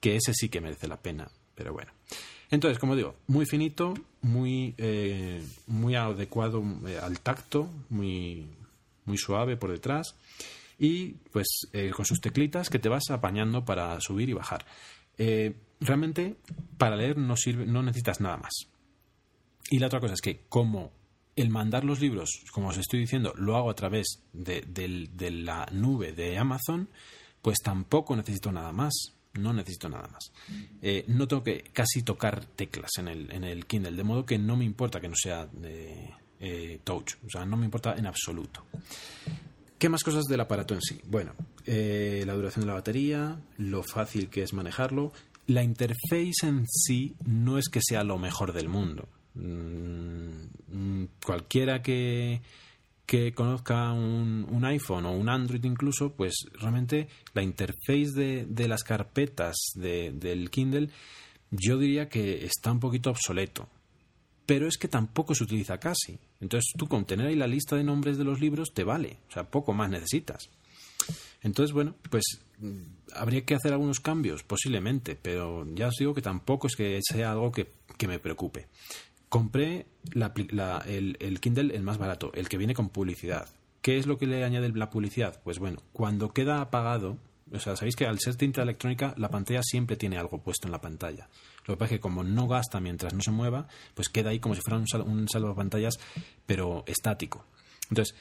que 0.00 0.16
ese 0.16 0.34
sí 0.34 0.48
que 0.48 0.60
merece 0.60 0.88
la 0.88 1.00
pena, 1.00 1.30
pero 1.54 1.72
bueno. 1.72 1.92
Entonces, 2.50 2.80
como 2.80 2.96
digo, 2.96 3.14
muy 3.28 3.46
finito, 3.46 3.94
muy, 4.22 4.74
eh, 4.76 5.40
muy 5.68 5.94
adecuado 5.94 6.64
eh, 6.88 6.98
al 7.00 7.20
tacto, 7.20 7.70
muy, 7.88 8.48
muy 9.04 9.16
suave 9.16 9.56
por 9.56 9.70
detrás 9.70 10.16
y 10.76 11.12
pues 11.30 11.46
eh, 11.72 11.92
con 11.94 12.04
sus 12.04 12.20
teclitas 12.20 12.68
que 12.68 12.80
te 12.80 12.88
vas 12.88 13.10
apañando 13.10 13.64
para 13.64 14.00
subir 14.00 14.28
y 14.28 14.32
bajar. 14.32 14.66
realmente 15.80 16.34
para 16.78 16.96
leer 16.96 17.16
no 17.16 17.36
sirve, 17.36 17.64
no 17.64 17.80
necesitas 17.80 18.20
nada 18.20 18.38
más. 18.38 18.54
Y 19.70 19.78
la 19.78 19.86
otra 19.86 20.00
cosa 20.00 20.14
es 20.14 20.20
que 20.20 20.40
como 20.48 20.90
el 21.36 21.50
mandar 21.50 21.84
los 21.84 22.00
libros, 22.00 22.42
como 22.50 22.68
os 22.68 22.78
estoy 22.78 23.00
diciendo, 23.00 23.34
lo 23.36 23.56
hago 23.56 23.70
a 23.70 23.74
través 23.74 24.22
de, 24.32 24.64
la 25.30 25.68
nube 25.70 26.12
de 26.12 26.38
Amazon, 26.38 26.88
pues 27.42 27.58
tampoco 27.62 28.16
necesito 28.16 28.50
nada 28.50 28.72
más. 28.72 29.12
No 29.34 29.52
necesito 29.52 29.90
nada 29.90 30.08
más. 30.08 30.32
Eh, 30.80 31.04
no 31.08 31.28
tengo 31.28 31.44
que 31.44 31.64
casi 31.70 32.02
tocar 32.02 32.46
teclas 32.46 32.92
en 32.96 33.08
el, 33.08 33.30
en 33.30 33.44
el 33.44 33.66
Kindle, 33.66 33.92
de 33.94 34.02
modo 34.02 34.24
que 34.24 34.38
no 34.38 34.56
me 34.56 34.64
importa 34.64 34.98
que 34.98 35.10
no 35.10 35.14
sea 35.14 35.44
de, 35.44 36.10
eh, 36.40 36.80
touch, 36.82 37.16
o 37.26 37.28
sea, 37.28 37.44
no 37.44 37.58
me 37.58 37.66
importa 37.66 37.94
en 37.98 38.06
absoluto. 38.06 38.64
¿Qué 39.78 39.90
más 39.90 40.02
cosas 40.02 40.24
del 40.24 40.40
aparato 40.40 40.72
en 40.72 40.80
sí? 40.80 41.02
Bueno, 41.04 41.34
eh, 41.66 42.24
la 42.26 42.32
duración 42.32 42.62
de 42.62 42.68
la 42.68 42.74
batería, 42.78 43.38
lo 43.58 43.82
fácil 43.82 44.30
que 44.30 44.42
es 44.42 44.54
manejarlo. 44.54 45.12
La 45.46 45.62
interface 45.62 46.32
en 46.44 46.64
sí 46.66 47.14
no 47.26 47.58
es 47.58 47.68
que 47.68 47.80
sea 47.82 48.04
lo 48.04 48.16
mejor 48.18 48.54
del 48.54 48.70
mundo 48.70 49.06
Mm, 49.36 51.04
cualquiera 51.24 51.82
que, 51.82 52.40
que 53.04 53.32
conozca 53.32 53.92
un, 53.92 54.46
un, 54.50 54.64
iPhone 54.64 55.06
o 55.06 55.12
un 55.12 55.28
Android 55.28 55.62
incluso, 55.64 56.12
pues 56.12 56.34
realmente 56.54 57.08
la 57.34 57.42
interface 57.42 58.12
de, 58.12 58.46
de 58.46 58.68
las 58.68 58.82
carpetas 58.82 59.56
de, 59.74 60.12
del 60.12 60.50
Kindle 60.50 60.88
yo 61.50 61.78
diría 61.78 62.08
que 62.08 62.44
está 62.44 62.72
un 62.72 62.80
poquito 62.80 63.10
obsoleto. 63.10 63.68
Pero 64.46 64.68
es 64.68 64.78
que 64.78 64.88
tampoco 64.88 65.34
se 65.34 65.44
utiliza 65.44 65.78
casi. 65.78 66.18
Entonces 66.40 66.72
tú 66.76 66.86
con 66.86 67.04
tener 67.04 67.26
ahí 67.26 67.34
la 67.34 67.46
lista 67.46 67.76
de 67.76 67.84
nombres 67.84 68.16
de 68.16 68.24
los 68.24 68.40
libros 68.40 68.72
te 68.72 68.84
vale. 68.84 69.18
O 69.28 69.32
sea, 69.32 69.50
poco 69.50 69.72
más 69.72 69.90
necesitas. 69.90 70.48
Entonces, 71.42 71.72
bueno, 71.72 71.94
pues 72.10 72.24
mm, 72.58 72.82
habría 73.14 73.44
que 73.44 73.54
hacer 73.54 73.72
algunos 73.72 74.00
cambios, 74.00 74.42
posiblemente, 74.42 75.16
pero 75.16 75.66
ya 75.74 75.88
os 75.88 75.94
digo 75.98 76.14
que 76.14 76.22
tampoco 76.22 76.66
es 76.66 76.76
que 76.76 77.00
sea 77.02 77.32
algo 77.32 77.52
que, 77.52 77.68
me 78.06 78.18
preocupe. 78.18 78.66
Compré 79.36 79.84
el, 80.14 81.16
el, 81.20 81.40
Kindle 81.40 81.76
el 81.76 81.82
más 81.82 81.98
barato, 81.98 82.32
el 82.32 82.48
que 82.48 82.56
viene 82.56 82.72
con 82.72 82.88
publicidad. 82.88 83.46
¿Qué 83.82 83.98
es 83.98 84.06
lo 84.06 84.16
que 84.16 84.26
le 84.26 84.42
añade 84.42 84.70
la 84.70 84.88
publicidad? 84.88 85.42
Pues 85.44 85.58
bueno, 85.58 85.82
cuando 85.92 86.32
queda 86.32 86.62
apagado, 86.62 87.18
o 87.52 87.60
sea, 87.60 87.76
sabéis 87.76 87.96
que 87.96 88.06
al 88.06 88.18
ser 88.18 88.36
tinta 88.36 88.62
electrónica 88.62 89.12
la 89.18 89.28
pantalla 89.28 89.60
siempre 89.62 89.96
tiene 89.96 90.16
algo 90.16 90.38
puesto 90.38 90.66
en 90.68 90.72
la 90.72 90.80
pantalla. 90.80 91.28
Lo 91.66 91.74
que 91.74 91.78
pasa 91.78 91.84
es 91.84 91.98
que 91.98 92.00
como 92.00 92.24
no 92.24 92.48
gasta 92.48 92.80
mientras 92.80 93.12
no 93.12 93.20
se 93.20 93.30
mueva, 93.30 93.68
pues 93.92 94.08
queda 94.08 94.30
ahí 94.30 94.40
como 94.40 94.54
si 94.54 94.62
fuera 94.62 94.78
un, 94.78 94.88
sal, 94.88 95.02
un 95.02 95.28
salvapantallas, 95.28 95.98
pero 96.46 96.82
estático. 96.86 97.44
Entonces, 97.90 98.16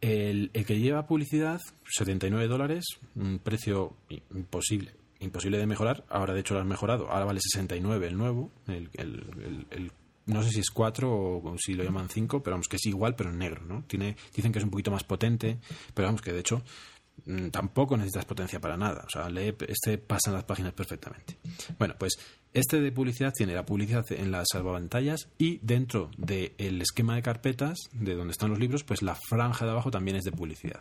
el, 0.00 0.50
que 0.52 0.80
lleva 0.80 1.06
publicidad, 1.06 1.60
79 1.84 2.48
dólares, 2.48 2.86
un 3.14 3.38
precio 3.38 3.94
imposible, 4.08 4.94
imposible 5.20 5.58
de 5.58 5.66
mejorar. 5.68 6.04
Ahora, 6.08 6.34
de 6.34 6.40
hecho, 6.40 6.54
lo 6.54 6.60
han 6.60 6.66
mejorado. 6.66 7.08
Ahora 7.08 7.26
vale 7.26 7.38
69 7.40 8.08
el 8.08 8.18
nuevo. 8.18 8.50
El, 8.66 8.90
el, 8.94 9.92
no 10.26 10.42
sé 10.42 10.50
si 10.50 10.60
es 10.60 10.70
4 10.70 11.10
o 11.10 11.56
si 11.58 11.74
lo 11.74 11.84
llaman 11.84 12.08
5, 12.08 12.42
pero 12.42 12.54
vamos, 12.54 12.68
que 12.68 12.76
es 12.76 12.86
igual, 12.86 13.16
pero 13.16 13.30
en 13.30 13.38
negro. 13.38 13.64
¿no? 13.64 13.84
Tiene, 13.84 14.16
dicen 14.34 14.52
que 14.52 14.58
es 14.58 14.64
un 14.64 14.70
poquito 14.70 14.90
más 14.90 15.04
potente, 15.04 15.58
pero 15.94 16.08
vamos, 16.08 16.22
que 16.22 16.32
de 16.32 16.40
hecho 16.40 16.62
Mm, 17.26 17.48
tampoco 17.48 17.96
necesitas 17.96 18.24
potencia 18.24 18.60
para 18.60 18.76
nada. 18.76 19.04
O 19.06 19.10
sea, 19.10 19.28
lee, 19.28 19.54
este 19.68 19.98
pasa 19.98 20.30
en 20.30 20.34
las 20.34 20.44
páginas 20.44 20.72
perfectamente. 20.72 21.36
Bueno, 21.78 21.94
pues 21.98 22.18
este 22.52 22.80
de 22.80 22.92
publicidad 22.92 23.32
tiene 23.32 23.54
la 23.54 23.64
publicidad 23.64 24.10
en 24.12 24.30
las 24.30 24.48
salvapantallas 24.52 25.28
y 25.38 25.58
dentro 25.62 26.10
del 26.16 26.80
esquema 26.82 27.14
de 27.14 27.22
carpetas, 27.22 27.78
de 27.92 28.14
donde 28.14 28.32
están 28.32 28.50
los 28.50 28.58
libros, 28.58 28.84
pues 28.84 29.02
la 29.02 29.14
franja 29.14 29.64
de 29.64 29.72
abajo 29.72 29.90
también 29.90 30.16
es 30.16 30.24
de 30.24 30.32
publicidad. 30.32 30.80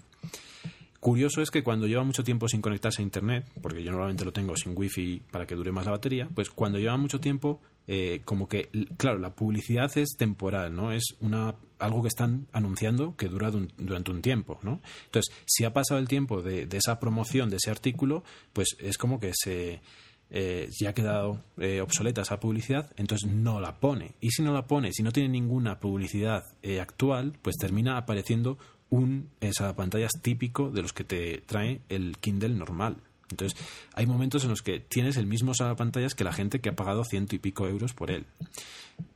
Curioso 0.99 1.41
es 1.41 1.49
que 1.49 1.63
cuando 1.63 1.87
lleva 1.87 2.03
mucho 2.03 2.25
tiempo 2.25 2.49
sin 2.49 2.61
conectarse 2.61 3.01
a 3.01 3.03
Internet, 3.03 3.45
porque 3.61 3.83
yo 3.83 3.91
normalmente 3.91 4.25
lo 4.25 4.33
tengo 4.33 4.57
sin 4.57 4.77
wifi 4.77 5.21
para 5.31 5.47
que 5.47 5.55
dure 5.55 5.71
más 5.71 5.85
la 5.85 5.91
batería, 5.91 6.27
pues 6.33 6.49
cuando 6.49 6.77
lleva 6.77 6.97
mucho 6.97 7.21
tiempo, 7.21 7.61
eh, 7.91 8.21
como 8.23 8.47
que, 8.47 8.69
claro, 8.97 9.17
la 9.17 9.33
publicidad 9.33 9.89
es 9.97 10.09
temporal, 10.15 10.75
¿no? 10.75 10.91
Es 10.91 11.15
una 11.21 11.55
algo 11.79 12.03
que 12.03 12.07
están 12.07 12.45
anunciando 12.51 13.15
que 13.15 13.27
dura 13.27 13.49
durante 13.49 14.11
un 14.11 14.21
tiempo, 14.21 14.59
¿no? 14.61 14.79
Entonces, 15.05 15.33
si 15.47 15.63
ha 15.63 15.73
pasado 15.73 15.99
el 15.99 16.07
tiempo 16.07 16.43
de, 16.43 16.67
esa 16.71 16.99
promoción, 16.99 17.49
de 17.49 17.55
ese 17.55 17.71
artículo, 17.71 18.23
pues 18.53 18.77
es 18.79 18.99
como 18.99 19.19
que 19.19 19.31
se... 19.33 19.81
Eh, 20.29 20.69
ya 20.79 20.91
ha 20.91 20.93
quedado 20.93 21.43
eh, 21.57 21.81
obsoleta 21.81 22.21
esa 22.21 22.39
publicidad, 22.39 22.91
entonces 22.95 23.27
no 23.27 23.59
la 23.59 23.79
pone. 23.79 24.13
Y 24.21 24.29
si 24.29 24.43
no 24.43 24.53
la 24.53 24.67
pone, 24.67 24.93
si 24.93 25.01
no 25.01 25.11
tiene 25.11 25.29
ninguna 25.29 25.79
publicidad 25.79 26.43
actual, 26.79 27.39
pues 27.41 27.57
termina 27.57 27.97
apareciendo 27.97 28.59
un 28.91 29.31
pantallas 29.75 30.11
típico 30.21 30.69
de 30.69 30.83
los 30.83 30.93
que 30.93 31.05
te 31.05 31.41
trae 31.47 31.81
el 31.89 32.17
Kindle 32.19 32.49
normal. 32.49 32.97
Entonces, 33.31 33.59
hay 33.93 34.05
momentos 34.05 34.43
en 34.43 34.49
los 34.49 34.61
que 34.61 34.79
tienes 34.79 35.17
el 35.17 35.25
mismo 35.25 35.53
pantallas 35.75 36.15
que 36.15 36.23
la 36.23 36.33
gente 36.33 36.59
que 36.59 36.69
ha 36.69 36.75
pagado 36.75 37.03
ciento 37.03 37.35
y 37.35 37.39
pico 37.39 37.67
euros 37.67 37.93
por 37.93 38.11
él. 38.11 38.25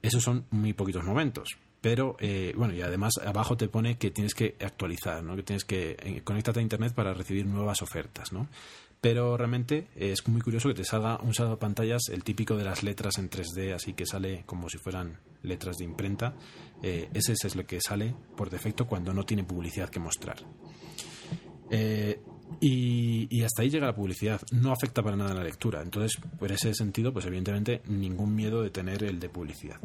Esos 0.02 0.24
son 0.24 0.46
muy 0.52 0.74
poquitos 0.74 1.04
momentos. 1.04 1.58
Pero, 1.82 2.16
eh, 2.20 2.54
bueno, 2.56 2.74
y 2.74 2.82
además 2.82 3.14
abajo 3.26 3.58
te 3.58 3.68
pone 3.68 3.98
que 3.98 4.10
tienes 4.10 4.34
que 4.34 4.56
actualizar, 4.62 5.22
¿no? 5.22 5.36
Que 5.36 5.44
tienes 5.44 5.66
que 5.66 5.98
eh, 6.02 6.22
a 6.26 6.62
Internet 6.62 6.94
para 6.94 7.14
recibir 7.14 7.46
nuevas 7.46 7.82
ofertas, 7.82 8.32
¿no? 8.32 8.48
Pero 9.04 9.36
realmente 9.36 9.88
es 9.98 10.26
muy 10.30 10.40
curioso 10.40 10.70
que 10.70 10.76
te 10.76 10.86
salga 10.86 11.20
un 11.22 11.34
pantallas 11.60 12.04
el 12.10 12.24
típico 12.24 12.56
de 12.56 12.64
las 12.64 12.84
letras 12.84 13.18
en 13.18 13.30
3D, 13.30 13.74
así 13.74 13.92
que 13.92 14.06
sale 14.06 14.44
como 14.46 14.70
si 14.70 14.78
fueran 14.78 15.20
letras 15.42 15.76
de 15.76 15.84
imprenta. 15.84 16.36
Eh, 16.82 17.10
ese 17.14 17.34
es 17.34 17.56
lo 17.58 17.66
que 17.66 17.82
sale 17.82 18.16
por 18.38 18.50
defecto 18.50 18.88
cuando 18.88 19.14
no 19.14 19.26
tiene 19.26 19.44
publicidad 19.44 19.90
que 19.90 20.00
mostrar. 20.00 20.38
Eh, 21.70 22.22
y, 22.60 23.44
hasta 23.44 23.62
ahí 23.62 23.70
llega 23.70 23.88
la 23.88 23.96
publicidad. 23.96 24.42
No 24.52 24.72
afecta 24.72 25.02
para 25.04 25.16
nada 25.16 25.34
la 25.34 25.44
lectura. 25.44 25.82
Entonces, 25.82 26.20
por 26.40 26.52
ese 26.52 26.74
sentido, 26.74 27.12
pues 27.14 27.26
evidentemente 27.26 27.82
ningún 27.88 28.36
miedo 28.36 28.62
de 28.62 28.70
tener 28.70 29.04
el 29.04 29.20
de 29.20 29.30
publicidad. 29.30 29.80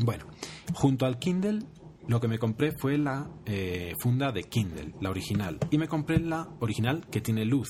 Bueno, 0.00 0.26
junto 0.74 1.06
al 1.06 1.18
Kindle, 1.18 1.60
lo 2.06 2.20
que 2.20 2.28
me 2.28 2.38
compré 2.38 2.72
fue 2.72 2.98
la 2.98 3.30
eh, 3.46 3.94
funda 4.00 4.30
de 4.32 4.44
Kindle, 4.44 4.94
la 5.00 5.10
original. 5.10 5.58
Y 5.70 5.78
me 5.78 5.88
compré 5.88 6.20
la 6.20 6.48
original 6.60 7.06
que 7.10 7.20
tiene 7.20 7.44
luz 7.44 7.68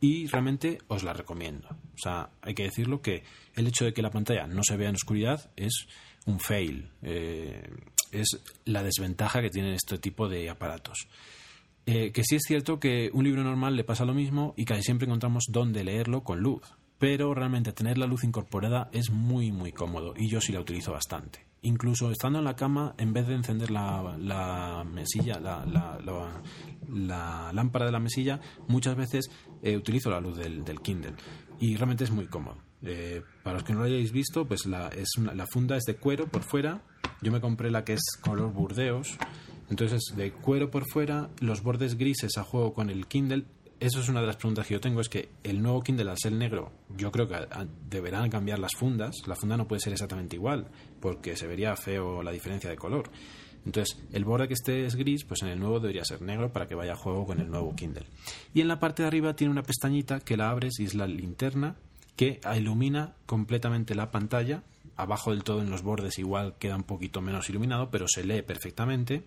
y 0.00 0.26
realmente 0.26 0.78
os 0.88 1.02
la 1.02 1.12
recomiendo. 1.12 1.68
O 1.68 1.98
sea, 2.02 2.30
hay 2.40 2.54
que 2.54 2.64
decirlo 2.64 3.02
que 3.02 3.22
el 3.54 3.66
hecho 3.66 3.84
de 3.84 3.92
que 3.92 4.02
la 4.02 4.10
pantalla 4.10 4.46
no 4.46 4.62
se 4.62 4.76
vea 4.76 4.88
en 4.88 4.94
oscuridad 4.94 5.50
es 5.56 5.86
un 6.26 6.40
fail, 6.40 6.90
eh, 7.02 7.68
es 8.10 8.40
la 8.64 8.82
desventaja 8.82 9.42
que 9.42 9.50
tienen 9.50 9.74
este 9.74 9.98
tipo 9.98 10.28
de 10.28 10.48
aparatos. 10.48 11.06
Eh, 11.92 12.12
que 12.12 12.22
sí 12.22 12.36
es 12.36 12.42
cierto 12.46 12.78
que 12.78 13.10
un 13.12 13.24
libro 13.24 13.42
normal 13.42 13.74
le 13.74 13.82
pasa 13.82 14.04
lo 14.04 14.14
mismo 14.14 14.54
y 14.56 14.64
casi 14.64 14.84
siempre 14.84 15.06
encontramos 15.06 15.46
dónde 15.48 15.82
leerlo 15.82 16.22
con 16.22 16.38
luz, 16.38 16.62
pero 16.98 17.34
realmente 17.34 17.72
tener 17.72 17.98
la 17.98 18.06
luz 18.06 18.22
incorporada 18.22 18.88
es 18.92 19.10
muy 19.10 19.50
muy 19.50 19.72
cómodo 19.72 20.14
y 20.16 20.28
yo 20.28 20.40
sí 20.40 20.52
la 20.52 20.60
utilizo 20.60 20.92
bastante 20.92 21.50
incluso 21.62 22.12
estando 22.12 22.38
en 22.38 22.44
la 22.44 22.54
cama, 22.54 22.94
en 22.96 23.12
vez 23.12 23.26
de 23.26 23.34
encender 23.34 23.72
la, 23.72 24.84
mesilla, 24.88 25.40
la, 25.40 25.66
lámpara 27.52 27.86
de 27.86 27.92
la 27.92 27.98
mesilla, 27.98 28.40
muchas 28.68 28.94
veces 28.96 29.28
eh, 29.60 29.76
utilizo 29.76 30.10
la 30.10 30.20
luz 30.20 30.36
del, 30.38 30.80
Kindle 30.80 31.14
y 31.58 31.74
realmente 31.74 32.04
es 32.04 32.12
muy 32.12 32.26
cómodo. 32.26 32.58
Eh, 32.82 33.22
para 33.42 33.54
los 33.54 33.64
que 33.64 33.72
no 33.72 33.80
lo 33.80 33.86
hayáis 33.86 34.12
visto, 34.12 34.46
pues 34.46 34.60
es 34.96 35.18
la 35.18 35.46
funda 35.46 35.76
es 35.76 35.82
de 35.84 35.96
cuero 35.96 36.28
por 36.28 36.44
fuera. 36.44 36.82
Yo 37.20 37.32
me 37.32 37.40
compré 37.40 37.70
la 37.70 37.84
que 37.84 37.94
es 37.94 38.02
color 38.22 38.52
burdeos. 38.52 39.18
Entonces, 39.70 40.02
de 40.16 40.32
cuero 40.32 40.70
por 40.70 40.84
fuera, 40.90 41.30
los 41.40 41.62
bordes 41.62 41.96
grises 41.96 42.36
a 42.36 42.42
juego 42.42 42.74
con 42.74 42.90
el 42.90 43.06
Kindle 43.06 43.44
eso 43.80 44.00
es 44.00 44.10
una 44.10 44.20
de 44.20 44.26
las 44.26 44.36
preguntas 44.36 44.66
que 44.66 44.74
yo 44.74 44.80
tengo, 44.80 45.00
es 45.00 45.08
que 45.08 45.30
el 45.42 45.62
nuevo 45.62 45.80
Kindle 45.80 46.10
al 46.10 46.18
ser 46.18 46.32
negro, 46.32 46.70
yo 46.98 47.10
creo 47.10 47.26
que 47.26 47.36
deberán 47.88 48.28
cambiar 48.28 48.58
las 48.58 48.72
fundas, 48.76 49.16
la 49.26 49.34
funda 49.34 49.56
no 49.56 49.66
puede 49.66 49.80
ser 49.80 49.94
exactamente 49.94 50.36
igual, 50.36 50.66
porque 51.00 51.34
se 51.34 51.46
vería 51.46 51.74
feo 51.76 52.22
la 52.22 52.30
diferencia 52.30 52.68
de 52.68 52.76
color. 52.76 53.10
Entonces, 53.64 53.98
el 54.12 54.26
borde 54.26 54.48
que 54.48 54.54
esté 54.54 54.84
es 54.84 54.96
gris, 54.96 55.24
pues 55.24 55.40
en 55.42 55.48
el 55.48 55.58
nuevo 55.58 55.80
debería 55.80 56.04
ser 56.04 56.20
negro 56.20 56.52
para 56.52 56.68
que 56.68 56.74
vaya 56.74 56.92
a 56.92 56.96
juego 56.96 57.24
con 57.24 57.40
el 57.40 57.50
nuevo 57.50 57.74
Kindle. 57.74 58.04
Y 58.52 58.60
en 58.60 58.68
la 58.68 58.78
parte 58.78 59.02
de 59.02 59.08
arriba 59.08 59.34
tiene 59.34 59.50
una 59.50 59.62
pestañita 59.62 60.20
que 60.20 60.36
la 60.36 60.50
abres 60.50 60.78
y 60.78 60.84
es 60.84 60.94
la 60.94 61.06
linterna 61.06 61.76
que 62.16 62.38
ilumina 62.54 63.14
completamente 63.24 63.94
la 63.94 64.10
pantalla. 64.10 64.62
Abajo 65.02 65.30
del 65.30 65.44
todo 65.44 65.60
en 65.62 65.70
los 65.70 65.82
bordes 65.82 66.18
igual 66.18 66.56
queda 66.58 66.76
un 66.76 66.84
poquito 66.84 67.20
menos 67.20 67.48
iluminado, 67.50 67.90
pero 67.90 68.06
se 68.08 68.24
lee 68.24 68.42
perfectamente. 68.42 69.24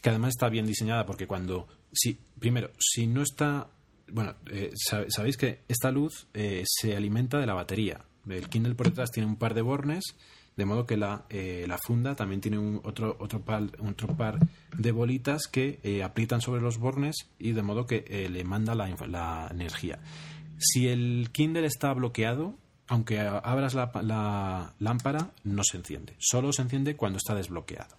Que 0.00 0.08
además 0.08 0.30
está 0.30 0.48
bien 0.48 0.66
diseñada 0.66 1.04
porque 1.04 1.26
cuando, 1.26 1.68
si, 1.92 2.18
primero, 2.38 2.70
si 2.78 3.06
no 3.06 3.22
está 3.22 3.68
bueno, 4.12 4.34
eh, 4.50 4.72
sabéis 5.08 5.36
que 5.36 5.60
esta 5.68 5.90
luz 5.90 6.26
eh, 6.34 6.64
se 6.66 6.96
alimenta 6.96 7.38
de 7.38 7.46
la 7.46 7.54
batería. 7.54 8.04
El 8.28 8.48
Kindle 8.48 8.74
por 8.74 8.88
detrás 8.88 9.10
tiene 9.10 9.28
un 9.28 9.36
par 9.36 9.54
de 9.54 9.62
bornes, 9.62 10.04
de 10.56 10.64
modo 10.64 10.86
que 10.86 10.96
la, 10.96 11.24
eh, 11.30 11.64
la 11.66 11.78
funda 11.78 12.14
también 12.14 12.40
tiene 12.40 12.58
otro, 12.82 13.16
otro, 13.18 13.40
par, 13.40 13.62
otro 13.78 14.16
par 14.16 14.38
de 14.76 14.92
bolitas 14.92 15.46
que 15.46 16.02
aprietan 16.04 16.40
sobre 16.40 16.60
los 16.60 16.78
bornes 16.78 17.28
y 17.38 17.52
de 17.52 17.62
modo 17.62 17.86
que 17.86 18.28
le 18.30 18.44
manda 18.44 18.74
la, 18.74 18.88
la, 19.06 19.48
energía. 19.50 20.00
Si 20.58 20.88
el 20.88 21.30
Kindle 21.32 21.66
está 21.66 21.94
bloqueado, 21.94 22.58
aunque 22.90 23.20
abras 23.20 23.74
la, 23.74 24.74
lámpara, 24.80 25.30
no 25.44 25.62
se 25.62 25.76
enciende. 25.76 26.16
Solo 26.18 26.52
se 26.52 26.62
enciende 26.62 26.96
cuando 26.96 27.18
está 27.18 27.36
desbloqueado. 27.36 27.96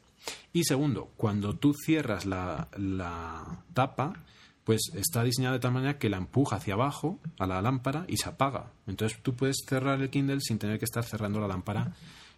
Y 0.52 0.66
segundo, 0.66 1.14
cuando 1.16 1.56
tú 1.56 1.74
cierras 1.74 2.26
la, 2.26 2.68
la 2.78 3.64
tapa, 3.74 4.22
pues 4.66 4.82
está 4.94 5.24
diseñada 5.24 5.54
de 5.54 5.62
tal 5.62 5.72
manera 5.72 5.98
que 5.98 6.10
la 6.10 6.18
empuja 6.18 6.58
hacia 6.58 6.74
abajo 6.74 7.22
a 7.40 7.48
la 7.48 7.62
lámpara 7.62 8.04
y 8.10 8.18
se 8.18 8.28
apaga. 8.28 8.74
Entonces 8.86 9.18
tú 9.24 9.34
puedes 9.34 9.64
cerrar 9.66 10.02
el 10.02 10.10
Kindle 10.10 10.42
sin 10.42 10.60
tener 10.60 10.78
que 10.78 10.86
estar 10.86 11.06
cerrando 11.06 11.40
la 11.40 11.48
lámpara 11.48 11.96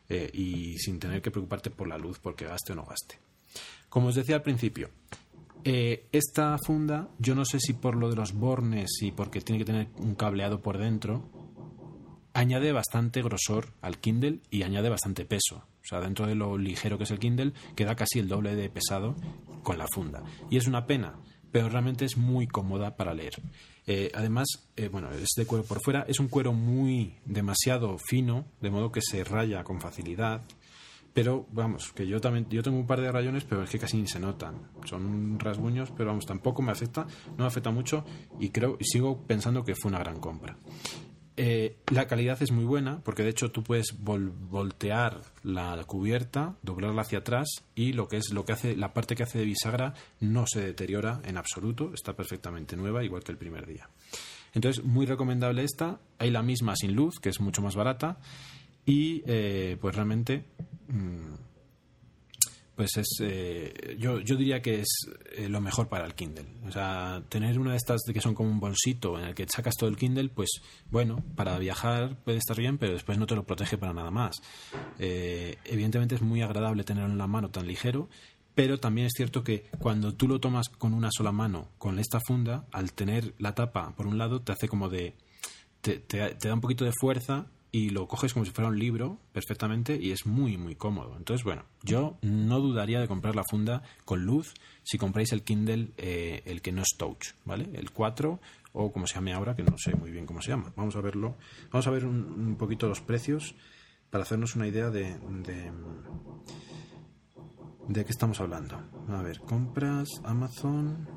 eh, 0.08 0.30
y 0.32 0.78
sin 0.78 1.00
tener 1.00 1.24
que 1.24 1.32
preocuparte 1.32 1.72
por 1.72 1.88
la 1.88 1.98
luz 1.98 2.20
porque 2.20 2.46
gaste 2.46 2.74
o 2.74 2.76
no 2.76 2.86
gaste. 2.86 3.18
Como 3.90 4.10
os 4.10 4.16
decía 4.16 4.36
al 4.36 4.44
principio, 4.44 4.92
eh, 5.64 6.06
esta 6.12 6.56
funda, 6.64 7.10
yo 7.18 7.34
no 7.34 7.46
sé 7.46 7.60
si 7.60 7.74
por 7.74 7.96
lo 7.96 8.12
de 8.12 8.16
los 8.16 8.34
bornes 8.34 8.92
y 9.02 9.12
porque 9.12 9.42
tiene 9.42 9.58
que 9.58 9.66
tener 9.66 9.88
un 9.98 10.14
cableado 10.14 10.62
por 10.62 10.78
dentro, 10.78 11.43
añade 12.34 12.72
bastante 12.72 13.22
grosor 13.22 13.74
al 13.82 14.00
Kindle 14.00 14.40
y 14.50 14.64
añade 14.64 14.90
bastante 14.90 15.26
peso. 15.26 15.66
O 15.82 15.86
sea, 15.86 16.00
dentro 16.00 16.28
de 16.28 16.36
lo 16.36 16.58
ligero 16.58 16.98
que 16.98 17.04
es 17.04 17.12
el 17.12 17.20
Kindle, 17.20 17.54
queda 17.76 17.96
casi 17.96 18.20
el 18.20 18.28
doble 18.28 18.56
de 18.56 18.70
pesado 18.70 19.16
con 19.64 19.78
la 19.78 19.88
funda. 19.88 20.24
Y 20.50 20.58
es 20.58 20.68
una 20.68 20.86
pena 20.86 21.16
pero 21.54 21.70
realmente 21.70 22.04
es 22.04 22.18
muy 22.18 22.48
cómoda 22.48 22.98
para 22.98 23.14
leer. 23.14 23.36
Eh, 23.86 24.12
además, 24.16 24.48
eh, 24.76 24.88
bueno, 24.88 25.12
es 25.12 25.30
de 25.38 25.46
cuero 25.46 25.64
por 25.64 25.82
fuera, 25.82 26.04
es 26.10 26.20
un 26.20 26.28
cuero 26.28 26.52
muy 26.52 27.20
demasiado 27.26 27.98
fino, 28.00 28.46
de 28.60 28.72
modo 28.72 28.92
que 28.92 29.02
se 29.02 29.24
raya 29.24 29.64
con 29.64 29.80
facilidad. 29.80 30.42
pero 31.14 31.46
vamos, 31.52 31.94
que 31.94 32.08
yo 32.08 32.20
también 32.20 32.48
yo 32.50 32.64
tengo 32.64 32.80
un 32.80 32.88
par 32.88 33.00
de 33.00 33.12
rayones, 33.12 33.44
pero 33.44 33.62
es 33.62 33.70
que 33.70 33.78
casi 33.78 33.98
ni 33.98 34.08
se 34.08 34.20
notan. 34.20 34.56
Son 34.86 35.40
rasguños, 35.40 35.92
pero 35.96 36.10
vamos, 36.10 36.26
tampoco 36.26 36.64
me 36.64 36.72
afecta, 36.72 37.06
no 37.38 37.44
me 37.44 37.46
afecta 37.46 37.70
mucho 37.70 38.04
y 38.40 38.50
creo 38.50 38.78
y 38.80 38.86
sigo 38.86 39.22
pensando 39.28 39.64
que 39.64 39.76
fue 39.76 39.90
una 39.90 40.00
gran 40.00 40.20
compra. 40.20 40.58
Eh, 41.36 41.78
la 41.92 42.06
calidad 42.06 42.42
es 42.44 42.52
muy 42.52 42.64
buena 42.64 43.00
porque 43.04 43.24
de 43.24 43.30
hecho 43.30 43.50
tú 43.50 43.64
puedes 43.64 43.96
voltear 43.98 45.22
la, 45.44 45.84
cubierta, 45.86 46.56
doblarla 46.62 47.02
hacia 47.02 47.20
atrás 47.20 47.48
y 47.74 47.94
lo 47.94 48.08
que 48.08 48.18
es 48.18 48.32
lo 48.32 48.46
que 48.46 48.54
hace 48.54 48.76
la 48.76 48.94
parte 48.94 49.16
que 49.16 49.24
hace 49.24 49.40
de 49.40 49.46
bisagra 49.46 49.96
no 50.20 50.46
se 50.46 50.62
deteriora 50.62 51.22
en 51.26 51.38
absoluto, 51.38 51.92
está 51.94 52.14
perfectamente 52.14 52.76
nueva 52.76 53.04
igual 53.04 53.24
que 53.24 53.32
el 53.32 53.40
primer 53.40 53.66
día. 53.66 53.90
Entonces 54.54 54.84
muy 54.84 55.08
recomendable 55.08 55.64
esta. 55.64 56.00
Hay 56.20 56.30
la 56.30 56.44
misma 56.44 56.76
sin 56.76 56.94
luz 56.94 57.16
que 57.20 57.30
es 57.30 57.40
mucho 57.40 57.64
más 57.64 57.76
barata 57.76 58.20
y 58.86 59.24
eh, 59.26 59.78
pues 59.82 59.96
realmente 59.96 60.46
mm, 60.88 61.34
pues 62.76 62.98
es 62.98 63.08
eh, 63.22 63.96
yo, 64.00 64.20
yo 64.20 64.36
diría 64.36 64.62
que 64.62 64.82
es 64.82 64.88
eh, 65.36 65.48
lo 65.48 65.62
mejor 65.62 65.88
para 65.90 66.06
el 66.06 66.16
Kindle. 66.16 66.48
O 66.68 66.72
sea 66.72 67.24
tener 67.30 67.60
una 67.60 67.72
de 67.72 67.78
estas 67.78 68.02
que 68.12 68.22
son 68.22 68.34
como 68.34 68.50
un 68.50 68.60
bolsito 68.60 69.20
en 69.20 69.26
el 69.26 69.36
que 69.36 69.46
sacas 69.48 69.76
todo 69.76 69.90
el 69.90 69.98
Kindle 69.98 70.30
pues 70.30 70.50
bueno 70.90 71.24
para 71.36 71.58
viajar 71.60 72.18
puede 72.24 72.38
estar 72.40 72.58
bien 72.58 72.78
pero 72.78 72.94
después 72.94 73.18
no 73.18 73.28
te 73.28 73.36
lo 73.36 73.46
protege 73.46 73.78
para 73.78 73.94
nada 73.94 74.12
más. 74.12 74.38
Evidentemente 74.98 76.16
es 76.16 76.22
muy 76.22 76.42
agradable 76.42 76.84
tenerlo 76.84 77.12
en 77.12 77.18
la 77.18 77.28
mano 77.28 77.50
tan 77.50 77.68
ligero 77.68 78.10
pero 78.56 78.80
también 78.80 79.08
es 79.08 79.14
cierto 79.16 79.44
que 79.44 79.70
cuando 79.80 80.14
tú 80.14 80.28
lo 80.28 80.40
tomas 80.40 80.70
con 80.70 80.94
una 80.94 81.10
sola 81.12 81.32
mano 81.32 81.70
con 81.78 82.00
esta 82.00 82.20
funda 82.26 82.66
al 82.72 82.94
tener 82.94 83.34
la 83.38 83.54
tapa 83.56 83.96
por 83.96 84.08
un 84.08 84.18
lado 84.18 84.42
te 84.42 84.52
hace 84.52 84.68
como 84.68 84.90
de 84.90 85.16
te, 85.82 85.98
te 86.00 86.48
da 86.48 86.54
un 86.54 86.62
poquito 86.62 86.86
de 86.86 86.94
fuerza 87.00 87.48
y 87.74 87.90
lo 87.90 88.08
coges 88.08 88.34
como 88.34 88.46
si 88.46 88.52
fuera 88.52 88.70
un 88.70 88.78
libro 88.78 89.18
perfectamente 89.32 89.98
y 90.00 90.12
es 90.12 90.28
muy 90.28 90.58
muy 90.58 90.76
cómodo. 90.76 91.16
Entonces, 91.18 91.44
bueno, 91.44 91.64
yo 91.82 92.18
no 92.22 92.60
dudaría 92.60 93.02
de 93.02 93.08
comprar 93.08 93.36
la 93.36 93.44
funda 93.44 93.82
con 94.06 94.24
luz 94.24 94.54
si 94.84 95.00
compráis 95.00 95.34
el 95.34 95.42
Kindle, 95.42 95.90
eh, 95.98 96.44
el 96.46 96.62
que 96.62 96.72
no 96.72 96.84
es 96.84 96.90
touch, 96.96 97.30
¿vale? 97.46 97.68
El 97.74 97.90
4 97.90 98.40
o 98.74 98.92
como 98.94 99.08
se 99.08 99.16
llame 99.16 99.34
ahora, 99.34 99.56
que 99.56 99.64
no 99.64 99.76
sé 99.80 99.96
muy 99.96 100.12
bien 100.12 100.28
cómo 100.28 100.40
se 100.40 100.50
llama. 100.50 100.72
Vamos 100.76 100.96
a 100.96 101.02
verlo. 101.02 101.36
Vamos 101.72 101.88
a 101.88 101.90
ver 101.90 102.06
un, 102.06 102.56
poquito 102.60 102.88
los 102.88 103.02
precios 103.02 103.56
para 104.12 104.24
hacernos 104.24 104.56
una 104.56 104.68
idea 104.68 104.92
de, 104.92 105.18
de, 105.44 105.72
de 107.88 108.06
qué 108.06 108.12
estamos 108.12 108.40
hablando. 108.40 108.80
A 109.10 109.24
ver, 109.24 109.40
compras, 109.40 110.22
Amazon, 110.24 111.10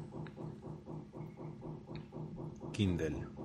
Kindle. 2.72 3.35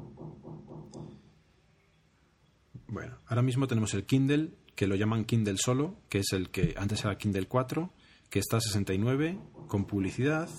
Bueno, 2.92 3.18
ahora 3.28 3.42
mismo 3.42 3.68
tenemos 3.68 3.94
el 3.94 4.04
Kindle, 4.04 4.52
que 4.76 4.86
lo 4.86 4.96
llaman 4.96 5.24
Kindle 5.24 5.56
solo, 5.58 5.96
que 6.10 6.20
es 6.20 6.34
el 6.34 6.50
que 6.50 6.76
antes 6.78 7.06
era 7.06 7.18
Kindle 7.18 7.48
4, 7.48 7.90
que 8.30 8.40
está 8.40 8.58
a 8.58 8.60
69, 8.60 9.40
con 9.70 9.86
publicidad. 9.86 10.50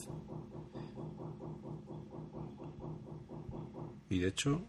Y 4.09 4.20
de 4.20 4.28
hecho, 4.28 4.66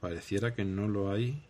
pareciera 0.00 0.52
que 0.52 0.64
no 0.64 0.88
lo 0.88 1.12
hay. 1.12 1.46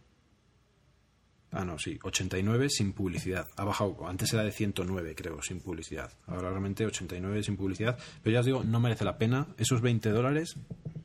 Ah, 1.52 1.64
no, 1.64 1.78
sí, 1.78 1.98
89 2.02 2.68
sin 2.68 2.92
publicidad. 2.92 3.48
Ha 3.56 3.64
bajado, 3.64 4.06
antes 4.06 4.30
era 4.34 4.42
de 4.42 4.52
109, 4.52 5.14
creo, 5.14 5.40
sin 5.40 5.60
publicidad. 5.60 6.12
Ahora 6.26 6.50
realmente 6.50 6.84
89 6.84 7.42
sin 7.42 7.56
publicidad. 7.56 7.98
Pero 8.22 8.34
ya 8.34 8.40
os 8.40 8.46
digo, 8.46 8.62
no 8.62 8.78
merece 8.78 9.06
la 9.06 9.16
pena. 9.16 9.46
Esos 9.56 9.80
20 9.80 10.10
dólares 10.10 10.56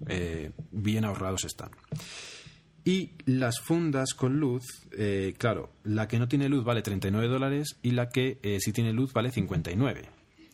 eh, 0.07 0.51
bien 0.71 1.05
ahorrados 1.05 1.45
están. 1.45 1.71
Y 2.83 3.11
las 3.25 3.59
fundas 3.59 4.13
con 4.15 4.39
luz, 4.39 4.63
eh, 4.91 5.35
claro, 5.37 5.71
la 5.83 6.07
que 6.07 6.17
no 6.17 6.27
tiene 6.27 6.49
luz 6.49 6.63
vale 6.63 6.81
39 6.81 7.27
dólares 7.27 7.77
y 7.83 7.91
la 7.91 8.09
que 8.09 8.39
eh, 8.41 8.57
sí 8.59 8.73
tiene 8.73 8.91
luz 8.91 9.13
vale 9.13 9.31
59. 9.31 10.09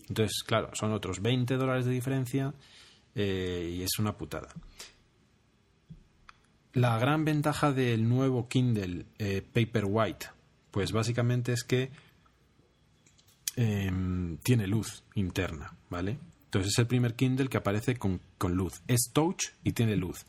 Entonces, 0.10 0.44
claro, 0.46 0.72
son 0.74 0.92
otros 0.92 1.22
20 1.22 1.56
dólares 1.56 1.86
de 1.86 1.92
diferencia 1.92 2.54
eh, 3.16 3.76
y 3.78 3.82
es 3.82 3.98
una 4.00 4.18
putada. 4.18 4.50
La 6.74 7.00
gran 7.00 7.24
ventaja 7.24 7.72
del 7.72 8.08
nuevo 8.08 8.48
Kindle 8.48 9.06
Paperwhite, 9.54 10.28
pues 10.70 10.92
básicamente 10.92 11.54
es 11.54 11.64
que 11.64 11.90
em, 13.56 14.38
tiene 14.44 14.68
luz 14.68 15.04
interna, 15.16 15.74
¿vale? 15.90 16.20
Entonces 16.46 16.74
es 16.74 16.80
el 16.80 16.88
primer 16.88 17.16
Kindle 17.16 17.48
que 17.48 17.58
aparece 17.58 17.96
con, 17.96 18.22
con 18.38 18.54
luz. 18.54 18.82
Es 18.88 19.10
touch 19.12 19.46
y 19.64 19.72
tiene 19.72 19.96
luz. 19.96 20.26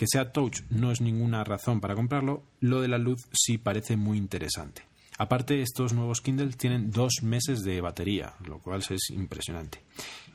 Que 0.00 0.06
sea 0.10 0.32
touch 0.32 0.62
no 0.70 0.92
es 0.92 1.02
ninguna 1.02 1.44
razón 1.44 1.82
para 1.82 1.94
comprarlo, 1.94 2.42
lo 2.60 2.80
de 2.80 2.88
la 2.88 2.96
luz 2.96 3.28
sí 3.34 3.58
parece 3.58 3.98
muy 3.98 4.16
interesante. 4.16 4.86
Aparte, 5.18 5.60
estos 5.60 5.92
nuevos 5.92 6.22
Kindle 6.22 6.54
tienen 6.54 6.90
dos 6.90 7.16
meses 7.22 7.60
de 7.64 7.82
batería, 7.82 8.32
lo 8.46 8.60
cual 8.60 8.80
es 8.80 9.10
impresionante. 9.10 9.82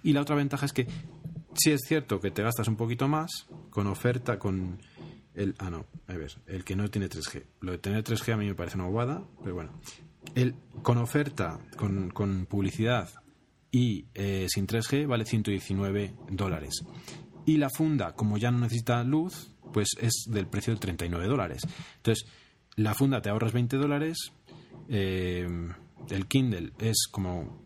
Y 0.03 0.13
la 0.13 0.21
otra 0.21 0.35
ventaja 0.35 0.67
es 0.67 0.71
que 0.71 0.85
sí 1.55 1.71
es 1.71 1.81
cierto 1.87 2.19
que 2.19 2.29
te 2.29 2.43
gastas 2.43 2.67
un 2.67 2.75
poquito 2.75 3.07
más 3.07 3.47
con 3.71 3.87
oferta, 3.87 4.37
con 4.37 4.77
el... 5.33 5.55
Ah, 5.57 5.71
no, 5.71 5.87
a 6.05 6.13
ver, 6.13 6.39
el 6.45 6.63
que 6.63 6.75
no 6.75 6.87
tiene 6.91 7.09
3G. 7.09 7.45
Lo 7.61 7.71
de 7.71 7.79
tener 7.79 8.03
3G 8.03 8.33
a 8.33 8.37
mí 8.37 8.45
me 8.45 8.53
parece 8.53 8.77
una 8.77 8.85
bobada, 8.85 9.23
pero 9.41 9.55
bueno. 9.55 9.71
El, 10.35 10.53
con 10.83 10.99
oferta, 10.99 11.59
con, 11.75 12.11
con 12.11 12.45
publicidad 12.45 13.09
y 13.71 14.05
eh, 14.13 14.45
sin 14.47 14.67
3G 14.67 15.07
vale 15.07 15.25
119 15.25 16.13
dólares. 16.29 16.85
Y 17.45 17.57
la 17.57 17.69
funda, 17.69 18.13
como 18.13 18.37
ya 18.37 18.51
no 18.51 18.59
necesita 18.59 19.03
luz, 19.03 19.51
pues 19.73 19.89
es 19.99 20.25
del 20.29 20.47
precio 20.47 20.73
de 20.73 20.79
39 20.79 21.27
dólares. 21.27 21.67
Entonces, 21.97 22.25
la 22.75 22.93
funda 22.93 23.21
te 23.21 23.29
ahorras 23.29 23.53
20 23.53 23.77
dólares, 23.77 24.31
eh, 24.89 25.47
el 26.09 26.27
Kindle 26.27 26.71
es 26.79 27.07
como 27.11 27.65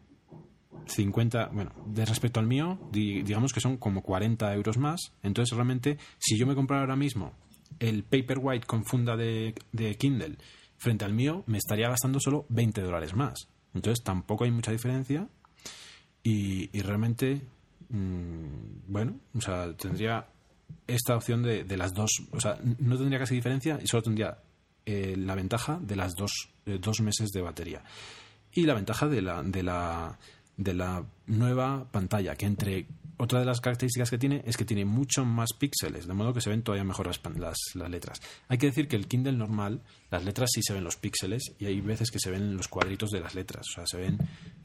50, 0.86 1.50
bueno, 1.54 1.72
de 1.86 2.06
respecto 2.06 2.40
al 2.40 2.48
mío, 2.48 2.80
digamos 2.92 3.54
que 3.54 3.60
son 3.60 3.78
como 3.78 4.02
40 4.02 4.54
euros 4.54 4.78
más. 4.78 5.00
Entonces, 5.24 5.56
realmente, 5.56 5.98
si 6.18 6.38
yo 6.38 6.46
me 6.48 6.56
comprara 6.56 6.82
ahora 6.82 6.96
mismo 6.96 7.34
el 7.80 8.04
Paperwhite 8.04 8.66
con 8.66 8.86
funda 8.86 9.16
de, 9.16 9.54
Kindle 9.98 10.38
frente 10.78 11.06
al 11.06 11.14
mío, 11.14 11.44
me 11.48 11.58
estaría 11.58 11.90
gastando 11.90 12.20
solo 12.20 12.46
20 12.50 12.82
dólares 12.82 13.14
más. 13.14 13.50
Entonces, 13.74 14.04
tampoco 14.04 14.44
hay 14.44 14.52
mucha 14.52 14.72
diferencia. 14.72 15.28
Y, 16.24 16.68
realmente, 16.82 17.42
mm, 17.90 18.88
bueno, 18.88 19.20
o 19.36 19.42
sea, 19.42 19.74
tendría 19.74 20.28
esta 20.88 21.16
opción 21.16 21.44
de, 21.44 21.64
de, 21.64 21.78
las 21.78 21.94
dos, 21.94 22.12
o 22.32 22.40
sea, 22.40 22.60
no 22.80 22.98
tendría 22.98 23.20
casi 23.20 23.36
diferencia 23.36 23.80
y 23.82 23.88
solo 23.88 24.04
tendría 24.04 24.38
eh, 24.86 25.16
la 25.18 25.36
ventaja 25.36 25.80
de 25.82 25.96
las 25.96 26.16
dos, 26.16 26.32
dos 26.66 27.02
meses 27.02 27.30
de 27.30 27.42
batería. 27.42 27.84
Y 28.52 28.66
la 28.66 28.74
ventaja 28.74 29.08
de 29.08 29.22
la, 29.22 29.44
de 29.44 29.62
la, 29.62 30.18
de 30.58 30.74
la 30.74 31.06
nueva 31.28 31.86
pantalla, 31.92 32.36
que 32.36 32.48
entre 32.48 32.88
otra 33.20 33.40
de 33.40 33.46
las 33.46 33.60
características 33.60 34.10
que 34.10 34.18
tiene 34.18 34.42
es 34.46 34.56
que 34.56 34.66
tiene 34.66 34.86
mucho 34.86 35.26
más 35.26 35.50
píxeles, 35.54 36.08
de 36.08 36.14
modo 36.14 36.34
que 36.34 36.42
se 36.42 36.50
ven 36.50 36.64
todavía 36.64 36.86
mejor 36.86 37.08
las, 37.08 37.20
las, 37.76 37.90
letras. 37.90 38.22
Hay 38.48 38.58
que 38.58 38.68
decir 38.68 38.88
que 38.88 38.96
el 38.96 39.08
Kindle 39.08 39.34
normal, 39.34 39.82
las 40.10 40.24
letras 40.24 40.50
sí 40.54 40.62
se 40.64 40.74
ven 40.74 40.86
los 40.86 40.96
píxeles 40.96 41.54
y 41.60 41.66
hay 41.66 41.82
veces 41.82 42.12
que 42.12 42.20
se 42.20 42.32
ven 42.32 42.56
los 42.56 42.70
cuadritos 42.70 43.12
de 43.12 43.20
las 43.20 43.36
letras, 43.36 43.68
o 43.70 43.74
sea, 43.74 43.86
se 43.86 43.98
ven 43.98 44.18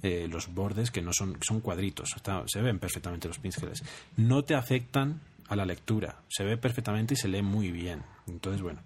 eh, 0.03 0.29
los 0.31 0.55
bordes 0.55 0.91
que 0.93 1.03
no 1.03 1.13
son, 1.13 1.37
son 1.41 1.61
cuadritos, 1.61 2.15
se 2.47 2.63
ven 2.63 2.79
perfectamente 2.79 3.27
los 3.29 3.39
píxeles. 3.39 3.83
No 4.17 4.45
te 4.45 4.55
afectan 4.55 5.21
a 5.49 5.57
la 5.57 5.67
lectura. 5.67 6.23
Se 6.29 6.45
ve 6.45 6.57
perfectamente 6.57 7.15
y 7.15 7.17
se 7.17 7.29
lee 7.29 7.43
muy 7.43 7.71
bien. 7.71 8.03
Entonces, 8.27 8.63
bueno. 8.63 8.81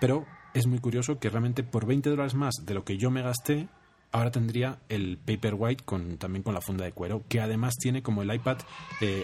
Pero 0.00 0.26
es 0.54 0.66
muy 0.66 0.78
curioso 0.78 1.18
que 1.18 1.30
realmente 1.30 1.62
por 1.62 1.86
20 1.86 2.10
dólares 2.10 2.34
más 2.34 2.54
de 2.62 2.74
lo 2.74 2.84
que 2.84 2.96
yo 2.96 3.10
me 3.10 3.22
gasté, 3.22 3.68
ahora 4.12 4.30
tendría 4.30 4.78
el 4.88 5.18
Paperwhite 5.18 5.84
con, 5.84 6.18
también 6.18 6.42
con 6.42 6.54
la 6.54 6.60
funda 6.60 6.84
de 6.84 6.92
cuero, 6.92 7.24
que 7.28 7.40
además 7.40 7.76
tiene 7.76 8.02
como 8.02 8.22
el 8.22 8.32
iPad 8.32 8.58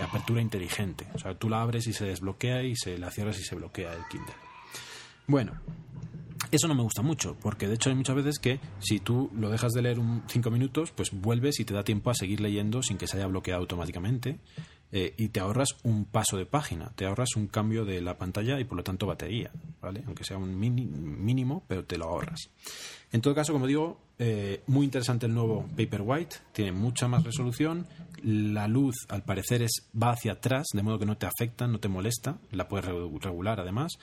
apertura 0.02 0.40
inteligente. 0.40 1.06
O 1.14 1.18
sea, 1.18 1.34
tú 1.34 1.48
la 1.48 1.62
abres 1.62 1.86
y 1.86 1.92
se 1.92 2.04
desbloquea 2.04 2.62
y 2.62 2.76
se 2.76 2.98
la 2.98 3.10
cierras 3.10 3.38
y 3.38 3.44
se 3.44 3.54
bloquea 3.54 3.92
el 3.92 4.04
Kindle. 4.08 4.34
Bueno, 5.26 5.52
eso 6.50 6.68
no 6.68 6.74
me 6.74 6.82
gusta 6.82 7.02
mucho, 7.02 7.36
porque 7.40 7.66
de 7.66 7.74
hecho 7.74 7.90
hay 7.90 7.96
muchas 7.96 8.16
veces 8.16 8.38
que 8.38 8.60
si 8.78 9.00
tú 9.00 9.30
lo 9.34 9.50
dejas 9.50 9.72
de 9.72 9.82
leer 9.82 9.98
un 9.98 10.22
5 10.26 10.50
minutos, 10.50 10.92
pues 10.92 11.10
vuelves 11.12 11.58
y 11.60 11.64
te 11.64 11.74
da 11.74 11.82
tiempo 11.82 12.10
a 12.10 12.14
seguir 12.14 12.40
leyendo 12.40 12.82
sin 12.82 12.98
que 12.98 13.06
se 13.06 13.16
haya 13.16 13.26
bloqueado 13.26 13.62
automáticamente. 13.62 14.38
Eh, 14.92 15.12
y 15.16 15.30
te 15.30 15.40
ahorras 15.40 15.70
un 15.82 16.04
paso 16.04 16.36
de 16.36 16.46
página, 16.46 16.92
te 16.94 17.06
ahorras 17.06 17.34
un 17.34 17.48
cambio 17.48 17.84
de 17.84 18.00
la 18.00 18.16
pantalla 18.16 18.60
y 18.60 18.64
por 18.64 18.76
lo 18.76 18.84
tanto 18.84 19.06
batería, 19.06 19.50
¿vale? 19.82 20.04
Aunque 20.06 20.22
sea 20.22 20.36
un 20.36 20.56
mínimo, 20.56 21.64
pero 21.66 21.84
te 21.84 21.98
lo 21.98 22.04
ahorras. 22.04 22.50
En 23.12 23.20
todo 23.20 23.34
caso, 23.34 23.52
como 23.52 23.66
digo, 23.66 24.00
eh, 24.18 24.62
muy 24.66 24.84
interesante 24.84 25.26
el 25.26 25.34
nuevo 25.34 25.66
Paperwhite, 25.76 26.36
tiene 26.52 26.72
mucha 26.72 27.08
más 27.08 27.24
resolución, 27.24 27.86
la 28.22 28.68
luz 28.68 28.94
al 29.08 29.22
parecer 29.22 29.62
es, 29.62 29.88
va 30.00 30.10
hacia 30.10 30.32
atrás, 30.32 30.66
de 30.72 30.82
modo 30.82 30.98
que 30.98 31.06
no 31.06 31.16
te 31.16 31.26
afecta, 31.26 31.66
no 31.66 31.78
te 31.78 31.88
molesta, 31.88 32.38
la 32.50 32.68
puedes 32.68 32.86
regular 32.86 33.60
además, 33.60 33.98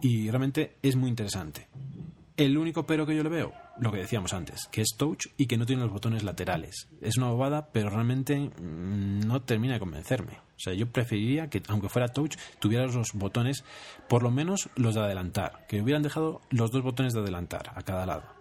y 0.00 0.30
realmente 0.30 0.76
es 0.82 0.96
muy 0.96 1.08
interesante. 1.08 1.68
El 2.36 2.56
único 2.56 2.86
pero 2.86 3.04
que 3.04 3.16
yo 3.16 3.24
le 3.24 3.30
veo, 3.30 3.52
lo 3.80 3.90
que 3.90 3.98
decíamos 3.98 4.32
antes, 4.32 4.68
que 4.70 4.80
es 4.80 4.94
touch 4.96 5.26
y 5.36 5.46
que 5.46 5.56
no 5.56 5.66
tiene 5.66 5.82
los 5.82 5.90
botones 5.90 6.22
laterales. 6.22 6.88
Es 7.00 7.16
una 7.16 7.30
bobada, 7.30 7.70
pero 7.72 7.90
realmente 7.90 8.38
mm, 8.38 9.26
no 9.26 9.42
termina 9.42 9.74
de 9.74 9.80
convencerme. 9.80 10.34
O 10.56 10.60
sea, 10.60 10.72
yo 10.72 10.86
preferiría 10.86 11.50
que, 11.50 11.60
aunque 11.66 11.88
fuera 11.88 12.08
touch, 12.08 12.36
tuviera 12.60 12.86
los 12.86 13.12
botones, 13.14 13.64
por 14.08 14.22
lo 14.22 14.30
menos 14.30 14.68
los 14.76 14.94
de 14.94 15.00
adelantar, 15.00 15.66
que 15.66 15.82
hubieran 15.82 16.04
dejado 16.04 16.40
los 16.50 16.70
dos 16.70 16.82
botones 16.82 17.12
de 17.12 17.20
adelantar 17.20 17.72
a 17.74 17.82
cada 17.82 18.06
lado. 18.06 18.37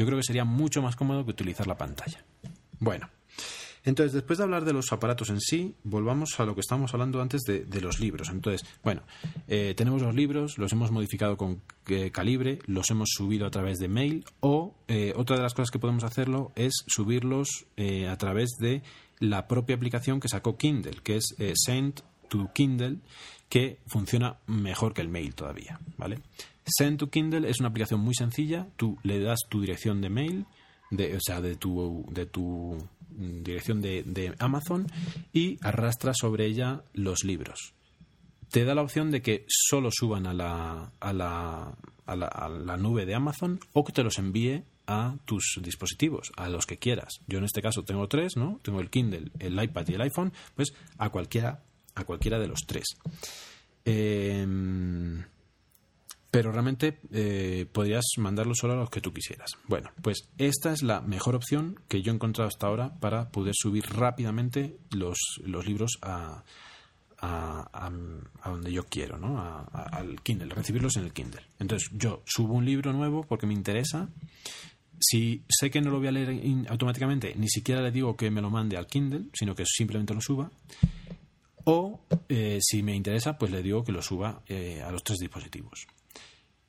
Yo 0.00 0.06
creo 0.06 0.16
que 0.16 0.24
sería 0.24 0.46
mucho 0.46 0.80
más 0.80 0.96
cómodo 0.96 1.26
que 1.26 1.32
utilizar 1.32 1.66
la 1.66 1.76
pantalla. 1.76 2.24
Bueno, 2.78 3.10
entonces, 3.84 4.14
después 4.14 4.38
de 4.38 4.44
hablar 4.44 4.64
de 4.64 4.72
los 4.72 4.90
aparatos 4.94 5.28
en 5.28 5.42
sí, 5.42 5.74
volvamos 5.84 6.40
a 6.40 6.46
lo 6.46 6.54
que 6.54 6.62
estábamos 6.62 6.94
hablando 6.94 7.20
antes 7.20 7.42
de, 7.42 7.80
los 7.82 8.00
libros. 8.00 8.30
Entonces, 8.30 8.66
bueno, 8.82 9.02
eh, 9.46 9.74
tenemos 9.76 10.00
los 10.00 10.14
libros, 10.14 10.56
los 10.56 10.72
hemos 10.72 10.90
modificado 10.90 11.36
con 11.36 11.60
eh, 11.88 12.10
calibre, 12.12 12.60
los 12.64 12.90
hemos 12.90 13.10
subido 13.12 13.46
a 13.46 13.50
través 13.50 13.76
de 13.76 13.88
mail 13.88 14.24
o 14.40 14.74
eh, 14.88 15.12
otra 15.16 15.36
de 15.36 15.42
las 15.42 15.52
cosas 15.52 15.70
que 15.70 15.78
podemos 15.78 16.02
hacerlo 16.02 16.52
es 16.56 16.72
subirlos 16.86 17.66
a 18.08 18.16
través 18.16 18.56
de 18.58 18.82
la 19.18 19.46
propia 19.48 19.76
aplicación 19.76 20.18
que 20.18 20.30
sacó 20.30 20.56
Kindle, 20.56 21.02
que 21.02 21.16
es 21.16 21.34
Send 21.62 22.00
to 22.28 22.50
Kindle, 22.54 23.00
que 23.50 23.80
funciona 23.86 24.38
mejor 24.46 24.94
que 24.94 25.02
el 25.02 25.08
mail 25.10 25.34
todavía, 25.34 25.78
¿vale? 25.98 26.20
Send 26.76 26.98
to 26.98 27.10
Kindle 27.10 27.48
es 27.48 27.60
una 27.60 27.68
aplicación 27.68 28.00
muy 28.00 28.14
sencilla, 28.14 28.68
tú 28.76 28.98
le 29.02 29.20
das 29.20 29.40
tu 29.48 29.60
dirección 29.60 30.00
de 30.00 30.10
mail, 30.10 30.46
de, 30.90 31.16
o 31.16 31.20
sea, 31.20 31.40
de 31.40 31.56
tu, 31.56 32.04
de 32.10 32.26
tu 32.26 32.76
dirección 33.10 33.80
de, 33.80 34.34
Amazon 34.38 34.86
y 35.32 35.58
arrastra 35.62 36.12
sobre 36.14 36.46
ella 36.46 36.82
los 36.92 37.24
libros. 37.24 37.74
Te 38.50 38.64
da 38.64 38.74
la 38.74 38.82
opción 38.82 39.10
de 39.10 39.22
que 39.22 39.44
solo 39.48 39.90
suban 39.92 40.26
a 40.26 40.34
la, 40.34 40.92
a 40.98 41.12
la, 41.12 41.76
a 42.06 42.16
la, 42.16 42.26
a 42.26 42.48
la 42.48 42.76
nube 42.76 43.06
de 43.06 43.14
Amazon 43.14 43.60
o 43.72 43.84
que 43.84 43.92
te 43.92 44.02
los 44.02 44.18
envíe 44.18 44.64
a 44.86 45.16
tus 45.24 45.60
dispositivos, 45.62 46.32
a 46.36 46.48
los 46.48 46.66
que 46.66 46.76
quieras. 46.76 47.20
Yo 47.28 47.38
en 47.38 47.44
este 47.44 47.62
caso 47.62 47.84
tengo 47.84 48.08
tres, 48.08 48.36
¿no? 48.36 48.58
Tengo 48.62 48.80
el 48.80 48.90
Kindle, 48.90 49.30
el 49.38 49.62
iPad 49.62 49.86
y 49.88 49.94
el 49.94 50.00
iPhone, 50.00 50.32
pues 50.56 50.74
a 50.98 51.10
cualquiera, 51.10 51.62
a 51.94 52.04
cualquiera 52.04 52.40
de 52.40 52.48
los 52.48 52.66
tres. 52.66 52.86
Eh, 53.84 54.44
pero 56.30 56.52
realmente 56.52 57.00
eh, 57.12 57.66
podrías 57.72 58.04
mandarlo 58.18 58.54
solo 58.54 58.74
a 58.74 58.76
los 58.76 58.90
que 58.90 59.00
tú 59.00 59.12
quisieras. 59.12 59.56
Bueno, 59.66 59.90
pues 60.02 60.28
esta 60.38 60.72
es 60.72 60.82
la 60.82 61.00
mejor 61.00 61.34
opción 61.34 61.80
que 61.88 62.02
yo 62.02 62.12
he 62.12 62.14
encontrado 62.14 62.48
hasta 62.48 62.66
ahora 62.66 62.94
para 63.00 63.30
poder 63.30 63.54
subir 63.56 63.84
rápidamente 63.86 64.78
los, 64.90 65.18
los 65.44 65.66
libros 65.66 65.98
a, 66.02 66.44
a, 67.18 67.90
donde 68.44 68.72
yo 68.72 68.84
quiero, 68.84 69.18
¿no? 69.18 69.40
al 69.40 70.20
Kindle, 70.22 70.54
recibirlos 70.54 70.96
en 70.96 71.04
el 71.04 71.12
Kindle. 71.12 71.42
Entonces 71.58 71.90
yo 71.92 72.22
subo 72.26 72.54
un 72.54 72.64
libro 72.64 72.92
nuevo 72.92 73.24
porque 73.24 73.46
me 73.46 73.54
interesa. 73.54 74.08
Si 74.98 75.44
sé 75.48 75.70
que 75.70 75.80
no 75.80 75.90
lo 75.90 75.98
voy 75.98 76.08
a 76.08 76.12
leer 76.12 76.68
automáticamente, 76.68 77.34
ni 77.34 77.48
siquiera 77.48 77.80
le 77.80 77.90
digo 77.90 78.16
que 78.16 78.30
me 78.30 78.42
lo 78.42 78.50
mande 78.50 78.76
al 78.76 78.86
Kindle, 78.86 79.30
sino 79.32 79.54
que 79.54 79.64
simplemente 79.66 80.14
lo 80.14 80.20
suba. 80.20 80.50
O 81.64 82.00
eh, 82.28 82.58
si 82.60 82.82
me 82.82 82.94
interesa, 82.94 83.36
pues 83.36 83.50
le 83.50 83.62
digo 83.62 83.82
que 83.82 83.92
lo 83.92 84.02
suba 84.02 84.42
eh, 84.46 84.82
a 84.82 84.90
los 84.90 85.02
tres 85.02 85.18
dispositivos. 85.18 85.86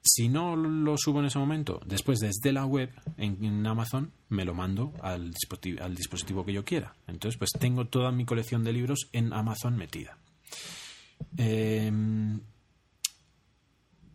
Si 0.03 0.29
no 0.29 0.55
lo 0.55 0.97
subo 0.97 1.19
en 1.19 1.25
ese 1.25 1.37
momento, 1.37 1.79
después 1.85 2.19
desde 2.19 2.51
la 2.51 2.65
web 2.65 2.89
en, 3.17 3.65
Amazon 3.67 4.11
me 4.29 4.45
lo 4.45 4.55
mando 4.55 4.93
al 5.01 5.31
al 5.79 5.95
dispositivo, 5.95 6.43
que 6.43 6.53
yo 6.53 6.65
quiera. 6.65 6.95
Entonces, 7.05 7.37
pues 7.37 7.51
tengo 7.51 7.85
toda 7.85 8.11
mi 8.11 8.25
colección 8.25 8.63
de 8.63 8.73
libros 8.73 9.09
en 9.13 9.31
Amazon 9.31 9.77
metida. 9.77 10.17
Em, 11.37 12.41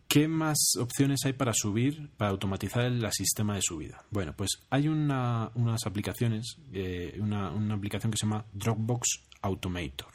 ¿Qué 0.09 0.27
más 0.27 0.57
opciones 0.79 1.19
hay 1.25 1.33
para 1.33 1.53
subir, 1.53 2.09
para 2.17 2.31
automatizar 2.31 2.83
el 2.85 3.05
sistema 3.11 3.55
de 3.55 3.61
subida? 3.61 4.03
Bueno, 4.09 4.33
pues 4.35 4.51
hay 4.69 4.87
unas 4.87 5.85
aplicaciones, 5.85 6.57
eh, 6.73 7.17
una, 7.19 7.49
aplicación 7.73 8.11
que 8.11 8.17
se 8.17 8.25
llama 8.25 8.45
Dropbox 8.53 9.23
Automator. 9.41 10.11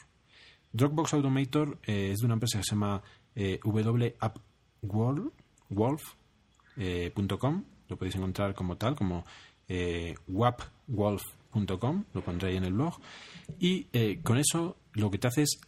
Dropbox 0.73 1.15
Automator 1.15 1.79
eh, 1.87 2.11
es 2.13 2.21
de 2.21 2.25
una 2.25 2.35
empresa 2.35 2.59
que 2.59 2.65
se 2.65 2.75
llama 2.75 3.03
eh, 3.35 3.61
World 4.83 5.33
wolf.com, 5.73 6.77
eh, 6.77 7.13
lo 7.89 7.97
podéis 7.97 8.17
encontrar 8.17 8.55
como 8.55 8.77
tal, 8.77 8.95
como 8.95 9.25
eh, 9.69 10.15
wapwolf.com, 10.29 12.05
lo 12.13 12.25
pondré 12.25 12.51
ahí 12.51 12.57
en 12.57 12.65
el 12.65 12.73
blog. 12.73 12.99
Y 13.59 13.87
eh, 13.93 14.21
con 14.23 14.39
eso 14.39 14.77
lo 14.95 15.11
que 15.11 15.19
te 15.19 15.29
hace 15.29 15.43
es 15.43 15.61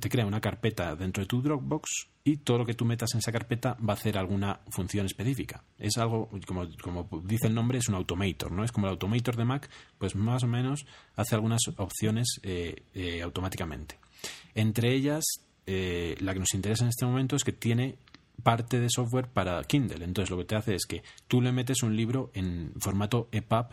te 0.00 0.08
crea 0.08 0.26
una 0.26 0.40
carpeta 0.40 0.96
dentro 0.96 1.22
de 1.22 1.26
tu 1.26 1.42
Dropbox 1.42 2.08
y 2.24 2.38
todo 2.38 2.58
lo 2.58 2.66
que 2.66 2.74
tú 2.74 2.84
metas 2.84 3.10
en 3.12 3.18
esa 3.18 3.32
carpeta 3.32 3.76
va 3.86 3.92
a 3.92 3.96
hacer 3.96 4.16
alguna 4.16 4.60
función 4.70 5.06
específica. 5.06 5.62
Es 5.78 5.98
algo, 5.98 6.30
como, 6.46 6.66
como 6.82 7.08
dice 7.24 7.48
el 7.48 7.54
nombre, 7.54 7.78
es 7.78 7.88
un 7.88 7.96
automator, 7.96 8.52
¿no? 8.52 8.64
Es 8.64 8.72
como 8.72 8.86
el 8.86 8.92
automator 8.92 9.36
de 9.36 9.44
Mac, 9.44 9.68
pues 9.98 10.14
más 10.14 10.42
o 10.42 10.46
menos 10.46 10.86
hace 11.16 11.34
algunas 11.34 11.60
opciones 11.76 12.40
automáticamente. 13.22 13.98
Entre 14.54 14.94
ellas, 14.94 15.24
la 15.66 16.32
que 16.32 16.38
nos 16.38 16.54
interesa 16.54 16.84
en 16.84 16.90
este 16.90 17.04
momento 17.04 17.36
es 17.36 17.44
que 17.44 17.52
tiene 17.52 17.98
parte 18.42 18.80
de 18.80 18.88
software 18.90 19.28
para 19.28 19.62
Kindle. 19.64 20.04
Entonces 20.04 20.30
lo 20.30 20.38
que 20.38 20.44
te 20.44 20.56
hace 20.56 20.74
es 20.74 20.86
que 20.86 21.02
tú 21.28 21.40
le 21.40 21.52
metes 21.52 21.82
un 21.82 21.96
libro 21.96 22.30
en 22.34 22.72
formato 22.78 23.28
EPUB 23.32 23.66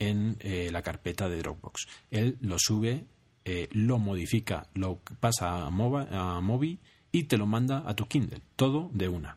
en 0.00 0.36
eh, 0.40 0.70
la 0.72 0.82
carpeta 0.82 1.28
de 1.28 1.38
Dropbox. 1.38 1.86
Él 2.10 2.38
lo 2.40 2.56
sube, 2.58 3.04
eh, 3.44 3.68
lo 3.72 3.98
modifica, 3.98 4.66
lo 4.74 4.98
pasa 5.20 5.66
a, 5.66 5.70
Mobi 5.70 6.80
y 7.12 7.24
te 7.24 7.36
lo 7.36 7.46
manda 7.46 7.84
a 7.86 7.94
tu 7.94 8.06
Kindle. 8.06 8.40
Todo 8.56 8.90
de 8.92 9.08
una. 9.08 9.36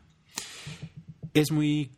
Es 1.34 1.52
muy 1.52 1.90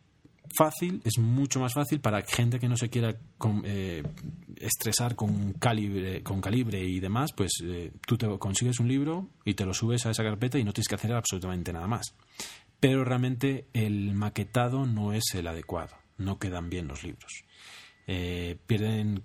fácil, 0.53 1.01
es 1.05 1.17
mucho 1.17 1.59
más 1.59 1.73
fácil 1.73 1.99
para 1.99 2.21
gente 2.23 2.59
que 2.59 2.67
no 2.67 2.77
se 2.77 2.89
quiera 2.89 3.15
eh, 3.63 4.03
estresar 4.57 5.15
con 5.15 5.53
calibre, 5.53 6.23
con 6.23 6.41
calibre 6.41 6.83
y 6.83 6.99
demás, 6.99 7.31
pues 7.35 7.63
tú 8.05 8.17
te 8.17 8.27
consigues 8.39 8.79
un 8.79 8.87
libro 8.87 9.29
y 9.45 9.53
te 9.53 9.65
lo 9.65 9.73
subes 9.73 10.05
a 10.05 10.11
esa 10.11 10.23
carpeta 10.23 10.57
y 10.57 10.63
no 10.63 10.73
tienes 10.73 10.87
que 10.87 10.95
hacer 10.95 11.13
absolutamente 11.13 11.71
nada 11.71 11.87
más 11.87 12.15
pero 12.79 13.03
realmente 13.03 13.67
el 13.73 14.13
maquetado 14.13 14.85
no 14.85 15.13
es 15.13 15.23
el 15.33 15.47
adecuado, 15.47 15.95
no 16.17 16.39
quedan 16.39 16.69
bien 16.69 16.87
los 16.87 17.03
libros. 17.03 17.43
Eh, 18.09 18.57
pierden 18.67 19.21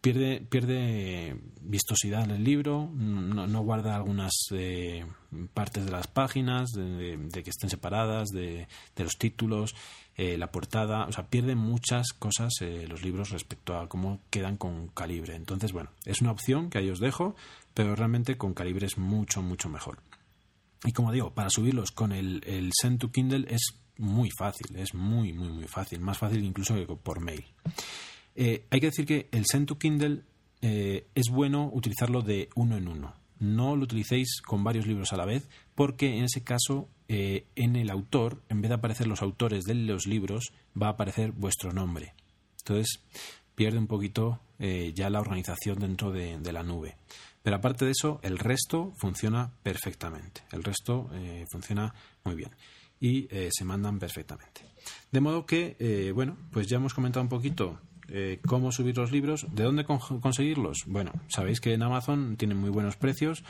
pierde, 0.00 0.40
pierde 0.40 1.40
vistosidad 1.60 2.28
el 2.28 2.42
libro, 2.42 2.90
no, 2.92 3.60
guarda 3.62 3.94
algunas 3.94 4.32
eh, 4.50 5.06
partes 5.54 5.84
de 5.84 5.92
las 5.92 6.08
páginas, 6.08 6.70
de, 6.72 7.30
que 7.30 7.50
estén 7.50 7.70
separadas, 7.70 8.30
de, 8.30 8.66
los 8.96 9.18
títulos, 9.18 9.76
eh, 10.16 10.36
la 10.36 10.50
portada, 10.50 11.06
o 11.06 11.12
sea, 11.12 11.28
pierde 11.28 11.54
muchas 11.54 12.08
cosas 12.12 12.54
los 12.88 13.04
libros 13.04 13.30
respecto 13.30 13.78
a 13.78 13.88
cómo 13.88 14.18
quedan 14.30 14.56
con 14.56 14.88
calibre. 14.88 15.36
Entonces, 15.36 15.72
bueno, 15.72 15.90
es 16.04 16.20
una 16.20 16.32
opción 16.32 16.70
que 16.70 16.78
ahí 16.78 16.90
os 16.90 16.98
dejo, 16.98 17.36
pero 17.72 17.94
realmente 17.94 18.36
con 18.36 18.52
calibre 18.52 18.86
es 18.86 18.98
mucho, 18.98 19.42
mucho 19.42 19.68
mejor. 19.68 19.98
Y 20.84 20.92
como 20.92 21.12
digo, 21.12 21.34
para 21.34 21.50
subirlos 21.50 21.90
con 21.90 22.12
el, 22.12 22.42
el 22.46 22.70
Send 22.72 23.00
to 23.00 23.10
Kindle 23.10 23.46
es 23.48 23.74
muy 23.98 24.30
fácil, 24.30 24.76
es 24.76 24.94
muy, 24.94 25.32
muy, 25.32 25.48
muy 25.48 25.66
fácil, 25.66 26.00
más 26.00 26.18
fácil 26.18 26.44
incluso 26.44 26.74
que 26.74 26.86
por 26.86 27.20
mail. 27.20 27.44
Eh, 28.36 28.64
hay 28.70 28.80
que 28.80 28.86
decir 28.86 29.04
que 29.04 29.28
el 29.32 29.44
Send 29.46 29.66
to 29.66 29.78
Kindle 29.78 30.22
eh, 30.62 31.08
es 31.14 31.28
bueno 31.28 31.68
utilizarlo 31.72 32.22
de 32.22 32.48
uno 32.54 32.76
en 32.76 32.88
uno. 32.88 33.14
No 33.40 33.76
lo 33.76 33.84
utilicéis 33.84 34.40
con 34.40 34.64
varios 34.64 34.86
libros 34.86 35.12
a 35.12 35.16
la 35.16 35.24
vez, 35.24 35.48
porque 35.74 36.16
en 36.16 36.24
ese 36.24 36.42
caso, 36.42 36.88
eh, 37.08 37.46
en 37.56 37.76
el 37.76 37.90
autor, 37.90 38.42
en 38.48 38.60
vez 38.60 38.68
de 38.68 38.76
aparecer 38.76 39.06
los 39.06 39.22
autores 39.22 39.64
de 39.64 39.74
los 39.74 40.06
libros, 40.06 40.52
va 40.80 40.88
a 40.88 40.90
aparecer 40.90 41.32
vuestro 41.32 41.72
nombre. 41.72 42.14
Entonces, 42.58 43.00
pierde 43.54 43.78
un 43.78 43.86
poquito 43.86 44.40
ya 44.94 45.08
la 45.08 45.20
organización 45.20 45.78
dentro 45.78 46.10
de 46.10 46.52
la 46.52 46.64
nube. 46.64 46.96
Pero 47.48 47.56
aparte 47.56 47.86
de 47.86 47.92
eso, 47.92 48.20
el 48.22 48.38
resto 48.38 48.92
funciona 48.98 49.50
perfectamente. 49.62 50.42
El 50.52 50.62
resto 50.62 51.08
eh, 51.14 51.46
funciona 51.50 51.94
muy 52.22 52.34
bien. 52.34 52.50
Y 53.00 53.26
eh, 53.34 53.48
se 53.50 53.64
mandan 53.64 53.98
perfectamente. 53.98 54.66
De 55.10 55.22
modo 55.22 55.46
que, 55.46 55.74
eh, 55.78 56.12
bueno, 56.14 56.36
pues 56.52 56.66
ya 56.66 56.76
hemos 56.76 56.92
comentado 56.92 57.22
un 57.22 57.30
poquito 57.30 57.80
cómo 58.46 58.70
subir 58.70 58.98
los 58.98 59.12
libros. 59.12 59.46
¿De 59.50 59.62
dónde 59.62 59.86
conseguirlos? 59.86 60.84
Bueno, 60.84 61.10
sabéis 61.28 61.62
que 61.62 61.72
en 61.72 61.82
Amazon 61.82 62.36
tienen 62.36 62.58
muy 62.58 62.68
buenos 62.68 62.96
precios. 62.96 63.42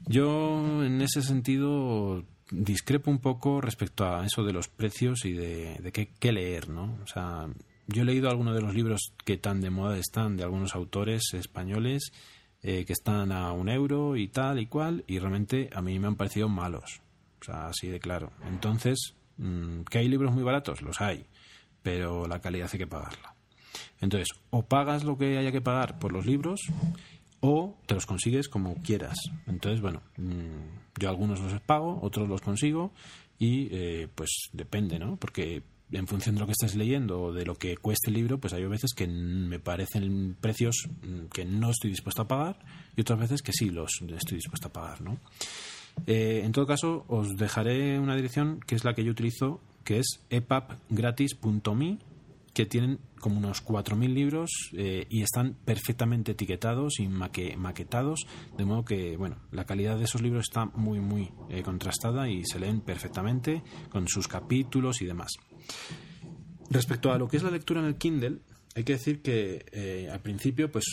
Yo, 0.00 0.84
en 0.84 1.00
ese 1.00 1.22
sentido, 1.22 2.24
discrepo 2.50 3.08
un 3.08 3.20
poco 3.20 3.60
respecto 3.60 4.04
a 4.04 4.26
eso 4.26 4.42
de 4.42 4.52
los 4.52 4.66
precios 4.66 5.24
y 5.26 5.32
de, 5.32 5.90
qué, 5.92 6.08
qué, 6.18 6.32
leer, 6.32 6.70
¿no? 6.70 6.98
O 7.04 7.06
sea, 7.06 7.46
yo 7.86 8.02
he 8.02 8.04
leído 8.04 8.28
algunos 8.30 8.56
de 8.56 8.62
los 8.62 8.74
libros 8.74 9.12
que 9.24 9.36
tan 9.38 9.60
de 9.60 9.70
moda 9.70 9.96
están 9.96 10.36
de 10.36 10.42
algunos 10.42 10.74
autores 10.74 11.22
españoles 11.34 12.12
eh, 12.62 12.84
que 12.84 12.92
están 12.92 13.32
a 13.32 13.52
un 13.52 13.68
euro 13.68 14.16
y 14.16 14.28
tal 14.28 14.60
y 14.60 14.66
cual, 14.66 15.04
y 15.06 15.18
realmente 15.18 15.68
a 15.72 15.82
mí 15.82 15.98
me 15.98 16.06
han 16.06 16.16
parecido 16.16 16.48
malos. 16.48 17.00
O 17.40 17.44
sea, 17.44 17.66
así 17.66 17.88
de 17.88 17.98
claro. 17.98 18.30
Entonces, 18.48 19.14
mm, 19.38 19.82
¿que 19.82 19.98
hay 19.98 20.08
libros 20.08 20.32
muy 20.32 20.44
baratos? 20.44 20.80
Los 20.82 21.00
hay, 21.00 21.26
pero 21.82 22.26
la 22.28 22.40
calidad 22.40 22.70
hay 22.72 22.78
que 22.78 22.86
pagarla. 22.86 23.34
Entonces, 24.00 24.28
o 24.50 24.62
pagas 24.64 25.04
lo 25.04 25.18
que 25.18 25.38
haya 25.38 25.52
que 25.52 25.60
pagar 25.60 25.98
por 25.98 26.12
los 26.12 26.24
libros, 26.24 26.60
o 27.40 27.76
te 27.86 27.94
los 27.94 28.06
consigues 28.06 28.48
como 28.48 28.76
quieras. 28.82 29.18
Entonces, 29.46 29.80
bueno, 29.80 30.02
mm, 30.16 31.00
yo 31.00 31.08
algunos 31.08 31.40
los 31.40 31.60
pago, 31.62 31.98
otros 32.02 32.28
los 32.28 32.40
consigo, 32.40 32.92
y 33.38 33.68
eh, 33.72 34.08
pues 34.14 34.50
depende, 34.52 35.00
¿no? 35.00 35.16
Porque 35.16 35.64
en 35.92 36.06
función 36.06 36.34
de 36.34 36.40
lo 36.40 36.46
que 36.46 36.52
estés 36.52 36.74
leyendo 36.74 37.20
o 37.20 37.32
de 37.32 37.44
lo 37.44 37.54
que 37.54 37.76
cueste 37.76 38.10
el 38.10 38.14
libro, 38.14 38.38
pues 38.38 38.52
hay 38.52 38.64
veces 38.64 38.92
que 38.94 39.06
me 39.06 39.58
parecen 39.58 40.36
precios 40.40 40.88
mm, 41.02 41.26
que 41.32 41.44
no 41.44 41.70
estoy 41.70 41.90
dispuesto 41.90 42.22
a 42.22 42.28
pagar 42.28 42.58
y 42.96 43.02
otras 43.02 43.18
veces 43.18 43.42
que 43.42 43.52
sí 43.52 43.70
los 43.70 44.00
estoy 44.02 44.36
dispuesto 44.36 44.68
a 44.68 44.72
pagar, 44.72 45.00
¿no? 45.02 45.18
Eh, 46.06 46.40
en 46.44 46.52
todo 46.52 46.66
caso, 46.66 47.04
os 47.08 47.36
dejaré 47.36 47.98
una 47.98 48.16
dirección 48.16 48.60
que 48.66 48.74
es 48.74 48.84
la 48.84 48.94
que 48.94 49.04
yo 49.04 49.12
utilizo, 49.12 49.60
que 49.84 49.98
es 49.98 50.20
epapgratis.me 50.30 51.98
que 52.54 52.66
tienen 52.66 52.98
como 53.18 53.38
unos 53.38 53.64
4.000 53.64 54.12
libros 54.12 54.50
eh, 54.74 55.06
y 55.08 55.22
están 55.22 55.54
perfectamente 55.64 56.32
etiquetados 56.32 57.00
y 57.00 57.08
maquetados, 57.08 58.26
de 58.58 58.64
modo 58.64 58.84
que, 58.84 59.16
bueno, 59.16 59.36
la 59.52 59.64
calidad 59.64 59.96
de 59.96 60.04
esos 60.04 60.20
libros 60.20 60.44
está 60.50 60.66
muy, 60.66 61.00
muy 61.00 61.30
eh, 61.48 61.62
contrastada 61.62 62.28
y 62.28 62.44
se 62.44 62.58
leen 62.58 62.80
perfectamente 62.80 63.62
con 63.90 64.06
sus 64.08 64.28
capítulos 64.28 65.00
y 65.00 65.06
demás. 65.06 65.32
Respecto 66.70 67.12
a 67.12 67.18
lo 67.18 67.28
que 67.28 67.36
es 67.36 67.42
la 67.42 67.50
lectura 67.50 67.80
en 67.80 67.86
el 67.86 67.96
Kindle, 67.96 68.38
hay 68.74 68.84
que 68.84 68.94
decir 68.94 69.20
que 69.20 69.66
eh, 69.72 70.08
al 70.10 70.20
principio, 70.20 70.70
pues, 70.72 70.86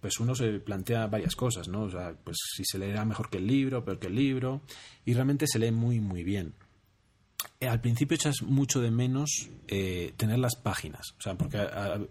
pues 0.00 0.18
uno 0.20 0.34
se 0.34 0.60
plantea 0.60 1.06
varias 1.06 1.36
cosas, 1.36 1.68
¿no? 1.68 1.82
O 1.82 1.90
sea, 1.90 2.14
pues 2.24 2.36
si 2.56 2.64
se 2.64 2.78
leerá 2.78 3.04
mejor 3.04 3.28
que 3.28 3.38
el 3.38 3.46
libro, 3.46 3.84
peor 3.84 3.98
que 3.98 4.06
el 4.06 4.14
libro, 4.14 4.62
y 5.04 5.12
realmente 5.12 5.46
se 5.46 5.58
lee 5.58 5.70
muy, 5.70 6.00
muy 6.00 6.24
bien. 6.24 6.54
Eh, 7.60 7.68
al 7.68 7.80
principio 7.80 8.14
echas 8.14 8.42
mucho 8.42 8.80
de 8.80 8.90
menos 8.90 9.50
eh, 9.68 10.14
tener 10.16 10.38
las 10.38 10.56
páginas, 10.56 11.14
o 11.18 11.22
sea, 11.22 11.36
porque, 11.36 11.58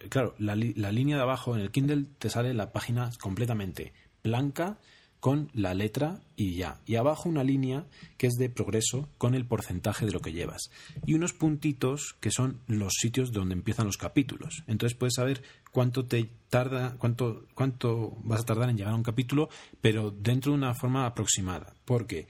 claro, 0.10 0.36
la, 0.38 0.56
la 0.56 0.92
línea 0.92 1.18
de 1.18 1.24
abajo 1.24 1.56
en 1.56 1.62
el 1.62 1.72
Kindle 1.72 2.06
te 2.20 2.30
sale 2.30 2.54
la 2.54 2.72
página 2.72 3.10
completamente 3.20 3.94
blanca 4.24 4.78
con 5.26 5.50
la 5.56 5.74
letra 5.74 6.22
y 6.36 6.54
ya. 6.54 6.80
Y 6.86 6.98
abajo 6.98 7.28
una 7.28 7.44
línea 7.44 7.88
que 8.16 8.28
es 8.28 8.36
de 8.36 8.48
progreso 8.48 9.10
con 9.18 9.34
el 9.34 9.48
porcentaje 9.48 10.06
de 10.06 10.12
lo 10.12 10.20
que 10.20 10.34
llevas. 10.34 10.70
Y 11.08 11.16
unos 11.16 11.34
puntitos 11.34 12.16
que 12.20 12.30
son 12.30 12.62
los 12.68 12.94
sitios 13.02 13.32
donde 13.32 13.56
empiezan 13.56 13.88
los 13.88 13.98
capítulos. 13.98 14.62
Entonces 14.68 14.96
puedes 14.96 15.16
saber 15.16 15.42
cuánto 15.72 16.06
te 16.06 16.30
tarda, 16.52 16.96
cuánto, 17.00 17.48
cuánto 17.56 18.16
vas 18.24 18.42
a 18.42 18.46
tardar 18.46 18.70
en 18.70 18.78
llegar 18.78 18.94
a 18.94 18.98
un 18.98 19.02
capítulo, 19.02 19.50
pero 19.82 20.12
dentro 20.12 20.52
de 20.52 20.60
una 20.60 20.76
forma 20.76 21.08
aproximada. 21.08 21.74
Porque 21.86 22.28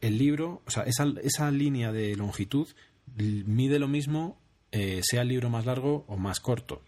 el 0.00 0.16
libro, 0.16 0.62
o 0.64 0.70
sea, 0.70 0.84
esa, 0.84 1.12
esa 1.24 1.50
línea 1.50 1.90
de 1.90 2.14
longitud 2.14 2.68
mide 3.16 3.80
lo 3.80 3.88
mismo 3.88 4.40
eh, 4.70 5.00
sea 5.02 5.22
el 5.22 5.28
libro 5.30 5.50
más 5.50 5.66
largo 5.66 6.04
o 6.06 6.16
más 6.16 6.38
corto. 6.38 6.84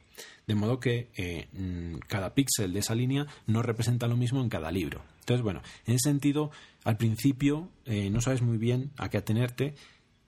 De 0.47 0.55
modo 0.55 0.78
que 0.78 1.11
eh, 1.16 1.49
mm, 1.53 1.97
cada 2.07 2.32
píxel 2.32 2.72
de 2.72 2.78
esa 2.78 2.95
línea 2.95 3.26
no 3.49 3.61
representa 3.61 4.07
lo 4.07 4.16
mismo 4.16 4.40
en 4.40 4.49
cada 4.49 4.70
libro. 4.70 5.03
Entonces, 5.22 5.42
bueno, 5.42 5.62
en 5.86 5.94
ese 5.94 6.10
sentido, 6.10 6.50
al 6.84 6.96
principio 6.96 7.68
eh, 7.84 8.10
no 8.10 8.20
sabes 8.20 8.42
muy 8.42 8.58
bien 8.58 8.90
a 8.96 9.08
qué 9.08 9.18
atenerte. 9.18 9.74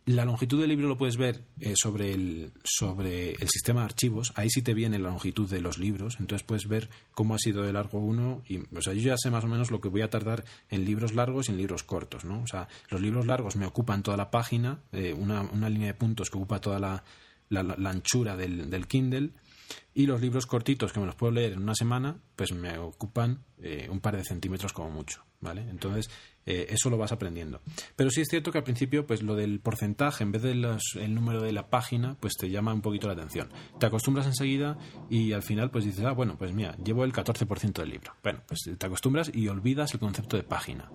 La 0.07 0.24
longitud 0.24 0.61
del 0.61 0.68
libro 0.68 0.86
lo 0.86 0.99
puedes 0.99 1.16
ver 1.16 1.42
eh, 1.61 1.72
sobre, 1.76 2.12
el, 2.12 2.53
sobre 2.62 3.32
el 3.32 3.49
sistema 3.49 3.80
de 3.80 3.86
archivos. 3.86 4.32
Ahí 4.36 4.51
sí 4.51 4.62
te 4.62 4.74
viene 4.74 4.99
la 4.99 5.09
longitud 5.09 5.51
de 5.51 5.61
los 5.61 5.78
libros. 5.78 6.18
Entonces 6.20 6.47
puedes 6.47 6.68
ver 6.68 6.90
cómo 7.12 7.34
ha 7.34 7.38
sido 7.38 7.62
de 7.62 7.72
largo 7.72 7.99
uno. 7.99 8.42
Y, 8.47 8.59
o 8.59 8.82
sea, 8.82 8.92
yo 8.92 9.01
ya 9.01 9.16
sé 9.16 9.30
más 9.30 9.42
o 9.45 9.49
menos 9.49 9.70
lo 9.70 9.80
que 9.80 9.88
voy 9.88 10.03
a 10.03 10.11
tardar 10.11 10.45
en 10.68 10.84
libros 10.84 11.14
largos 11.14 11.49
y 11.49 11.53
en 11.53 11.59
libros 11.59 11.82
cortos. 11.82 12.24
¿no? 12.24 12.42
O 12.42 12.47
sea, 12.47 12.68
los 12.90 13.01
libros 13.01 13.26
largos 13.26 13.57
me 13.57 13.66
ocupan 13.66 14.03
toda 14.03 14.16
la 14.16 14.30
página, 14.30 14.78
eh, 14.92 15.12
una, 15.12 15.40
una, 15.40 15.70
línea 15.70 15.88
de 15.88 15.95
puntos 15.95 16.30
que 16.30 16.36
ocupa 16.36 16.61
toda 16.61 16.78
la, 16.78 17.03
la, 17.49 17.90
anchura 17.90 18.36
del, 18.36 18.70
del 18.70 18.86
Kindle 18.86 19.30
y 19.95 20.07
los 20.07 20.21
libros 20.21 20.47
cortitos 20.47 20.93
que 20.93 21.01
me 21.01 21.07
los 21.07 21.15
puedo 21.15 21.33
leer 21.33 21.53
en 21.53 21.62
una 21.62 21.75
semana, 21.75 22.19
pues 22.37 22.53
me 22.53 22.79
ocupan 22.79 23.45
eh, 23.59 23.89
un 23.91 24.01
par 24.01 24.17
de 24.17 24.25
centímetros 24.25 24.73
como 24.73 24.91
mucho, 24.91 25.25
¿vale? 25.41 25.62
Entonces, 25.71 26.11
eh, 26.47 26.67
eso 26.69 26.91
lo 26.91 26.99
vas 26.99 27.12
aprendiendo. 27.12 27.61
Pero 27.97 28.11
sí 28.11 28.21
es 28.21 28.29
cierto 28.29 28.51
que 28.51 28.59
al 28.59 28.65
principio, 28.65 29.07
pues 29.07 29.23
lo 29.23 29.35
del 29.35 29.61
porcentaje, 29.61 30.25
en 30.25 30.33
vez 30.33 30.43
del 30.43 30.67
el 30.97 31.15
número 31.15 31.41
de 31.41 31.53
la 31.53 31.71
página, 31.71 32.17
pues 32.21 32.35
te 32.35 32.51
llama 32.51 32.75
un 32.75 32.83
poquito 32.83 33.07
la 33.07 33.15
atención. 33.15 33.49
Te 33.79 33.87
acostumbras 33.87 34.27
enseguida 34.27 34.77
y 35.09 35.33
al 35.33 35.43
final, 35.43 35.71
pues 35.71 35.85
dices, 35.85 36.05
ah, 36.05 36.12
bueno, 36.12 36.37
pues 36.37 36.53
mira, 36.53 36.77
llevo 36.85 37.05
el 37.05 37.12
14% 37.12 37.73
del 37.73 37.91
libro. 37.91 38.12
Bueno, 38.23 38.43
pues 38.47 38.61
te 38.77 38.87
acostumbras 38.87 39.31
y 39.33 39.49
olvidas 39.49 39.95
el 39.95 40.01
concepto 40.01 40.37
de 40.37 40.43
página, 40.43 40.91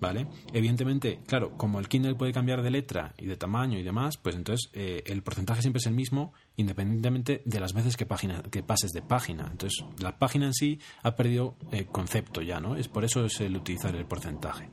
¿vale? 0.00 0.28
Evidentemente, 0.52 1.20
claro, 1.26 1.56
como 1.56 1.80
el 1.80 1.88
Kindle 1.88 2.14
puede 2.14 2.32
cambiar 2.32 2.62
de 2.62 2.70
letra 2.70 3.14
y 3.16 3.26
de 3.26 3.36
tamaño 3.36 3.78
y 3.78 3.82
demás, 3.82 4.18
pues 4.18 4.36
entonces 4.36 4.70
eh, 4.74 5.02
el 5.06 5.22
porcentaje 5.22 5.62
siempre 5.62 5.78
es 5.78 5.86
el 5.86 5.94
mismo 5.94 6.34
independientemente 6.56 7.42
de 7.44 7.60
las 7.60 7.72
veces 7.72 7.96
que, 7.96 8.06
que 8.50 8.62
pases 8.62 8.92
de 8.92 9.02
página. 9.02 9.48
Entonces, 9.50 9.84
la 9.98 10.18
página 10.18 10.46
en 10.46 10.54
sí 10.54 10.78
ha 11.02 11.16
perdido 11.16 11.56
eh, 11.72 11.86
concepto 11.86 12.42
ya, 12.42 12.60
¿no? 12.60 12.76
Es 12.76 12.88
por 12.88 13.04
eso 13.04 13.24
es 13.24 13.40
el 13.40 13.56
utilizar 13.56 13.94
el 13.94 14.06
porcentaje. 14.06 14.68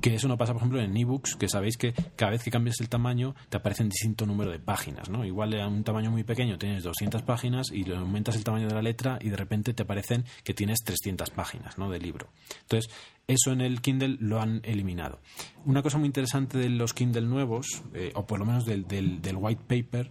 Que 0.00 0.14
eso 0.14 0.28
no 0.28 0.36
pasa, 0.36 0.52
por 0.52 0.60
ejemplo, 0.62 0.80
en 0.80 0.96
ebooks, 0.96 1.36
que 1.36 1.48
sabéis 1.48 1.76
que 1.76 1.94
cada 2.16 2.32
vez 2.32 2.42
que 2.42 2.50
cambias 2.50 2.80
el 2.80 2.88
tamaño 2.88 3.34
te 3.48 3.56
aparece 3.56 3.82
un 3.82 3.90
distinto 3.90 4.26
número 4.26 4.50
de 4.50 4.58
páginas, 4.58 5.08
¿no? 5.08 5.24
Igual 5.24 5.58
a 5.60 5.68
un 5.68 5.84
tamaño 5.84 6.10
muy 6.10 6.24
pequeño 6.24 6.58
tienes 6.58 6.82
200 6.82 7.22
páginas 7.22 7.70
y 7.70 7.84
le 7.84 7.96
aumentas 7.96 8.36
el 8.36 8.44
tamaño 8.44 8.68
de 8.68 8.74
la 8.74 8.82
letra 8.82 9.18
y 9.20 9.28
de 9.28 9.36
repente 9.36 9.72
te 9.72 9.82
aparecen 9.82 10.24
que 10.42 10.52
tienes 10.52 10.80
300 10.84 11.30
páginas, 11.30 11.78
¿no? 11.78 11.90
De 11.90 11.98
libro. 12.00 12.28
Entonces, 12.62 12.90
eso 13.26 13.52
en 13.52 13.60
el 13.60 13.80
Kindle 13.80 14.16
lo 14.20 14.40
han 14.40 14.60
eliminado. 14.64 15.20
Una 15.66 15.82
cosa 15.82 15.98
muy 15.98 16.06
interesante 16.06 16.58
de 16.58 16.68
los 16.68 16.92
Kindle 16.92 17.22
nuevos, 17.22 17.82
eh, 17.94 18.12
o 18.14 18.26
por 18.26 18.38
lo 18.38 18.44
menos 18.44 18.66
del, 18.66 18.86
del, 18.86 19.36
white 19.36 19.62
paper, 19.66 20.10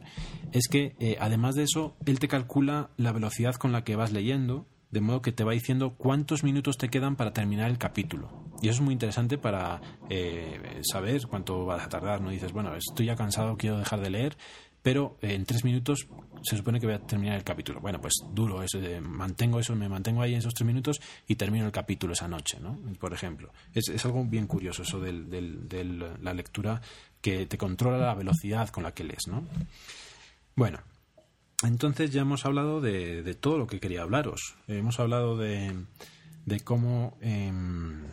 es 0.51 0.67
que 0.67 0.95
eh, 0.99 1.17
además 1.19 1.55
de 1.55 1.63
eso, 1.63 1.95
él 2.05 2.19
te 2.19 2.27
calcula 2.27 2.89
la 2.97 3.11
velocidad 3.11 3.55
con 3.55 3.71
la 3.71 3.83
que 3.83 3.95
vas 3.95 4.11
leyendo, 4.11 4.65
de 4.89 5.01
modo 5.01 5.21
que 5.21 5.31
te 5.31 5.43
va 5.43 5.53
diciendo 5.53 5.95
cuántos 5.95 6.43
minutos 6.43 6.77
te 6.77 6.89
quedan 6.89 7.15
para 7.15 7.33
terminar 7.33 7.69
el 7.69 7.77
capítulo. 7.77 8.31
Y 8.61 8.69
eso 8.69 8.77
es 8.77 8.81
muy 8.81 8.93
interesante 8.93 9.37
para 9.37 9.81
eh, 10.09 10.81
saber 10.83 11.27
cuánto 11.27 11.65
vas 11.65 11.83
a 11.83 11.89
tardar. 11.89 12.21
No 12.21 12.29
dices, 12.29 12.51
bueno, 12.51 12.75
estoy 12.75 13.07
ya 13.07 13.15
cansado, 13.15 13.57
quiero 13.57 13.77
dejar 13.77 14.01
de 14.01 14.09
leer, 14.09 14.37
pero 14.83 15.17
en 15.21 15.45
tres 15.45 15.63
minutos 15.63 16.07
se 16.43 16.57
supone 16.57 16.79
que 16.79 16.85
voy 16.85 16.95
a 16.95 16.99
terminar 16.99 17.37
el 17.37 17.43
capítulo. 17.43 17.79
Bueno, 17.79 17.99
pues 17.99 18.13
duro, 18.31 18.61
eso, 18.61 18.77
mantengo 19.01 19.59
eso, 19.59 19.75
me 19.75 19.89
mantengo 19.89 20.21
ahí 20.21 20.33
en 20.33 20.39
esos 20.39 20.53
tres 20.53 20.67
minutos 20.67 21.01
y 21.25 21.35
termino 21.35 21.65
el 21.65 21.71
capítulo 21.71 22.13
esa 22.13 22.27
noche, 22.27 22.59
¿no? 22.59 22.77
Por 22.99 23.13
ejemplo. 23.13 23.51
Es, 23.73 23.87
es 23.87 24.05
algo 24.05 24.23
bien 24.25 24.45
curioso 24.45 24.83
eso 24.83 24.99
de 24.99 26.17
la 26.21 26.33
lectura 26.33 26.81
que 27.21 27.45
te 27.45 27.57
controla 27.57 27.97
la 27.97 28.13
velocidad 28.13 28.69
con 28.69 28.83
la 28.83 28.93
que 28.93 29.05
lees, 29.05 29.27
¿no? 29.27 29.47
Bueno, 30.55 30.79
entonces 31.63 32.11
ya 32.11 32.21
hemos 32.21 32.45
hablado 32.45 32.81
de, 32.81 33.35
todo 33.39 33.57
lo 33.57 33.67
que 33.67 33.79
quería 33.79 34.01
hablaros. 34.01 34.55
Hemos 34.67 34.99
hablado 34.99 35.37
de, 35.37 35.85
cómo 36.65 37.17
em, 37.21 38.03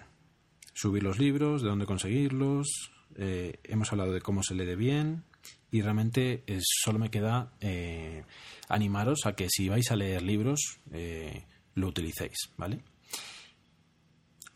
subir 0.73 1.03
los 1.03 1.19
libros, 1.19 1.63
de 1.63 1.69
dónde 1.69 1.87
conseguirlos, 1.87 2.93
eh, 3.17 3.59
hemos 3.65 3.91
hablado 3.93 4.13
de 4.13 4.21
cómo 4.21 4.45
se 4.45 4.55
lee 4.55 4.77
bien, 4.77 5.25
y 5.71 5.83
realmente 5.83 6.43
solo 6.61 6.99
me 6.99 7.11
queda 7.11 7.53
eh, 7.61 8.25
animaros 8.69 9.27
a 9.27 9.35
que 9.35 9.49
si 9.49 9.69
vais 9.69 9.91
a 9.91 9.97
leer 9.97 10.23
libros 10.23 10.79
eh, 10.93 11.45
lo 11.75 11.89
utilicéis, 11.89 12.51
¿vale? 12.57 12.81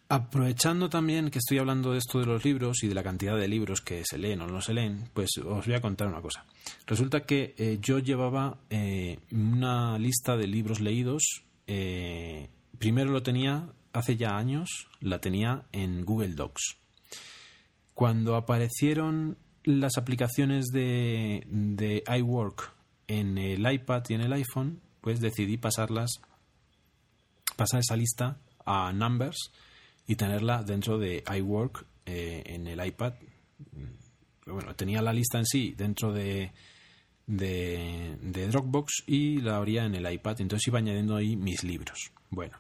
Aprovechando 0.08 0.90
también 0.90 1.30
que 1.30 1.38
estoy 1.38 1.58
hablando 1.58 1.92
de 1.92 1.98
esto 1.98 2.20
de 2.20 2.26
los 2.26 2.44
libros 2.44 2.82
y 2.82 2.88
de 2.88 2.94
la 2.94 3.02
cantidad 3.02 3.36
de 3.36 3.48
libros 3.48 3.80
que 3.80 4.02
se 4.04 4.18
leen 4.18 4.42
o 4.42 4.46
no 4.46 4.60
se 4.60 4.74
leen, 4.74 5.08
pues 5.14 5.30
os 5.38 5.66
voy 5.66 5.74
a 5.74 5.80
contar 5.80 6.08
una 6.08 6.20
cosa. 6.20 6.44
Resulta 6.86 7.20
que 7.20 7.54
eh, 7.56 7.78
yo 7.80 7.98
llevaba 7.98 8.58
una 9.32 9.98
lista 9.98 10.36
de 10.36 10.46
libros 10.46 10.80
leídos. 10.80 11.44
primero 12.78 13.10
lo 13.10 13.22
tenía 13.22 13.70
hace 13.92 14.16
ya 14.16 14.36
años, 14.36 14.88
la 15.00 15.20
tenía 15.20 15.64
en 15.72 16.04
Google 16.04 16.34
Docs. 16.34 16.76
Cuando 17.94 18.34
aparecieron 18.34 19.38
las 19.64 19.96
aplicaciones 19.96 20.66
de, 20.66 21.44
de 21.48 22.04
iWork 22.18 22.72
en 23.08 23.38
el 23.38 23.70
iPad 23.70 24.04
y 24.08 24.14
en 24.14 24.20
el 24.20 24.32
iPhone, 24.32 24.80
pues 25.00 25.20
decidí 25.20 25.56
pasarlas, 25.56 26.20
pasar 27.56 27.80
esa 27.80 27.96
lista 27.96 28.38
a 28.64 28.92
Numbers 28.92 29.52
y 30.06 30.16
tenerla 30.16 30.62
dentro 30.62 30.98
de 30.98 31.22
iWork 31.38 31.86
eh, 32.06 32.42
en 32.46 32.66
el 32.66 32.84
iPad. 32.84 33.14
Bueno, 34.46 34.74
tenía 34.74 35.00
la 35.02 35.12
lista 35.12 35.38
en 35.38 35.46
sí 35.46 35.74
dentro 35.76 36.12
de, 36.12 36.52
de, 37.26 38.16
de 38.20 38.48
Dropbox 38.48 39.04
y 39.06 39.40
la 39.40 39.56
abría 39.56 39.86
en 39.86 39.94
el 39.94 40.10
iPad, 40.12 40.40
entonces 40.40 40.68
iba 40.68 40.78
añadiendo 40.78 41.16
ahí 41.16 41.36
mis 41.36 41.64
libros. 41.64 42.12
Bueno, 42.30 42.58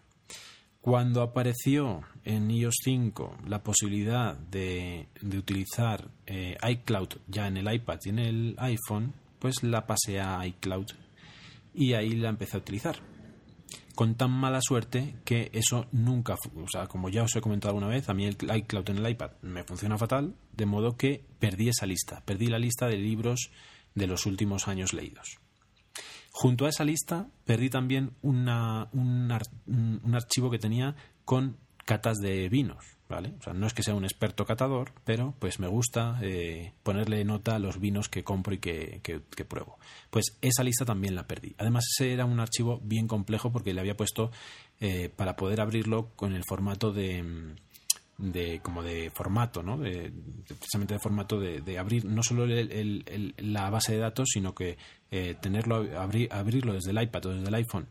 cuando 0.84 1.22
apareció 1.22 2.02
en 2.26 2.50
iOS 2.50 2.74
5 2.84 3.38
la 3.46 3.62
posibilidad 3.62 4.36
de, 4.36 5.08
utilizar 5.22 6.10
eh, 6.26 6.58
iCloud 6.62 7.08
ya 7.26 7.46
en 7.46 7.56
el 7.56 7.72
iPad 7.72 8.00
y 8.04 8.08
en 8.10 8.18
el 8.18 8.54
iPhone, 8.58 9.14
pues 9.38 9.62
la 9.62 9.86
pasé 9.86 10.20
a 10.20 10.46
iCloud 10.46 10.88
y 11.72 11.94
ahí 11.94 12.10
la 12.10 12.28
empecé 12.28 12.58
a 12.58 12.60
utilizar. 12.60 12.96
Con 13.94 14.16
tan 14.16 14.30
mala 14.30 14.60
suerte 14.60 15.14
que 15.24 15.48
eso 15.54 15.86
nunca, 15.90 16.34
o 16.34 16.68
sea, 16.70 16.86
como 16.86 17.08
ya 17.08 17.22
os 17.22 17.34
he 17.34 17.40
comentado 17.40 17.70
alguna 17.70 17.88
vez, 17.90 18.10
a 18.10 18.12
mí 18.12 18.26
el 18.26 18.36
iCloud 18.54 18.90
en 18.90 18.98
el 18.98 19.10
iPad 19.10 19.30
me 19.40 19.64
funciona 19.64 19.96
fatal, 19.96 20.34
de 20.52 20.66
modo 20.66 20.98
que 20.98 21.24
perdí 21.38 21.70
esa 21.70 21.86
lista, 21.86 22.22
perdí 22.26 22.48
la 22.48 22.58
lista 22.58 22.88
de 22.88 22.98
libros 22.98 23.50
de 23.94 24.06
los 24.06 24.26
últimos 24.26 24.68
años 24.68 24.92
leídos. 24.92 25.38
Junto 26.36 26.66
a 26.66 26.68
esa 26.68 26.82
lista 26.82 27.28
perdí 27.44 27.70
también 27.70 28.10
una, 28.20 28.88
un, 28.92 29.30
archivo 29.30 30.50
que 30.50 30.58
tenía 30.58 30.96
con 31.24 31.56
catas 31.84 32.18
de 32.18 32.48
vinos, 32.48 32.84
¿vale? 33.08 33.34
O 33.38 33.42
sea, 33.42 33.52
no 33.52 33.68
es 33.68 33.72
que 33.72 33.84
sea 33.84 33.94
un 33.94 34.02
experto 34.02 34.44
catador, 34.44 34.90
pero 35.04 35.36
pues 35.38 35.60
me 35.60 35.68
gusta 35.68 36.18
eh, 36.22 36.72
ponerle 36.82 37.24
nota 37.24 37.54
a 37.54 37.60
los 37.60 37.78
vinos 37.78 38.08
que 38.08 38.24
compro 38.24 38.52
y 38.52 38.58
que, 38.58 39.00
pruebo. 39.48 39.78
Pues 40.10 40.36
esa 40.40 40.64
lista 40.64 40.84
también 40.84 41.14
la 41.14 41.28
perdí. 41.28 41.54
Además, 41.56 41.84
ese 41.94 42.12
era 42.12 42.24
un 42.24 42.40
archivo 42.40 42.80
bien 42.82 43.06
complejo 43.06 43.52
porque 43.52 43.72
le 43.72 43.80
había 43.80 43.96
puesto 43.96 44.32
eh, 44.80 45.10
para 45.14 45.36
poder 45.36 45.60
abrirlo 45.60 46.10
con 46.16 46.34
el 46.34 46.42
formato 46.44 46.92
de, 46.92 47.54
de 48.18 48.60
como 48.60 48.82
de 48.82 49.10
formato, 49.10 49.62
¿no? 49.62 49.78
De, 49.78 50.12
precisamente 50.46 50.94
de 50.94 51.00
formato 51.00 51.38
de, 51.38 51.78
abrir 51.78 52.04
no 52.04 52.22
solo 52.22 52.46
la 52.46 53.70
base 53.70 53.92
de 53.92 53.98
datos, 53.98 54.28
sino 54.32 54.54
que 54.54 54.76
eh, 55.10 55.34
tenerlo 55.40 55.86
abrirlo 55.98 56.72
desde 56.72 56.90
el 56.90 57.02
iPad 57.02 57.26
o 57.26 57.34
desde 57.34 57.48
el 57.48 57.54
iPhone 57.54 57.88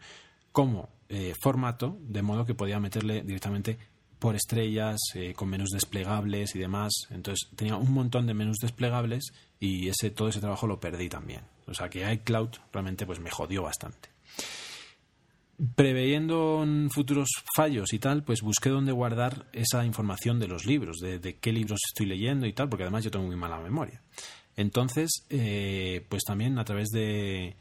como 0.51 0.89
eh, 1.09 1.33
formato, 1.41 1.97
de 2.01 2.21
modo 2.21 2.45
que 2.45 2.55
podía 2.55 2.79
meterle 2.79 3.23
directamente 3.23 3.77
por 4.19 4.35
estrellas, 4.35 4.99
eh, 5.15 5.33
con 5.33 5.49
menús 5.49 5.71
desplegables 5.71 6.55
y 6.55 6.59
demás. 6.59 6.93
Entonces 7.09 7.49
tenía 7.55 7.75
un 7.75 7.91
montón 7.91 8.25
de 8.25 8.33
menús 8.33 8.59
desplegables 8.61 9.33
y 9.59 9.89
ese 9.89 10.11
todo 10.11 10.29
ese 10.29 10.39
trabajo 10.39 10.65
lo 10.65 10.79
perdí 10.79 11.09
también. 11.09 11.41
O 11.67 11.73
sea 11.73 11.89
que 11.89 12.09
iCloud 12.13 12.49
realmente 12.71 13.05
pues 13.05 13.19
me 13.19 13.29
jodió 13.29 13.63
bastante. 13.63 14.12
Preveyendo 15.75 16.65
futuros 16.89 17.29
fallos 17.55 17.93
y 17.93 17.99
tal, 17.99 18.23
pues 18.23 18.41
busqué 18.41 18.69
dónde 18.69 18.91
guardar 18.91 19.47
esa 19.53 19.85
información 19.85 20.39
de 20.39 20.47
los 20.47 20.65
libros, 20.65 20.97
de, 20.97 21.37
qué 21.39 21.53
libros 21.53 21.79
estoy 21.87 22.07
leyendo 22.07 22.47
y 22.47 22.53
tal, 22.53 22.69
porque 22.69 22.83
además 22.83 23.03
yo 23.03 23.11
tengo 23.11 23.27
muy 23.27 23.35
mala 23.35 23.59
memoria. 23.59 24.01
Entonces, 24.55 25.25
eh, 25.29 26.05
pues 26.09 26.23
también 26.23 26.57
a 26.57 26.65
través 26.65 26.89
de, 26.89 27.55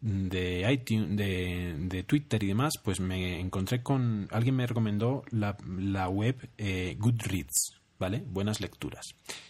de 0.00 0.70
iTunes, 0.70 1.16
de, 1.16 2.04
Twitter 2.06 2.42
y 2.42 2.48
demás, 2.48 2.74
pues 2.82 3.00
me 3.00 3.40
encontré 3.40 3.82
con 3.82 4.28
alguien 4.30 4.56
me 4.56 4.66
recomendó 4.66 5.22
la, 5.30 5.56
la 5.78 6.08
web 6.08 6.50
eh, 6.58 6.96
Goodreads, 6.98 7.80
¿vale? 7.98 8.22
Buenas 8.26 8.60
lecturas. 8.60 9.06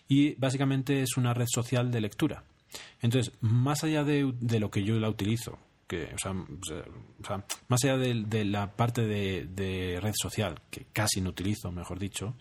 Y 0.08 0.34
básicamente 0.34 1.02
es 1.02 1.16
una 1.16 1.34
red 1.34 1.46
social 1.48 1.90
de 1.90 2.00
lectura. 2.00 2.44
Entonces, 3.00 3.32
más 3.40 3.82
allá 3.84 4.04
de, 4.04 4.32
de 4.40 4.60
lo 4.60 4.70
que 4.70 4.84
yo 4.84 4.94
la 4.98 5.08
utilizo, 5.08 5.58
que, 5.86 6.08
o 6.14 6.18
sea, 6.18 6.32
más 7.68 7.84
allá 7.84 7.96
de, 7.96 8.44
la 8.44 8.74
parte 8.76 9.02
de, 9.02 9.98
red 10.00 10.14
social, 10.14 10.60
que 10.70 10.86
casi 10.92 11.20
no 11.20 11.30
utilizo, 11.30 11.70
mejor 11.72 11.98
dicho, 11.98 12.34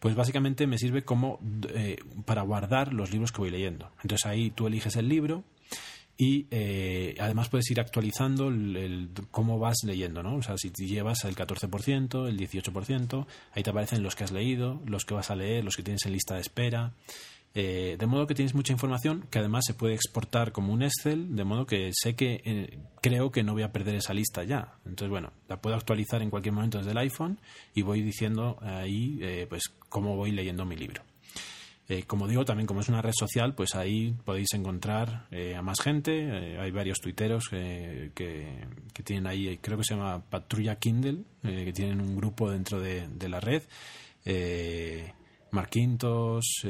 pues 0.00 0.14
básicamente 0.14 0.66
me 0.66 0.78
sirve 0.78 1.04
como 1.04 1.40
eh, 1.74 1.96
para 2.24 2.42
guardar 2.42 2.92
los 2.92 3.10
libros 3.10 3.32
que 3.32 3.38
voy 3.38 3.50
leyendo. 3.50 3.90
Entonces 4.02 4.26
ahí 4.26 4.50
tú 4.50 4.66
eliges 4.66 4.96
el 4.96 5.08
libro 5.08 5.44
y 6.18 6.46
eh, 6.50 7.14
además 7.20 7.50
puedes 7.50 7.70
ir 7.70 7.78
actualizando 7.78 8.48
el, 8.48 9.10
cómo 9.30 9.58
vas 9.58 9.76
leyendo, 9.84 10.22
¿no? 10.22 10.36
O 10.36 10.42
sea, 10.42 10.56
si 10.56 10.70
llevas 10.70 11.24
el 11.24 11.36
14%, 11.36 12.28
el 12.28 12.38
18%, 12.38 13.26
ahí 13.52 13.62
te 13.62 13.70
aparecen 13.70 14.02
los 14.02 14.16
que 14.16 14.24
has 14.24 14.32
leído, 14.32 14.80
los 14.86 15.04
que 15.04 15.14
vas 15.14 15.30
a 15.30 15.36
leer, 15.36 15.64
los 15.64 15.76
que 15.76 15.82
tienes 15.82 16.06
en 16.06 16.12
lista 16.12 16.34
de 16.34 16.40
espera. 16.40 16.94
Eh, 17.58 17.96
de 17.98 18.06
modo 18.06 18.26
que 18.26 18.34
tienes 18.34 18.54
mucha 18.54 18.74
información 18.74 19.26
que 19.30 19.38
además 19.38 19.64
se 19.66 19.72
puede 19.72 19.94
exportar 19.94 20.52
como 20.52 20.74
un 20.74 20.82
Excel, 20.82 21.34
de 21.34 21.44
modo 21.44 21.64
que 21.64 21.90
sé 21.94 22.14
que 22.14 22.42
eh, 22.44 22.78
creo 23.00 23.30
que 23.30 23.42
no 23.42 23.54
voy 23.54 23.62
a 23.62 23.72
perder 23.72 23.94
esa 23.94 24.12
lista 24.12 24.44
ya. 24.44 24.74
Entonces, 24.84 25.08
bueno, 25.08 25.32
la 25.48 25.62
puedo 25.62 25.74
actualizar 25.74 26.20
en 26.20 26.28
cualquier 26.28 26.52
momento 26.52 26.76
desde 26.76 26.90
el 26.90 26.98
iPhone 26.98 27.40
y 27.74 27.80
voy 27.80 28.02
diciendo 28.02 28.58
ahí 28.60 29.18
eh, 29.22 29.46
pues 29.48 29.72
cómo 29.88 30.16
voy 30.16 30.32
leyendo 30.32 30.66
mi 30.66 30.76
libro. 30.76 31.02
como 32.06 32.28
digo, 32.28 32.44
también 32.44 32.66
como 32.66 32.80
es 32.80 32.90
una 32.90 33.00
red 33.00 33.14
social, 33.18 33.54
pues 33.54 33.74
ahí 33.74 34.14
podéis 34.26 34.52
encontrar 34.52 35.26
a 35.56 35.62
más 35.62 35.80
gente. 35.80 36.58
hay 36.58 36.70
varios 36.72 36.98
tuiteros 36.98 37.48
que, 37.48 38.10
que, 38.14 39.02
tienen 39.02 39.26
ahí, 39.26 39.56
creo 39.62 39.78
que 39.78 39.84
se 39.84 39.94
llama 39.94 40.22
Patrulla 40.28 40.76
Kindle, 40.76 41.22
que 41.42 41.72
tienen 41.72 42.02
un 42.02 42.16
grupo 42.16 42.50
dentro 42.50 42.80
de, 42.80 43.08
de 43.08 43.28
la 43.30 43.40
red. 43.40 43.62
Marquintos, 45.52 46.66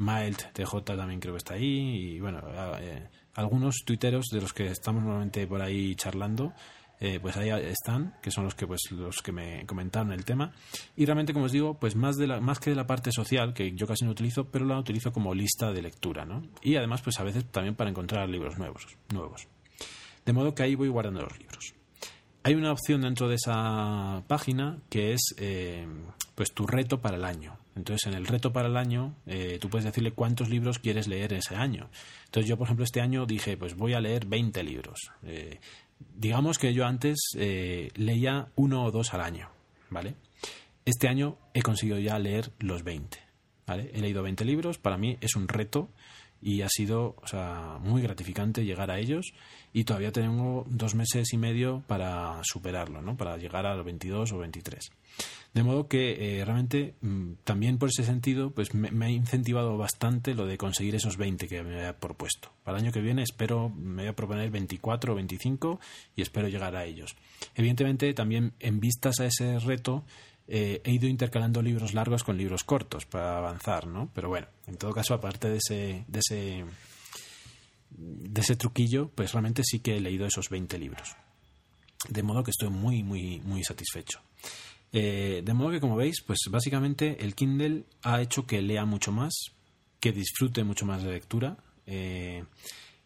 Mild 0.00 0.52
TJ 0.54 0.82
también 0.82 1.20
creo 1.20 1.34
que 1.34 1.38
está 1.38 1.54
ahí 1.54 2.14
y 2.14 2.20
bueno, 2.20 2.40
eh, 2.80 3.06
algunos 3.34 3.84
tuiteros 3.84 4.26
de 4.32 4.40
los 4.40 4.52
que 4.52 4.66
estamos 4.68 5.02
normalmente 5.02 5.46
por 5.46 5.60
ahí 5.60 5.94
charlando 5.94 6.54
eh, 7.02 7.18
pues 7.20 7.36
ahí 7.36 7.48
están, 7.48 8.14
que 8.22 8.30
son 8.30 8.44
los 8.44 8.54
que 8.54 8.66
pues 8.66 8.80
los 8.90 9.22
que 9.22 9.32
me 9.32 9.64
comentaron 9.66 10.12
el 10.12 10.24
tema 10.24 10.52
y 10.96 11.06
realmente 11.06 11.32
como 11.32 11.46
os 11.46 11.52
digo, 11.52 11.78
pues 11.78 11.96
más 11.96 12.16
de 12.16 12.26
la 12.26 12.40
más 12.40 12.60
que 12.60 12.70
de 12.70 12.76
la 12.76 12.86
parte 12.86 13.12
social 13.12 13.54
que 13.54 13.72
yo 13.72 13.86
casi 13.86 14.04
no 14.04 14.10
utilizo, 14.10 14.50
pero 14.50 14.64
la 14.64 14.78
utilizo 14.78 15.12
como 15.12 15.34
lista 15.34 15.72
de 15.72 15.82
lectura, 15.82 16.24
¿no? 16.24 16.42
Y 16.62 16.76
además 16.76 17.02
pues 17.02 17.20
a 17.20 17.24
veces 17.24 17.44
también 17.50 17.74
para 17.74 17.90
encontrar 17.90 18.28
libros 18.28 18.58
nuevos, 18.58 18.86
nuevos. 19.12 19.48
De 20.24 20.32
modo 20.32 20.54
que 20.54 20.62
ahí 20.62 20.74
voy 20.74 20.88
guardando 20.88 21.22
los 21.22 21.38
libros. 21.38 21.74
Hay 22.42 22.54
una 22.54 22.72
opción 22.72 23.02
dentro 23.02 23.28
de 23.28 23.34
esa 23.34 24.22
página 24.26 24.78
que 24.88 25.12
es 25.12 25.34
eh, 25.38 25.86
pues 26.34 26.52
tu 26.52 26.66
reto 26.66 27.00
para 27.00 27.16
el 27.16 27.24
año. 27.24 27.59
Entonces, 27.76 28.06
en 28.06 28.14
el 28.14 28.26
reto 28.26 28.52
para 28.52 28.68
el 28.68 28.76
año, 28.76 29.14
eh, 29.26 29.58
tú 29.60 29.70
puedes 29.70 29.84
decirle 29.84 30.12
cuántos 30.12 30.48
libros 30.48 30.78
quieres 30.78 31.08
leer 31.08 31.32
ese 31.32 31.54
año. 31.54 31.88
Entonces, 32.26 32.48
yo, 32.48 32.56
por 32.56 32.66
ejemplo, 32.66 32.84
este 32.84 33.00
año 33.00 33.26
dije, 33.26 33.56
pues 33.56 33.76
voy 33.76 33.94
a 33.94 34.00
leer 34.00 34.26
20 34.26 34.62
libros. 34.64 35.12
Eh, 35.22 35.60
digamos 36.14 36.58
que 36.58 36.74
yo 36.74 36.86
antes 36.86 37.18
eh, 37.36 37.90
leía 37.94 38.48
uno 38.56 38.84
o 38.84 38.90
dos 38.90 39.14
al 39.14 39.20
año, 39.20 39.50
¿vale? 39.88 40.14
Este 40.84 41.08
año 41.08 41.38
he 41.54 41.62
conseguido 41.62 41.98
ya 41.98 42.18
leer 42.18 42.50
los 42.58 42.82
20, 42.82 43.18
¿vale? 43.66 43.90
He 43.94 44.00
leído 44.00 44.22
20 44.22 44.44
libros, 44.44 44.78
para 44.78 44.96
mí 44.96 45.16
es 45.20 45.36
un 45.36 45.46
reto 45.46 45.90
y 46.42 46.62
ha 46.62 46.68
sido 46.68 47.16
muy 47.80 48.00
gratificante 48.02 48.64
llegar 48.64 48.90
a 48.90 48.98
ellos 48.98 49.34
y 49.72 49.84
todavía 49.84 50.10
tengo 50.10 50.66
dos 50.68 50.94
meses 50.94 51.32
y 51.32 51.36
medio 51.36 51.82
para 51.86 52.40
superarlo, 52.42 53.02
¿no? 53.02 53.16
Para 53.16 53.36
llegar 53.36 53.66
a 53.66 53.74
los 53.74 53.84
22 53.84 54.32
o 54.32 54.38
23. 54.38 54.90
De 55.54 55.62
modo 55.62 55.88
que 55.88 56.38
eh, 56.38 56.44
realmente 56.44 56.94
mm, 57.00 57.32
también 57.44 57.78
por 57.78 57.88
ese 57.88 58.04
sentido 58.04 58.50
pues 58.50 58.74
me, 58.74 59.04
ha 59.04 59.10
incentivado 59.10 59.76
bastante 59.76 60.34
lo 60.34 60.46
de 60.46 60.56
conseguir 60.58 60.94
esos 60.94 61.16
20 61.16 61.48
que 61.48 61.62
me 61.62 61.76
había 61.76 61.98
propuesto. 61.98 62.52
Para 62.64 62.78
el 62.78 62.84
año 62.84 62.92
que 62.92 63.00
viene 63.00 63.22
espero, 63.22 63.68
me 63.68 64.02
voy 64.02 64.10
a 64.10 64.16
proponer 64.16 64.50
24 64.50 65.12
o 65.12 65.16
25 65.16 65.80
y 66.16 66.22
espero 66.22 66.48
llegar 66.48 66.76
a 66.76 66.84
ellos. 66.84 67.16
Evidentemente 67.54 68.12
también 68.14 68.52
en 68.60 68.80
vistas 68.80 69.20
a 69.20 69.26
ese 69.26 69.58
reto 69.58 70.04
eh, 70.52 70.80
he 70.84 70.90
ido 70.90 71.06
intercalando 71.06 71.62
libros 71.62 71.94
largos 71.94 72.24
con 72.24 72.36
libros 72.36 72.64
cortos 72.64 73.06
para 73.06 73.36
avanzar, 73.36 73.86
¿no? 73.86 74.10
Pero 74.12 74.28
bueno, 74.28 74.48
en 74.66 74.76
todo 74.76 74.92
caso 74.92 75.14
aparte 75.14 75.48
de 75.48 75.58
ese, 75.58 76.04
de 76.08 76.18
ese, 76.18 76.64
de 77.90 78.40
ese 78.40 78.56
truquillo, 78.56 79.10
pues 79.14 79.32
realmente 79.32 79.62
sí 79.64 79.80
que 79.80 79.96
he 79.96 80.00
leído 80.00 80.26
esos 80.26 80.48
20 80.48 80.78
libros. 80.78 81.16
De 82.08 82.22
modo 82.22 82.42
que 82.42 82.50
estoy 82.50 82.70
muy, 82.70 83.02
muy, 83.02 83.40
muy 83.40 83.62
satisfecho. 83.62 84.20
Eh, 84.92 85.42
de 85.44 85.54
modo 85.54 85.70
que, 85.70 85.80
como 85.80 85.96
veis, 85.96 86.22
pues 86.26 86.38
básicamente 86.50 87.24
el 87.24 87.34
Kindle 87.34 87.84
ha 88.02 88.20
hecho 88.20 88.46
que 88.46 88.62
lea 88.62 88.84
mucho 88.84 89.12
más, 89.12 89.32
que 90.00 90.12
disfrute 90.12 90.64
mucho 90.64 90.86
más 90.86 91.02
de 91.02 91.12
lectura. 91.12 91.56
Eh, 91.86 92.44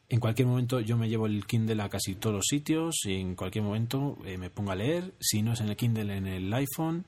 en 0.08 0.20
cualquier 0.20 0.46
momento 0.46 0.80
yo 0.80 0.96
me 0.96 1.08
llevo 1.08 1.26
el 1.26 1.46
Kindle 1.46 1.82
a 1.82 1.88
casi 1.88 2.14
todos 2.14 2.36
los 2.36 2.46
sitios 2.46 2.94
y 3.04 3.14
en 3.14 3.34
cualquier 3.34 3.64
momento 3.64 4.18
eh, 4.24 4.38
me 4.38 4.50
pongo 4.50 4.70
a 4.70 4.76
leer. 4.76 5.14
Si 5.18 5.42
no 5.42 5.54
es 5.54 5.60
en 5.60 5.68
el 5.68 5.76
Kindle, 5.76 6.16
en 6.16 6.26
el 6.26 6.52
iPhone. 6.52 7.04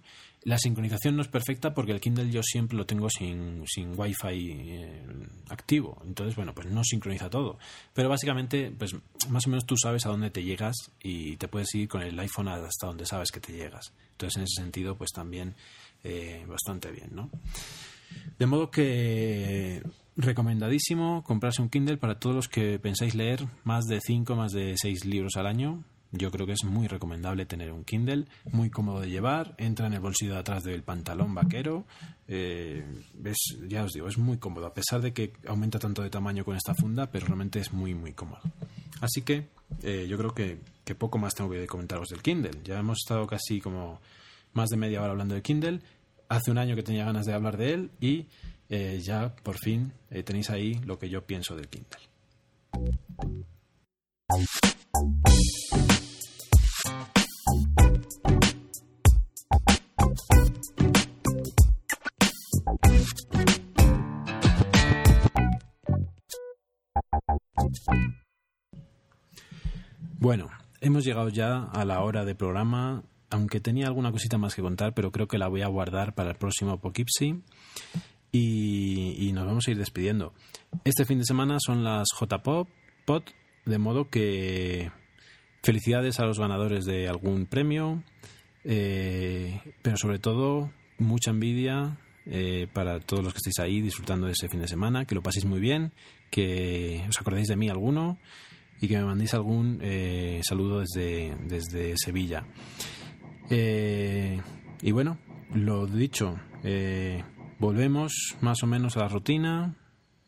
La 0.47 0.59
sincronización 0.59 1.16
no 1.16 1.22
es 1.22 1.28
perfecta 1.28 1.74
porque 1.74 1.90
el 1.90 2.01
Kindle 2.01 2.30
yo 2.30 2.40
siempre 2.40 2.78
lo 2.78 2.86
tengo 2.86 3.11
sin, 3.11 3.64
sin 3.66 3.99
Wi-Fi 3.99 4.70
activo. 5.49 6.01
Entonces, 6.07 6.36
bueno, 6.36 6.55
pues 6.55 6.70
no 6.70 6.84
sincroniza 6.84 7.28
todo. 7.28 7.59
Pero 7.92 8.09
básicamente, 8.09 8.70
pues 8.70 8.94
más 9.28 9.44
o 9.44 9.51
menos 9.51 9.66
tú 9.66 9.76
sabes 9.76 10.07
a 10.07 10.09
dónde 10.09 10.30
te 10.30 10.44
llegas 10.44 10.76
y 11.03 11.36
te 11.36 11.49
puedes 11.49 11.74
ir 11.74 11.88
con 11.88 12.01
el 12.01 12.16
iPhone 12.20 12.47
hasta 12.47 12.86
donde 12.86 13.07
sabes 13.07 13.32
que 13.32 13.40
te 13.40 13.55
llegas. 13.55 13.92
Entonces, 14.12 14.36
en 14.36 14.44
ese 14.44 14.62
sentido, 14.62 14.97
pues 14.97 15.11
también 15.11 15.57
eh, 16.05 16.44
bastante 16.47 16.92
bien, 16.92 17.09
¿no? 17.12 17.28
De 18.38 18.47
modo 18.47 18.70
que 18.70 19.82
recomendadísimo 20.16 21.24
comprarse 21.24 21.61
un 21.61 21.70
Kindle 21.70 21.97
para 21.97 22.20
todos 22.20 22.36
los 22.36 22.47
que 22.47 22.78
pensáis 22.78 23.16
leer 23.16 23.49
más 23.64 23.86
de 23.86 23.99
5, 24.01 24.36
más 24.36 24.53
de 24.53 24.76
6 24.76 25.07
libros 25.07 25.32
al 25.34 25.49
año. 25.49 25.82
Yo 26.12 26.30
creo 26.30 26.46
que 26.46 26.52
es 26.52 26.64
muy 26.64 26.86
recomendable 26.86 27.46
tener 27.46 27.72
un 27.72 27.84
Kindle, 27.84 28.26
muy 28.52 28.70
cómodo 28.70 29.00
de 29.00 29.11
llevar, 29.11 29.54
entra 29.59 29.86
en 29.86 29.94
el 29.94 30.00
bolsillo 30.00 30.34
de 30.34 30.38
atrás 30.38 30.64
del 30.64 30.82
pantalón 30.82 31.34
vaquero. 31.34 31.84
Eh, 32.28 32.84
ya 33.68 33.84
os 33.84 33.92
digo, 33.92 34.09
es 34.09 34.16
muy 34.16 34.38
cómodo, 34.38 34.66
a 34.66 34.74
pesar 34.74 35.00
de 35.00 35.12
que 35.12 35.32
aumenta 35.46 35.78
tanto 35.78 36.02
de 36.02 36.11
tamaño 36.11 36.44
con 36.44 36.57
esta 36.57 36.74
funda, 36.74 37.11
pero 37.11 37.26
realmente 37.26 37.59
es 37.59 37.72
muy, 37.72 37.94
muy 37.94 38.12
cómodo. 38.12 38.40
Así 39.00 39.22
que 39.22 39.48
eh, 39.82 40.07
yo 40.09 40.16
creo 40.16 40.34
que, 40.34 40.59
que, 40.84 40.94
poco 40.94 41.18
más 41.18 41.34
tengo 41.34 41.50
que 41.50 41.66
comentaros 41.66 42.09
del 42.09 42.22
Kindle. 42.22 42.62
Ya 42.64 42.78
hemos 42.78 42.98
estado 42.98 43.26
casi 43.26 43.61
como 43.61 44.00
más 44.52 44.68
de 44.70 44.76
media 44.76 45.02
hora 45.02 45.11
hablando 45.11 45.34
de 45.34 45.42
Kindle. 45.42 45.80
Hace 46.28 46.50
un 46.50 46.59
año 46.59 46.74
que 46.74 46.82
tenía 46.82 47.04
ganas 47.04 47.26
de 47.26 47.34
hablar 47.34 47.57
de 47.57 47.72
él 47.72 47.90
y 48.00 48.26
eh, 48.68 49.00
ya 49.02 49.34
por 49.36 49.59
fin 49.59 49.92
eh, 50.11 50.22
tenéis 50.22 50.50
ahí 50.50 50.74
lo 50.84 50.98
que 50.98 51.09
yo 51.09 51.24
pienso 51.24 51.54
del 51.54 51.68
Kindle. 51.68 52.00
Bueno, 70.27 70.51
hemos 70.81 71.05
llegado 71.05 71.29
ya 71.29 71.62
a 71.72 71.85
la 71.85 72.03
hora 72.03 72.24
de 72.24 72.35
programa, 72.35 73.05
aunque 73.31 73.61
tenía 73.61 73.87
alguna 73.87 74.11
cosita 74.11 74.39
más 74.39 74.57
que 74.57 74.61
contar, 74.61 74.93
pero 74.93 75.12
creo 75.12 75.29
que 75.29 75.39
la 75.39 75.47
voy 75.47 75.62
a 75.62 75.68
guardar 75.68 76.16
para 76.16 76.31
el 76.31 76.37
próximo 76.37 76.81
Poughkeepsie. 76.81 77.43
Y, 78.33 79.31
nos 79.35 79.47
vamos 79.47 79.68
a 79.68 79.70
ir 79.70 79.79
despidiendo. 79.79 80.35
Este 80.83 81.05
fin 81.05 81.20
de 81.20 81.27
semana 81.27 81.59
son 81.61 81.85
las 81.85 82.09
J-Pop, 82.12 82.68
de 83.66 83.79
modo 83.79 84.11
que 84.11 84.91
felicidades 85.62 86.18
a 86.18 86.24
los 86.24 86.41
ganadores 86.41 86.87
de 86.87 87.07
algún 87.07 87.47
premio, 87.47 88.03
eh, 88.64 89.61
pero 89.81 89.97
sobre 89.97 90.18
todo 90.18 90.72
mucha 90.99 91.31
envidia 91.31 91.99
eh, 92.27 92.66
para 92.72 92.99
todos 92.99 93.22
los 93.22 93.33
que 93.33 93.39
estéis 93.39 93.61
ahí 93.61 93.81
disfrutando 93.81 94.27
de 94.27 94.33
ese 94.33 94.49
fin 94.49 94.61
de 94.61 94.66
semana, 94.66 95.05
que 95.05 95.14
lo 95.14 95.22
paséis 95.22 95.45
muy 95.45 95.61
bien, 95.61 95.93
que 96.33 97.05
os 97.09 97.20
acordéis 97.20 97.47
de 97.47 97.55
mí 97.55 97.68
alguno 97.68 98.18
y 98.81 98.89
que 98.89 98.97
me 98.99 99.05
mandéis 99.05 99.35
algún 99.35 99.79
eh, 99.83 100.41
saludo 100.43 100.81
desde, 100.81 101.37
desde 101.47 101.95
Sevilla. 101.97 102.47
Eh, 103.51 104.41
y 104.83 104.91
bueno, 104.93 105.18
lo 105.55 105.87
dicho, 105.87 106.39
volvemos 107.59 108.37
más 108.41 108.62
o 108.62 108.66
menos 108.66 108.97
a 108.97 109.01
la 109.01 109.09
rutina. 109.09 109.74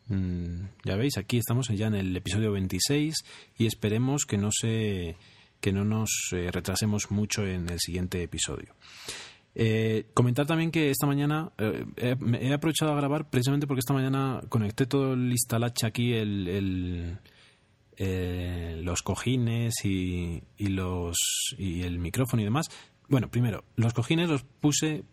Mm, 0.07 0.61
ya 0.85 0.95
veis, 0.95 1.17
aquí 1.17 1.37
estamos 1.37 1.67
ya 1.67 1.87
en 1.87 1.95
el 1.95 2.15
episodio 2.15 2.51
26 2.51 3.15
y 3.57 3.65
esperemos 3.65 4.25
que 4.25 4.37
no 4.37 4.49
se 4.51 5.17
que 5.61 5.73
no 5.73 5.83
nos 5.83 6.29
retrasemos 6.31 7.11
mucho 7.11 7.45
en 7.45 7.69
el 7.69 7.79
siguiente 7.79 8.23
episodio. 8.23 8.75
Eh, 9.55 10.05
comentar 10.13 10.45
también 10.45 10.71
que 10.71 10.89
esta 10.89 11.07
mañana 11.07 11.51
eh, 11.57 11.85
he, 11.97 12.53
aprovechado 12.53 12.93
a 12.93 12.95
grabar 12.95 13.29
precisamente 13.29 13.67
porque 13.67 13.79
esta 13.79 13.93
mañana 13.93 14.41
conecté 14.47 14.85
todo 14.85 15.13
el 15.13 15.31
instalache 15.31 15.87
aquí, 15.87 16.13
el, 16.13 17.17
eh, 17.99 18.79
los 18.83 19.03
cojines 19.03 19.75
y, 19.83 20.41
los, 20.57 21.17
y 21.57 21.83
el 21.83 21.99
micrófono 21.99 22.41
y 22.41 22.45
demás. 22.45 22.67
Bueno, 23.07 23.29
primero, 23.29 23.63
los 23.75 23.93
cojines 23.93 24.29
los 24.29 24.43
puse 24.43 25.03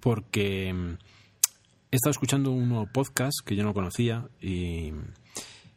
porque 0.00 0.72
mm, 0.72 0.98
he 1.90 1.96
estado 1.96 2.10
escuchando 2.10 2.50
un 2.50 2.68
nuevo 2.68 2.86
podcast 2.92 3.38
que 3.42 3.56
yo 3.56 3.64
no 3.64 3.72
conocía 3.72 4.28
y 4.40 4.92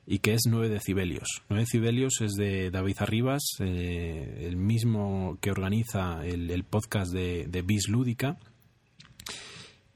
y 0.09 0.19
que 0.19 0.33
es 0.33 0.43
9 0.47 0.69
decibelios. 0.69 1.43
9 1.49 1.63
decibelios 1.63 2.21
es 2.21 2.31
de 2.33 2.71
David 2.71 2.95
Arribas, 2.99 3.43
eh, 3.59 4.45
el 4.47 4.55
mismo 4.55 5.37
que 5.41 5.51
organiza 5.51 6.25
el, 6.25 6.63
podcast 6.63 7.11
de, 7.11 7.45
de 7.47 7.61
Bis 7.61 7.89
Lúdica. 7.89 8.37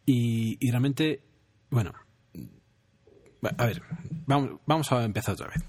Y, 0.06 0.70
realmente, 0.70 1.24
bueno, 1.70 1.94
a 3.58 3.66
ver, 3.66 3.82
vamos, 4.26 4.60
vamos 4.66 4.92
a 4.92 5.06
empezar 5.06 5.36
otra 5.36 5.48
vez. 5.48 5.64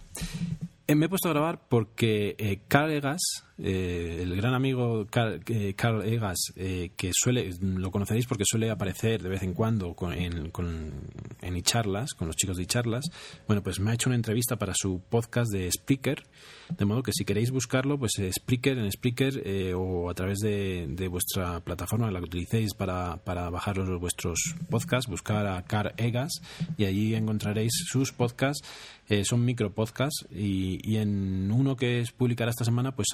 Eh, 0.87 0.95
me 0.95 1.07
he 1.07 1.09
puesto 1.09 1.29
a 1.29 1.33
grabar 1.33 1.69
porque 1.69 2.35
eh, 2.39 2.61
Carl 2.69 2.91
Egas, 2.91 3.21
eh, 3.63 4.21
el 4.23 4.35
gran 4.37 4.55
amigo 4.55 5.07
Carl, 5.11 6.03
Egas, 6.05 6.53
que 6.55 7.11
suele, 7.13 7.51
lo 7.61 7.91
conoceréis 7.91 8.27
porque 8.27 8.45
suele 8.47 8.71
aparecer 8.71 9.23
de 9.23 9.29
vez 9.29 9.43
en 9.43 9.55
cuando 9.55 9.95
en, 10.13 10.51
con, 10.51 10.93
en 11.41 11.63
charlas, 11.63 12.15
con 12.15 12.27
los 12.27 12.37
chicos 12.37 12.57
de 12.57 12.67
charlas, 12.67 13.05
bueno, 13.47 13.63
pues 13.63 13.81
me 13.81 13.91
ha 13.91 13.95
hecho 13.95 14.09
una 14.09 14.17
entrevista 14.17 14.57
para 14.57 14.73
su 14.75 15.01
podcast 15.01 15.53
de 15.53 15.71
Spreaker, 15.71 16.25
de 16.71 16.85
modo 16.85 17.03
que 17.03 17.13
si 17.13 17.25
queréis 17.25 17.51
buscarlo, 17.51 17.99
pues 17.99 18.13
Spreaker 18.13 18.79
en 18.79 18.91
Spreaker 18.91 19.75
o 19.77 20.09
a 20.11 20.15
través 20.15 20.39
de, 20.39 21.09
vuestra 21.11 21.61
plataforma, 21.61 22.11
la 22.11 22.21
que 22.21 22.27
utilicéis 22.27 22.75
para, 22.75 23.19
para 23.25 23.51
bajar 23.51 23.79
vuestros 23.99 24.55
podcasts, 24.69 25.11
buscar 25.11 25.47
a 25.47 25.63
Carl 25.65 25.93
Egas 25.97 26.41
y 26.77 26.85
allí 26.85 27.15
encontraréis 27.15 27.73
sus 27.87 28.13
podcasts. 28.13 28.67
Eh, 29.09 29.25
son 29.25 29.45
micro 29.45 29.75
podcasts 29.75 30.27
y, 30.31 30.97
en 30.97 31.51
uno 31.51 31.77
que 31.77 32.05
publicará 32.17 32.51
esta 32.51 32.65
semana 32.65 32.95
pues 32.95 33.09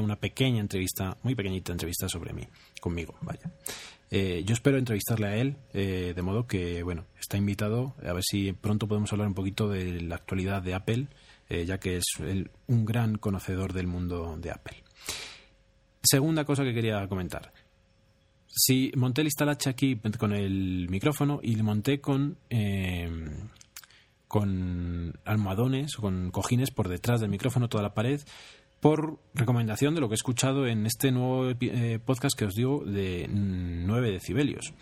una 0.00 0.16
pequeña 0.16 0.60
entrevista, 0.60 1.16
muy 1.22 1.34
pequeñita 1.34 1.72
entrevista 1.72 2.08
sobre 2.08 2.32
mí, 2.32 2.46
conmigo, 2.80 3.14
vaya. 3.22 3.50
Eh, 4.10 4.42
yo 4.46 4.54
espero 4.54 4.78
entrevistarle 4.78 5.26
a 5.26 5.36
él, 5.36 5.56
eh, 5.72 6.12
de 6.14 6.22
modo 6.22 6.46
que, 6.46 6.82
bueno, 6.82 7.04
está 7.18 7.36
invitado, 7.36 7.94
a 8.04 8.12
ver 8.12 8.22
si 8.22 8.52
pronto 8.52 8.86
podemos 8.86 9.12
hablar 9.12 9.28
un 9.28 9.34
poquito 9.34 9.68
de 9.68 10.00
la 10.00 10.16
actualidad 10.16 10.62
de 10.62 10.74
Apple, 10.74 11.08
ya 11.66 11.78
que 11.78 11.98
es 11.98 12.04
un 12.66 12.84
gran 12.84 13.16
conocedor 13.16 13.74
del 13.74 13.86
mundo 13.86 14.36
de 14.38 14.50
Apple. 14.50 14.82
Segunda 16.02 16.44
cosa 16.44 16.64
que 16.64 16.74
quería 16.74 17.06
comentar. 17.06 17.52
Si 18.48 18.90
monté 18.96 19.20
el 19.20 19.28
instalache 19.28 19.70
aquí 19.70 20.00
con 20.18 20.32
el 20.32 20.88
micrófono 20.88 21.40
y 21.42 21.54
le 21.54 21.62
monté 21.62 22.00
con 22.00 22.38
con 24.34 25.16
almohadones 25.24 25.94
con 25.94 26.32
cojines 26.32 26.72
por 26.72 26.88
detrás 26.88 27.20
del 27.20 27.30
micrófono, 27.30 27.68
toda 27.68 27.84
la 27.84 27.94
pared, 27.94 28.20
por 28.84 29.18
recomendación 29.32 29.94
de 29.94 30.02
lo 30.02 30.10
que 30.10 30.12
he 30.12 30.20
escuchado 30.20 30.66
en 30.66 30.84
este 30.84 31.10
nuevo 31.10 31.48
eh, 31.58 31.98
podcast 32.04 32.38
que 32.38 32.44
os 32.44 32.54
digo 32.54 32.84
de 32.84 33.26
9 33.30 34.10
decibelios. 34.10 34.74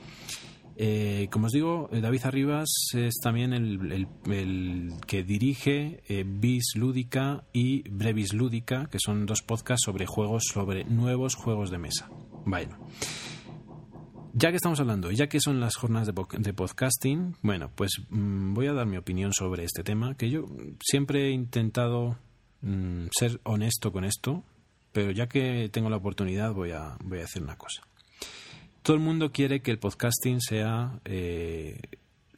Eh, 0.74 1.28
como 1.30 1.46
os 1.46 1.52
digo, 1.52 1.88
eh, 1.92 2.00
David 2.00 2.22
Arribas 2.24 2.68
es 2.94 3.20
también 3.22 3.52
el, 3.52 4.96
que 5.06 5.22
dirige 5.22 6.02
Bis 6.26 6.72
Lúdica 6.74 7.44
y 7.52 7.88
Brevis 7.90 8.32
Lúdica, 8.32 8.88
que 8.90 8.98
son 8.98 9.24
dos 9.24 9.42
podcasts 9.42 9.84
sobre 9.84 10.06
juegos, 10.06 10.46
sobre 10.52 10.82
nuevos 10.82 11.36
juegos 11.36 11.70
de 11.70 11.78
mesa. 11.78 12.10
Bueno. 12.44 12.76
Ya 14.34 14.50
que 14.50 14.56
estamos 14.56 14.80
hablando, 14.80 15.12
ya 15.12 15.28
que 15.28 15.38
son 15.38 15.60
las 15.60 15.76
jornadas 15.76 16.08
de, 16.08 16.52
podcasting, 16.54 17.36
bueno, 17.42 17.70
pues 17.72 18.02
mm, 18.10 18.52
voy 18.52 18.66
a 18.66 18.72
dar 18.72 18.86
mi 18.86 18.96
opinión 18.96 19.32
sobre 19.32 19.62
este 19.62 19.84
tema, 19.84 20.16
que 20.16 20.28
yo 20.28 20.46
siempre 20.80 21.28
he 21.28 21.30
intentado 21.30 22.16
mm, 22.62 23.06
ser 23.16 23.40
honesto 23.44 23.92
con 23.92 24.04
esto, 24.04 24.44
pero 24.92 25.10
ya 25.10 25.28
que 25.28 25.68
tengo 25.70 25.90
la 25.90 25.96
oportunidad 25.96 26.52
voy 26.52 26.72
a, 26.72 26.96
voy 27.02 27.18
a 27.18 27.22
decir 27.22 27.42
una 27.42 27.56
cosa. 27.56 27.82
Todo 28.82 28.96
el 28.96 29.02
mundo 29.02 29.30
quiere 29.30 29.62
que 29.62 29.70
el 29.70 29.78
podcasting 29.78 30.40
sea, 30.40 31.00
eh, 31.04 31.80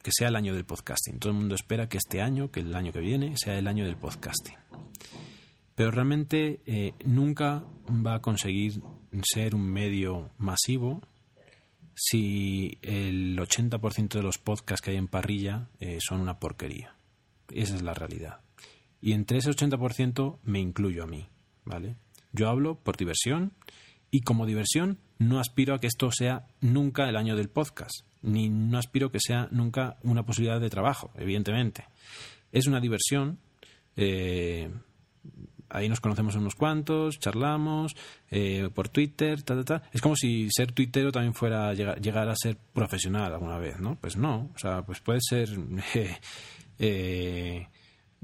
que 0.03 0.11
sea 0.11 0.27
el 0.27 0.35
año 0.35 0.53
del 0.53 0.65
podcasting. 0.65 1.17
Todo 1.17 1.31
el 1.31 1.39
mundo 1.39 1.55
espera 1.55 1.89
que 1.89 1.97
este 1.97 2.21
año, 2.21 2.51
que 2.51 2.59
el 2.59 2.75
año 2.75 2.91
que 2.91 2.99
viene, 2.99 3.35
sea 3.35 3.57
el 3.57 3.67
año 3.67 3.85
del 3.85 3.97
podcasting. 3.97 4.55
Pero 5.73 5.91
realmente 5.91 6.61
eh, 6.65 6.93
nunca 7.03 7.63
va 7.89 8.15
a 8.15 8.21
conseguir 8.21 8.81
ser 9.23 9.55
un 9.55 9.67
medio 9.67 10.29
masivo 10.37 11.01
si 11.95 12.77
el 12.81 13.37
80% 13.39 14.09
de 14.09 14.23
los 14.23 14.37
podcasts 14.37 14.83
que 14.83 14.91
hay 14.91 14.97
en 14.97 15.07
parrilla 15.07 15.69
eh, 15.79 15.97
son 15.99 16.21
una 16.21 16.39
porquería. 16.39 16.95
Esa 17.49 17.75
es 17.75 17.81
la 17.81 17.93
realidad. 17.93 18.44
Y 19.01 19.13
entre 19.13 19.37
ese 19.37 19.51
80% 19.51 20.39
me 20.43 20.59
incluyo 20.59 21.03
a 21.03 21.07
mí, 21.07 21.27
¿vale? 21.63 21.95
Yo 22.31 22.49
hablo 22.49 22.75
por 22.75 22.97
diversión 22.97 23.53
y 24.11 24.21
como 24.21 24.45
diversión 24.45 24.99
no 25.17 25.39
aspiro 25.39 25.75
a 25.75 25.79
que 25.79 25.87
esto 25.87 26.11
sea 26.11 26.47
nunca 26.61 27.07
el 27.07 27.15
año 27.15 27.35
del 27.35 27.49
podcast, 27.49 28.01
ni 28.21 28.49
no 28.49 28.77
aspiro 28.77 29.07
a 29.07 29.11
que 29.11 29.19
sea 29.19 29.47
nunca 29.51 29.97
una 30.03 30.25
posibilidad 30.25 30.59
de 30.59 30.69
trabajo, 30.69 31.11
evidentemente. 31.15 31.85
Es 32.51 32.67
una 32.67 32.79
diversión 32.79 33.39
eh, 33.95 34.69
ahí 35.69 35.89
nos 35.89 35.99
conocemos 35.99 36.35
unos 36.35 36.55
cuantos, 36.55 37.19
charlamos 37.19 37.95
eh, 38.29 38.69
por 38.73 38.89
Twitter, 38.89 39.41
ta, 39.43 39.55
ta, 39.55 39.63
ta. 39.63 39.89
Es 39.91 40.01
como 40.01 40.15
si 40.15 40.49
ser 40.49 40.71
tuitero 40.71 41.11
también 41.11 41.33
fuera 41.33 41.73
llegar, 41.73 42.29
a 42.29 42.35
ser 42.35 42.57
profesional 42.57 43.33
alguna 43.33 43.57
vez, 43.57 43.79
¿no? 43.79 43.97
Pues 43.99 44.17
no, 44.17 44.51
o 44.53 44.57
sea, 44.57 44.83
pues 44.83 44.99
puede 45.01 45.19
ser 45.21 45.49
eh, 46.79 47.67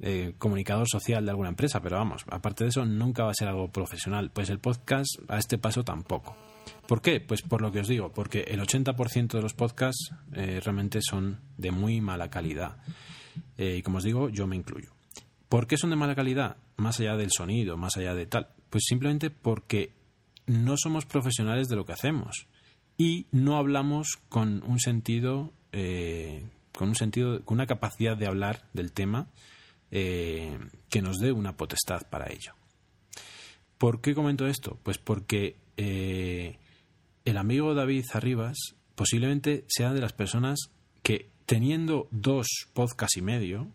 eh, 0.02 0.34
comunicador 0.38 0.88
social 0.90 1.24
de 1.24 1.32
alguna 1.32 1.50
empresa, 1.50 1.82
pero 1.82 1.98
vamos, 1.98 2.26
aparte 2.30 2.64
de 2.64 2.72
eso 2.72 2.86
nunca 2.86 3.24
va 3.24 3.32
a 3.32 3.36
ser 3.36 3.48
algo 3.48 3.72
profesional. 3.72 4.32
Pues 4.32 4.50
el 4.50 4.60
podcast 4.60 5.10
a 5.28 5.38
este 5.38 5.58
paso 5.58 5.84
tampoco. 5.84 6.36
¿Por 6.88 7.02
qué? 7.02 7.22
Pues 7.22 7.42
por 7.42 7.62
lo 7.62 7.72
que 7.72 7.80
os 7.80 7.88
digo, 7.88 8.12
porque 8.12 8.42
el 8.42 8.60
80% 8.60 9.32
de 9.32 9.42
los 9.42 9.54
podcasts 9.54 10.12
realmente 10.32 11.00
son 11.02 11.40
de 11.58 11.72
muy 11.72 12.02
mala 12.02 12.30
calidad. 12.30 12.78
y 13.58 13.82
como 13.82 14.00
os 14.00 14.04
digo, 14.04 14.30
yo 14.30 14.46
me 14.46 14.56
incluyo. 14.56 14.92
¿Por 15.52 15.68
qué 15.68 15.78
son 15.78 15.90
de 15.90 15.96
mala 15.96 16.16
calidad? 16.16 16.58
Más 16.78 17.00
allá 17.00 17.18
del 17.18 17.30
sonido, 17.30 17.78
más 17.78 17.98
allá 17.98 18.14
de 18.16 18.26
tal. 18.26 18.48
Pues 18.70 18.86
simplemente 18.88 19.30
porque 19.30 19.94
no 20.46 20.78
somos 20.78 21.06
profesionales 21.06 21.68
de 21.68 21.76
lo 21.76 21.86
que 21.86 21.94
hacemos 21.94 22.48
y 22.98 23.28
no 23.32 23.58
hablamos 23.58 24.20
con 24.30 24.64
un 24.64 24.80
sentido, 24.80 25.52
eh, 25.72 26.46
con 26.72 26.90
un 26.90 26.96
sentido, 26.96 27.44
con 27.44 27.56
una 27.56 27.68
capacidad 27.68 28.16
de 28.16 28.28
hablar 28.28 28.70
del 28.74 28.92
tema 28.92 29.28
eh, 29.92 30.58
que 30.90 31.02
nos 31.02 31.18
dé 31.20 31.32
una 31.32 31.56
potestad 31.58 32.10
para 32.10 32.32
ello. 32.32 32.54
¿Por 33.78 34.02
qué 34.02 34.16
comento 34.16 34.48
esto? 34.48 34.80
Pues 34.84 34.98
porque 34.98 35.58
eh, 35.78 36.60
el 37.26 37.38
amigo 37.38 37.74
David 37.74 38.06
Arribas 38.14 38.76
posiblemente 38.96 39.66
sea 39.68 39.94
de 39.94 40.02
las 40.02 40.14
personas 40.14 40.72
que 41.04 41.32
teniendo 41.46 42.08
dos 42.12 42.48
podcasts 42.74 43.18
y 43.18 43.22
medio, 43.22 43.74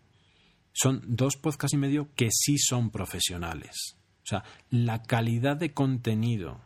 son 0.73 1.01
dos 1.05 1.35
podcasts 1.35 1.73
y 1.73 1.77
medio 1.77 2.09
que 2.15 2.29
sí 2.31 2.57
son 2.57 2.91
profesionales. 2.91 3.97
O 4.23 4.27
sea, 4.27 4.43
la 4.69 5.03
calidad 5.03 5.57
de 5.57 5.73
contenido 5.73 6.61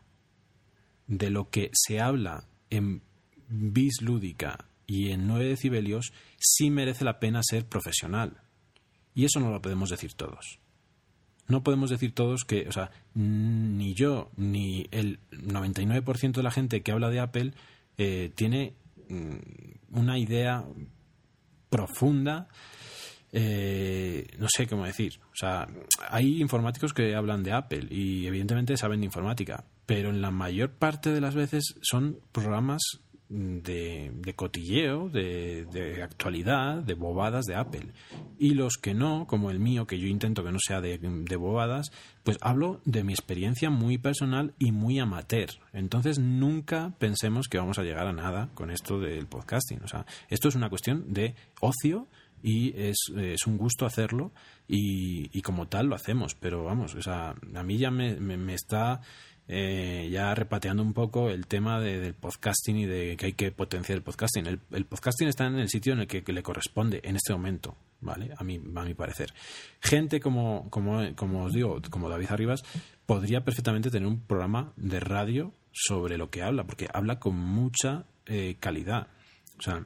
de 1.07 1.29
lo 1.29 1.49
que 1.49 1.69
se 1.73 1.99
habla 1.99 2.47
en 2.69 3.03
Bis 3.49 4.01
Lúdica 4.01 4.69
y 4.87 5.11
en 5.11 5.27
9 5.27 5.45
decibelios 5.45 6.13
sí 6.37 6.69
merece 6.69 7.05
la 7.05 7.19
pena 7.19 7.41
ser 7.43 7.67
profesional. 7.67 8.41
Y 9.13 9.25
eso 9.25 9.39
no 9.39 9.51
lo 9.51 9.61
podemos 9.61 9.89
decir 9.89 10.13
todos. 10.13 10.59
No 11.47 11.63
podemos 11.63 11.89
decir 11.89 12.13
todos 12.13 12.45
que, 12.45 12.67
o 12.67 12.71
sea, 12.71 12.91
ni 13.13 13.93
yo 13.93 14.31
ni 14.37 14.87
el 14.91 15.19
99% 15.31 16.33
de 16.33 16.43
la 16.43 16.51
gente 16.51 16.81
que 16.81 16.91
habla 16.91 17.09
de 17.09 17.19
Apple 17.19 17.53
eh, 17.97 18.31
tiene 18.35 18.75
mm, 19.09 19.97
una 19.97 20.17
idea 20.17 20.63
profunda 21.69 22.47
eh, 23.33 24.27
no 24.37 24.47
sé 24.49 24.67
cómo 24.67 24.85
decir. 24.85 25.19
O 25.31 25.35
sea, 25.35 25.67
hay 26.09 26.41
informáticos 26.41 26.93
que 26.93 27.15
hablan 27.15 27.43
de 27.43 27.53
Apple 27.53 27.87
y 27.89 28.25
evidentemente 28.27 28.75
saben 28.77 28.99
de 28.99 29.05
informática, 29.05 29.65
pero 29.85 30.09
en 30.09 30.21
la 30.21 30.31
mayor 30.31 30.71
parte 30.71 31.11
de 31.11 31.21
las 31.21 31.35
veces 31.35 31.75
son 31.81 32.19
programas 32.31 32.81
de, 33.31 34.33
cotilleo, 34.35 35.09
de, 35.09 36.01
actualidad, 36.03 36.83
de 36.83 36.93
bobadas 36.93 37.45
de 37.45 37.55
Apple. 37.55 37.93
Y 38.37 38.53
los 38.53 38.77
que 38.77 38.93
no, 38.93 39.25
como 39.27 39.51
el 39.51 39.59
mío, 39.59 39.87
que 39.87 39.99
yo 39.99 40.07
intento 40.07 40.43
que 40.43 40.51
no 40.51 40.59
sea 40.59 40.81
de, 40.81 40.97
bobadas, 41.37 41.91
pues 42.23 42.37
hablo 42.41 42.81
de 42.85 43.03
mi 43.03 43.13
experiencia 43.13 43.69
muy 43.69 43.97
personal 43.97 44.53
y 44.59 44.71
muy 44.71 44.99
amateur. 44.99 45.49
Entonces 45.73 46.19
nunca 46.19 46.93
pensemos 46.99 47.47
que 47.47 47.57
vamos 47.57 47.79
a 47.79 47.83
llegar 47.83 48.07
a 48.07 48.13
nada 48.13 48.49
con 48.53 48.69
esto 48.69 48.99
del 48.99 49.27
podcasting. 49.27 49.81
O 49.83 49.87
sea, 49.87 50.05
esto 50.29 50.49
es 50.49 50.55
una 50.55 50.69
cuestión 50.69 51.13
de 51.13 51.35
ocio 51.61 52.07
y 52.43 52.73
es, 52.75 52.97
es 53.15 53.45
un 53.45 53.57
gusto 53.57 53.85
hacerlo 53.85 54.31
y, 54.67 55.29
y, 55.37 55.41
como 55.41 55.67
tal 55.67 55.87
lo 55.87 55.95
hacemos. 55.95 56.35
Pero 56.35 56.63
vamos, 56.63 56.95
o 56.95 57.01
sea, 57.01 57.35
a 57.55 57.63
mí 57.63 57.77
ya 57.77 57.91
me, 57.91 58.19
me 58.19 58.53
está 58.53 59.01
eh, 59.47 60.09
ya 60.11 60.33
repateando 60.33 60.81
un 60.83 60.93
poco 60.93 61.29
el 61.29 61.47
tema 61.47 61.79
del 61.79 62.13
podcasting 62.13 62.77
y 62.77 62.85
de 62.85 63.17
que 63.17 63.27
hay 63.27 63.33
que 63.33 63.51
potenciar 63.51 63.97
el 63.97 64.03
podcasting. 64.03 64.47
El, 64.47 64.85
podcasting 64.85 65.27
está 65.27 65.47
en 65.47 65.59
el 65.59 65.69
sitio 65.69 65.93
en 65.93 65.99
el 65.99 66.07
que, 66.07 66.23
le 66.31 66.43
corresponde 66.43 67.01
en 67.03 67.15
este 67.15 67.33
momento, 67.33 67.75
¿vale? 67.99 68.33
A 68.37 68.43
mi, 68.43 68.55
a 68.75 68.83
mi 68.83 68.93
parecer. 68.93 69.33
Gente 69.81 70.19
como, 70.19 70.69
como, 70.69 71.01
como 71.15 71.43
os 71.43 71.53
digo, 71.53 71.81
como 71.89 72.09
David 72.09 72.27
Arribas, 72.29 72.63
podría 73.05 73.43
perfectamente 73.43 73.89
tener 73.89 74.07
un 74.07 74.21
programa 74.21 74.71
de 74.77 74.99
radio 74.99 75.53
sobre 75.73 76.17
lo 76.17 76.29
que 76.29 76.43
habla, 76.43 76.65
porque 76.65 76.87
habla 76.93 77.19
con 77.19 77.35
mucha 77.35 78.05
eh, 78.25 78.55
calidad. 78.59 79.07
O 79.59 79.61
sea, 79.61 79.85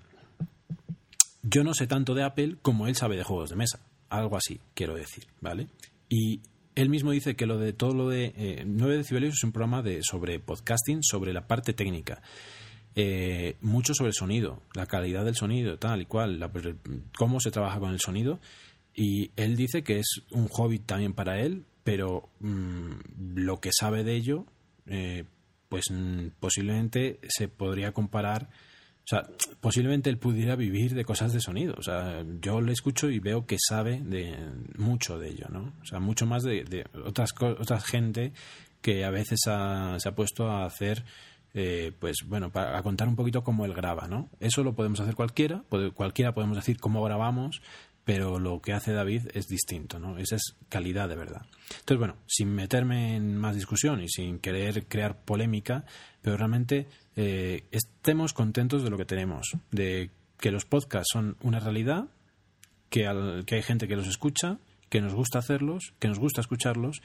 yo 1.41 1.63
no 1.63 1.73
sé 1.73 1.87
tanto 1.87 2.13
de 2.13 2.23
Apple 2.23 2.57
como 2.61 2.87
él 2.87 2.95
sabe 2.95 3.15
de 3.15 3.23
juegos 3.23 3.49
de 3.49 3.55
mesa. 3.55 3.79
Algo 4.09 4.37
así, 4.37 4.61
quiero 4.73 4.95
decir, 4.95 5.25
¿vale? 5.41 5.67
Y 6.09 6.41
él 6.75 6.89
mismo 6.89 7.11
dice 7.11 7.35
que 7.35 7.45
lo 7.45 7.57
de 7.57 7.73
todo 7.73 7.93
lo 7.93 8.09
de 8.09 8.33
eh, 8.35 8.63
9 8.65 8.97
decibelios 8.97 9.35
es 9.35 9.43
un 9.43 9.51
programa 9.51 9.81
de, 9.81 10.01
sobre 10.03 10.39
podcasting, 10.39 11.01
sobre 11.01 11.33
la 11.33 11.47
parte 11.47 11.73
técnica. 11.73 12.21
Eh, 12.97 13.57
mucho 13.61 13.93
sobre 13.93 14.09
el 14.09 14.13
sonido, 14.13 14.61
la 14.73 14.85
calidad 14.85 15.25
del 15.25 15.35
sonido, 15.35 15.77
tal 15.77 16.01
y 16.01 16.05
cual, 16.05 16.39
cómo 17.17 17.39
se 17.39 17.51
trabaja 17.51 17.79
con 17.79 17.91
el 17.91 17.99
sonido. 17.99 18.39
Y 18.93 19.31
él 19.35 19.55
dice 19.55 19.83
que 19.83 19.99
es 19.99 20.21
un 20.31 20.47
hobby 20.47 20.79
también 20.79 21.13
para 21.13 21.41
él, 21.41 21.65
pero 21.83 22.29
mm, 22.39 22.91
lo 23.35 23.59
que 23.59 23.71
sabe 23.77 24.03
de 24.03 24.15
ello, 24.15 24.45
eh, 24.87 25.25
pues 25.67 25.85
mm, 25.91 26.27
posiblemente 26.39 27.19
se 27.27 27.47
podría 27.47 27.91
comparar 27.91 28.49
o 29.05 29.07
sea, 29.07 29.27
posiblemente 29.61 30.09
él 30.09 30.17
pudiera 30.17 30.55
vivir 30.55 30.95
de 30.95 31.05
cosas 31.05 31.31
de 31.31 31.39
sonido. 31.39 31.75
O 31.77 31.83
sea, 31.83 32.25
yo 32.41 32.59
le 32.59 32.73
escucho 32.73 33.11
y 33.11 33.19
veo 33.19 33.45
que 33.45 33.57
sabe 33.59 34.01
de 34.03 34.35
mucho 34.77 35.19
de 35.19 35.29
ello, 35.29 35.45
¿no? 35.51 35.73
O 35.83 35.85
sea, 35.85 35.99
mucho 35.99 36.25
más 36.25 36.41
de, 36.41 36.63
de 36.63 36.87
otras 37.05 37.31
otra 37.39 37.79
gente 37.79 38.33
que 38.81 39.05
a 39.05 39.11
veces 39.11 39.41
se 39.43 39.51
ha 39.51 40.15
puesto 40.15 40.49
a 40.49 40.65
hacer, 40.65 41.05
eh, 41.53 41.91
pues 41.99 42.17
bueno, 42.25 42.51
para, 42.51 42.79
a 42.79 42.81
contar 42.81 43.07
un 43.07 43.15
poquito 43.15 43.43
cómo 43.43 43.65
él 43.65 43.75
graba, 43.75 44.07
¿no? 44.07 44.31
Eso 44.39 44.63
lo 44.63 44.73
podemos 44.73 44.99
hacer 44.99 45.13
cualquiera, 45.13 45.63
cualquiera 45.93 46.33
podemos 46.33 46.57
decir 46.57 46.79
cómo 46.79 47.03
grabamos, 47.03 47.61
pero 48.05 48.37
lo 48.39 48.61
que 48.61 48.71
hace 48.71 48.93
David 48.93 49.29
es 49.33 49.47
distinto, 49.47 49.99
¿no? 49.99 50.19
Esa 50.19 50.35
es 50.35 50.55
calidad 50.69 51.09
de 51.09 51.15
verdad. 51.15 51.41
Entonces, 51.79 51.97
bueno, 51.97 52.15
sin 52.27 52.53
meterme 52.53 53.15
en 53.15 53.35
más 53.35 53.55
discusión 53.55 54.01
y 54.01 54.07
sin 54.07 54.37
querer 54.37 54.87
crear 54.87 55.19
polémica, 55.25 55.85
pero 56.21 56.37
realmente 56.37 56.87
eh, 57.15 57.63
estemos 57.71 58.33
contentos 58.33 58.83
de 58.83 58.91
lo 58.91 58.97
que 58.97 59.05
tenemos, 59.05 59.57
de 59.71 60.11
que 60.39 60.51
los 60.51 60.65
podcasts 60.65 61.09
son 61.11 61.35
una 61.41 61.59
realidad, 61.59 62.05
que, 62.89 63.07
hay 63.07 63.63
gente 63.63 63.87
que 63.87 63.95
los 63.95 64.07
escucha, 64.07 64.59
que 64.89 65.01
nos 65.01 65.15
gusta 65.15 65.39
hacerlos, 65.39 65.93
que 65.99 66.07
nos 66.07 66.19
gusta 66.19 66.41
escucharlos 66.41 67.01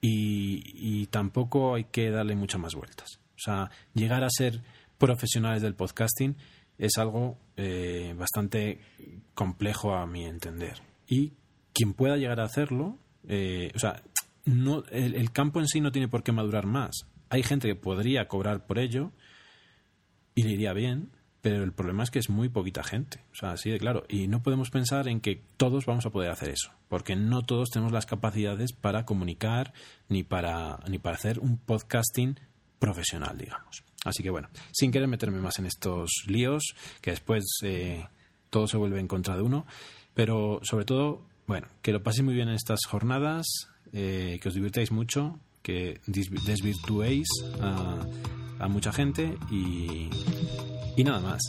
y, 0.00 1.06
tampoco 1.06 1.74
hay 1.74 1.84
que 1.84 2.10
darle 2.10 2.34
muchas 2.36 2.60
más 2.60 2.74
vueltas. 2.74 3.20
O 3.36 3.40
sea, 3.40 3.70
llegar 3.92 4.24
a 4.24 4.30
ser 4.30 4.62
profesionales 4.96 5.60
del 5.60 5.74
podcasting 5.74 6.36
es 6.78 6.96
algo 6.96 7.38
eh, 7.56 8.14
bastante 8.16 8.80
complejo 9.34 9.94
a 9.94 10.06
mi 10.06 10.24
entender. 10.24 10.80
Y 11.06 11.32
quien 11.74 11.92
pueda 11.92 12.16
llegar 12.16 12.40
a 12.40 12.44
hacerlo, 12.44 12.98
eh, 13.26 13.72
o 13.74 13.78
sea, 13.78 14.02
no, 14.44 14.84
el, 14.90 15.30
campo 15.32 15.60
en 15.60 15.66
sí 15.66 15.80
no 15.80 15.92
tiene 15.92 16.08
por 16.08 16.22
qué 16.22 16.32
madurar 16.32 16.66
más. 16.66 17.06
Hay 17.28 17.42
gente 17.42 17.68
que 17.68 17.74
podría 17.74 18.28
cobrar 18.28 18.66
por 18.66 18.78
ello 18.78 19.12
y 20.34 20.44
le 20.44 20.52
iría 20.52 20.72
bien, 20.72 21.10
pero 21.40 21.64
el 21.64 21.72
problema 21.72 22.04
es 22.04 22.10
que 22.10 22.18
es 22.18 22.30
muy 22.30 22.48
poquita 22.48 22.82
gente. 22.82 23.24
O 23.32 23.34
sea, 23.34 23.52
así 23.52 23.70
de 23.70 23.78
claro. 23.78 24.04
Y 24.08 24.28
no 24.28 24.42
podemos 24.42 24.70
pensar 24.70 25.08
en 25.08 25.20
que 25.20 25.42
todos 25.56 25.84
vamos 25.84 26.06
a 26.06 26.10
poder 26.10 26.30
hacer 26.30 26.50
eso, 26.50 26.72
porque 26.88 27.16
no 27.16 27.42
todos 27.42 27.70
tenemos 27.70 27.92
las 27.92 28.06
capacidades 28.06 28.72
para 28.72 29.04
comunicar 29.04 29.74
ni 30.08 30.22
para, 30.22 30.78
ni 30.88 30.98
para 30.98 31.16
hacer 31.16 31.40
un 31.40 31.58
podcasting 31.58 32.38
profesional, 32.78 33.36
digamos. 33.36 33.84
Así 34.04 34.22
que 34.22 34.30
bueno, 34.30 34.48
sin 34.72 34.90
querer 34.90 35.08
meterme 35.08 35.40
más 35.40 35.58
en 35.58 35.66
estos 35.66 36.10
líos, 36.26 36.74
que 37.00 37.10
después 37.10 37.44
eh, 37.62 38.06
todo 38.50 38.66
se 38.66 38.76
vuelve 38.76 39.00
en 39.00 39.08
contra 39.08 39.36
de 39.36 39.42
uno, 39.42 39.66
pero 40.14 40.60
sobre 40.62 40.84
todo, 40.84 41.22
bueno, 41.46 41.68
que 41.82 41.92
lo 41.92 42.02
paséis 42.02 42.24
muy 42.24 42.34
bien 42.34 42.48
en 42.48 42.54
estas 42.54 42.80
jornadas, 42.86 43.46
eh, 43.92 44.38
que 44.40 44.48
os 44.48 44.54
divirtáis 44.54 44.92
mucho, 44.92 45.38
que 45.62 46.00
desvirtuéis 46.06 47.28
a 47.60 48.06
a 48.58 48.68
mucha 48.68 48.92
gente 48.92 49.38
y, 49.50 50.10
y 50.96 51.04
nada 51.04 51.20
más. 51.20 51.40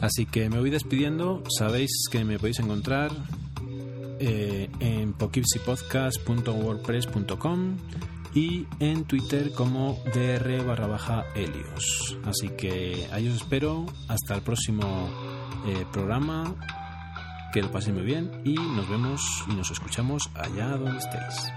Así 0.00 0.26
que 0.26 0.48
me 0.48 0.58
voy 0.58 0.70
despidiendo. 0.70 1.44
Sabéis 1.58 1.90
que 2.10 2.24
me 2.24 2.38
podéis 2.38 2.58
encontrar 2.60 3.10
eh, 4.18 4.70
en 4.80 5.12
poughkeepsypodcast.wordpress.com 5.12 7.76
y 8.34 8.66
en 8.78 9.04
Twitter 9.04 9.52
como 9.52 9.98
dr 10.14 10.64
barra 10.64 10.86
baja. 10.86 11.24
Así 12.24 12.50
que 12.50 13.08
ahí 13.12 13.28
os 13.28 13.36
espero. 13.36 13.86
Hasta 14.08 14.34
el 14.34 14.42
próximo 14.42 15.08
eh, 15.66 15.84
programa. 15.92 16.54
Que 17.52 17.62
lo 17.62 17.70
paséis 17.72 17.96
muy 17.96 18.04
bien 18.04 18.30
y 18.44 18.54
nos 18.54 18.88
vemos 18.88 19.44
y 19.50 19.54
nos 19.54 19.70
escuchamos 19.72 20.30
allá 20.36 20.76
donde 20.76 20.98
estéis. 20.98 21.50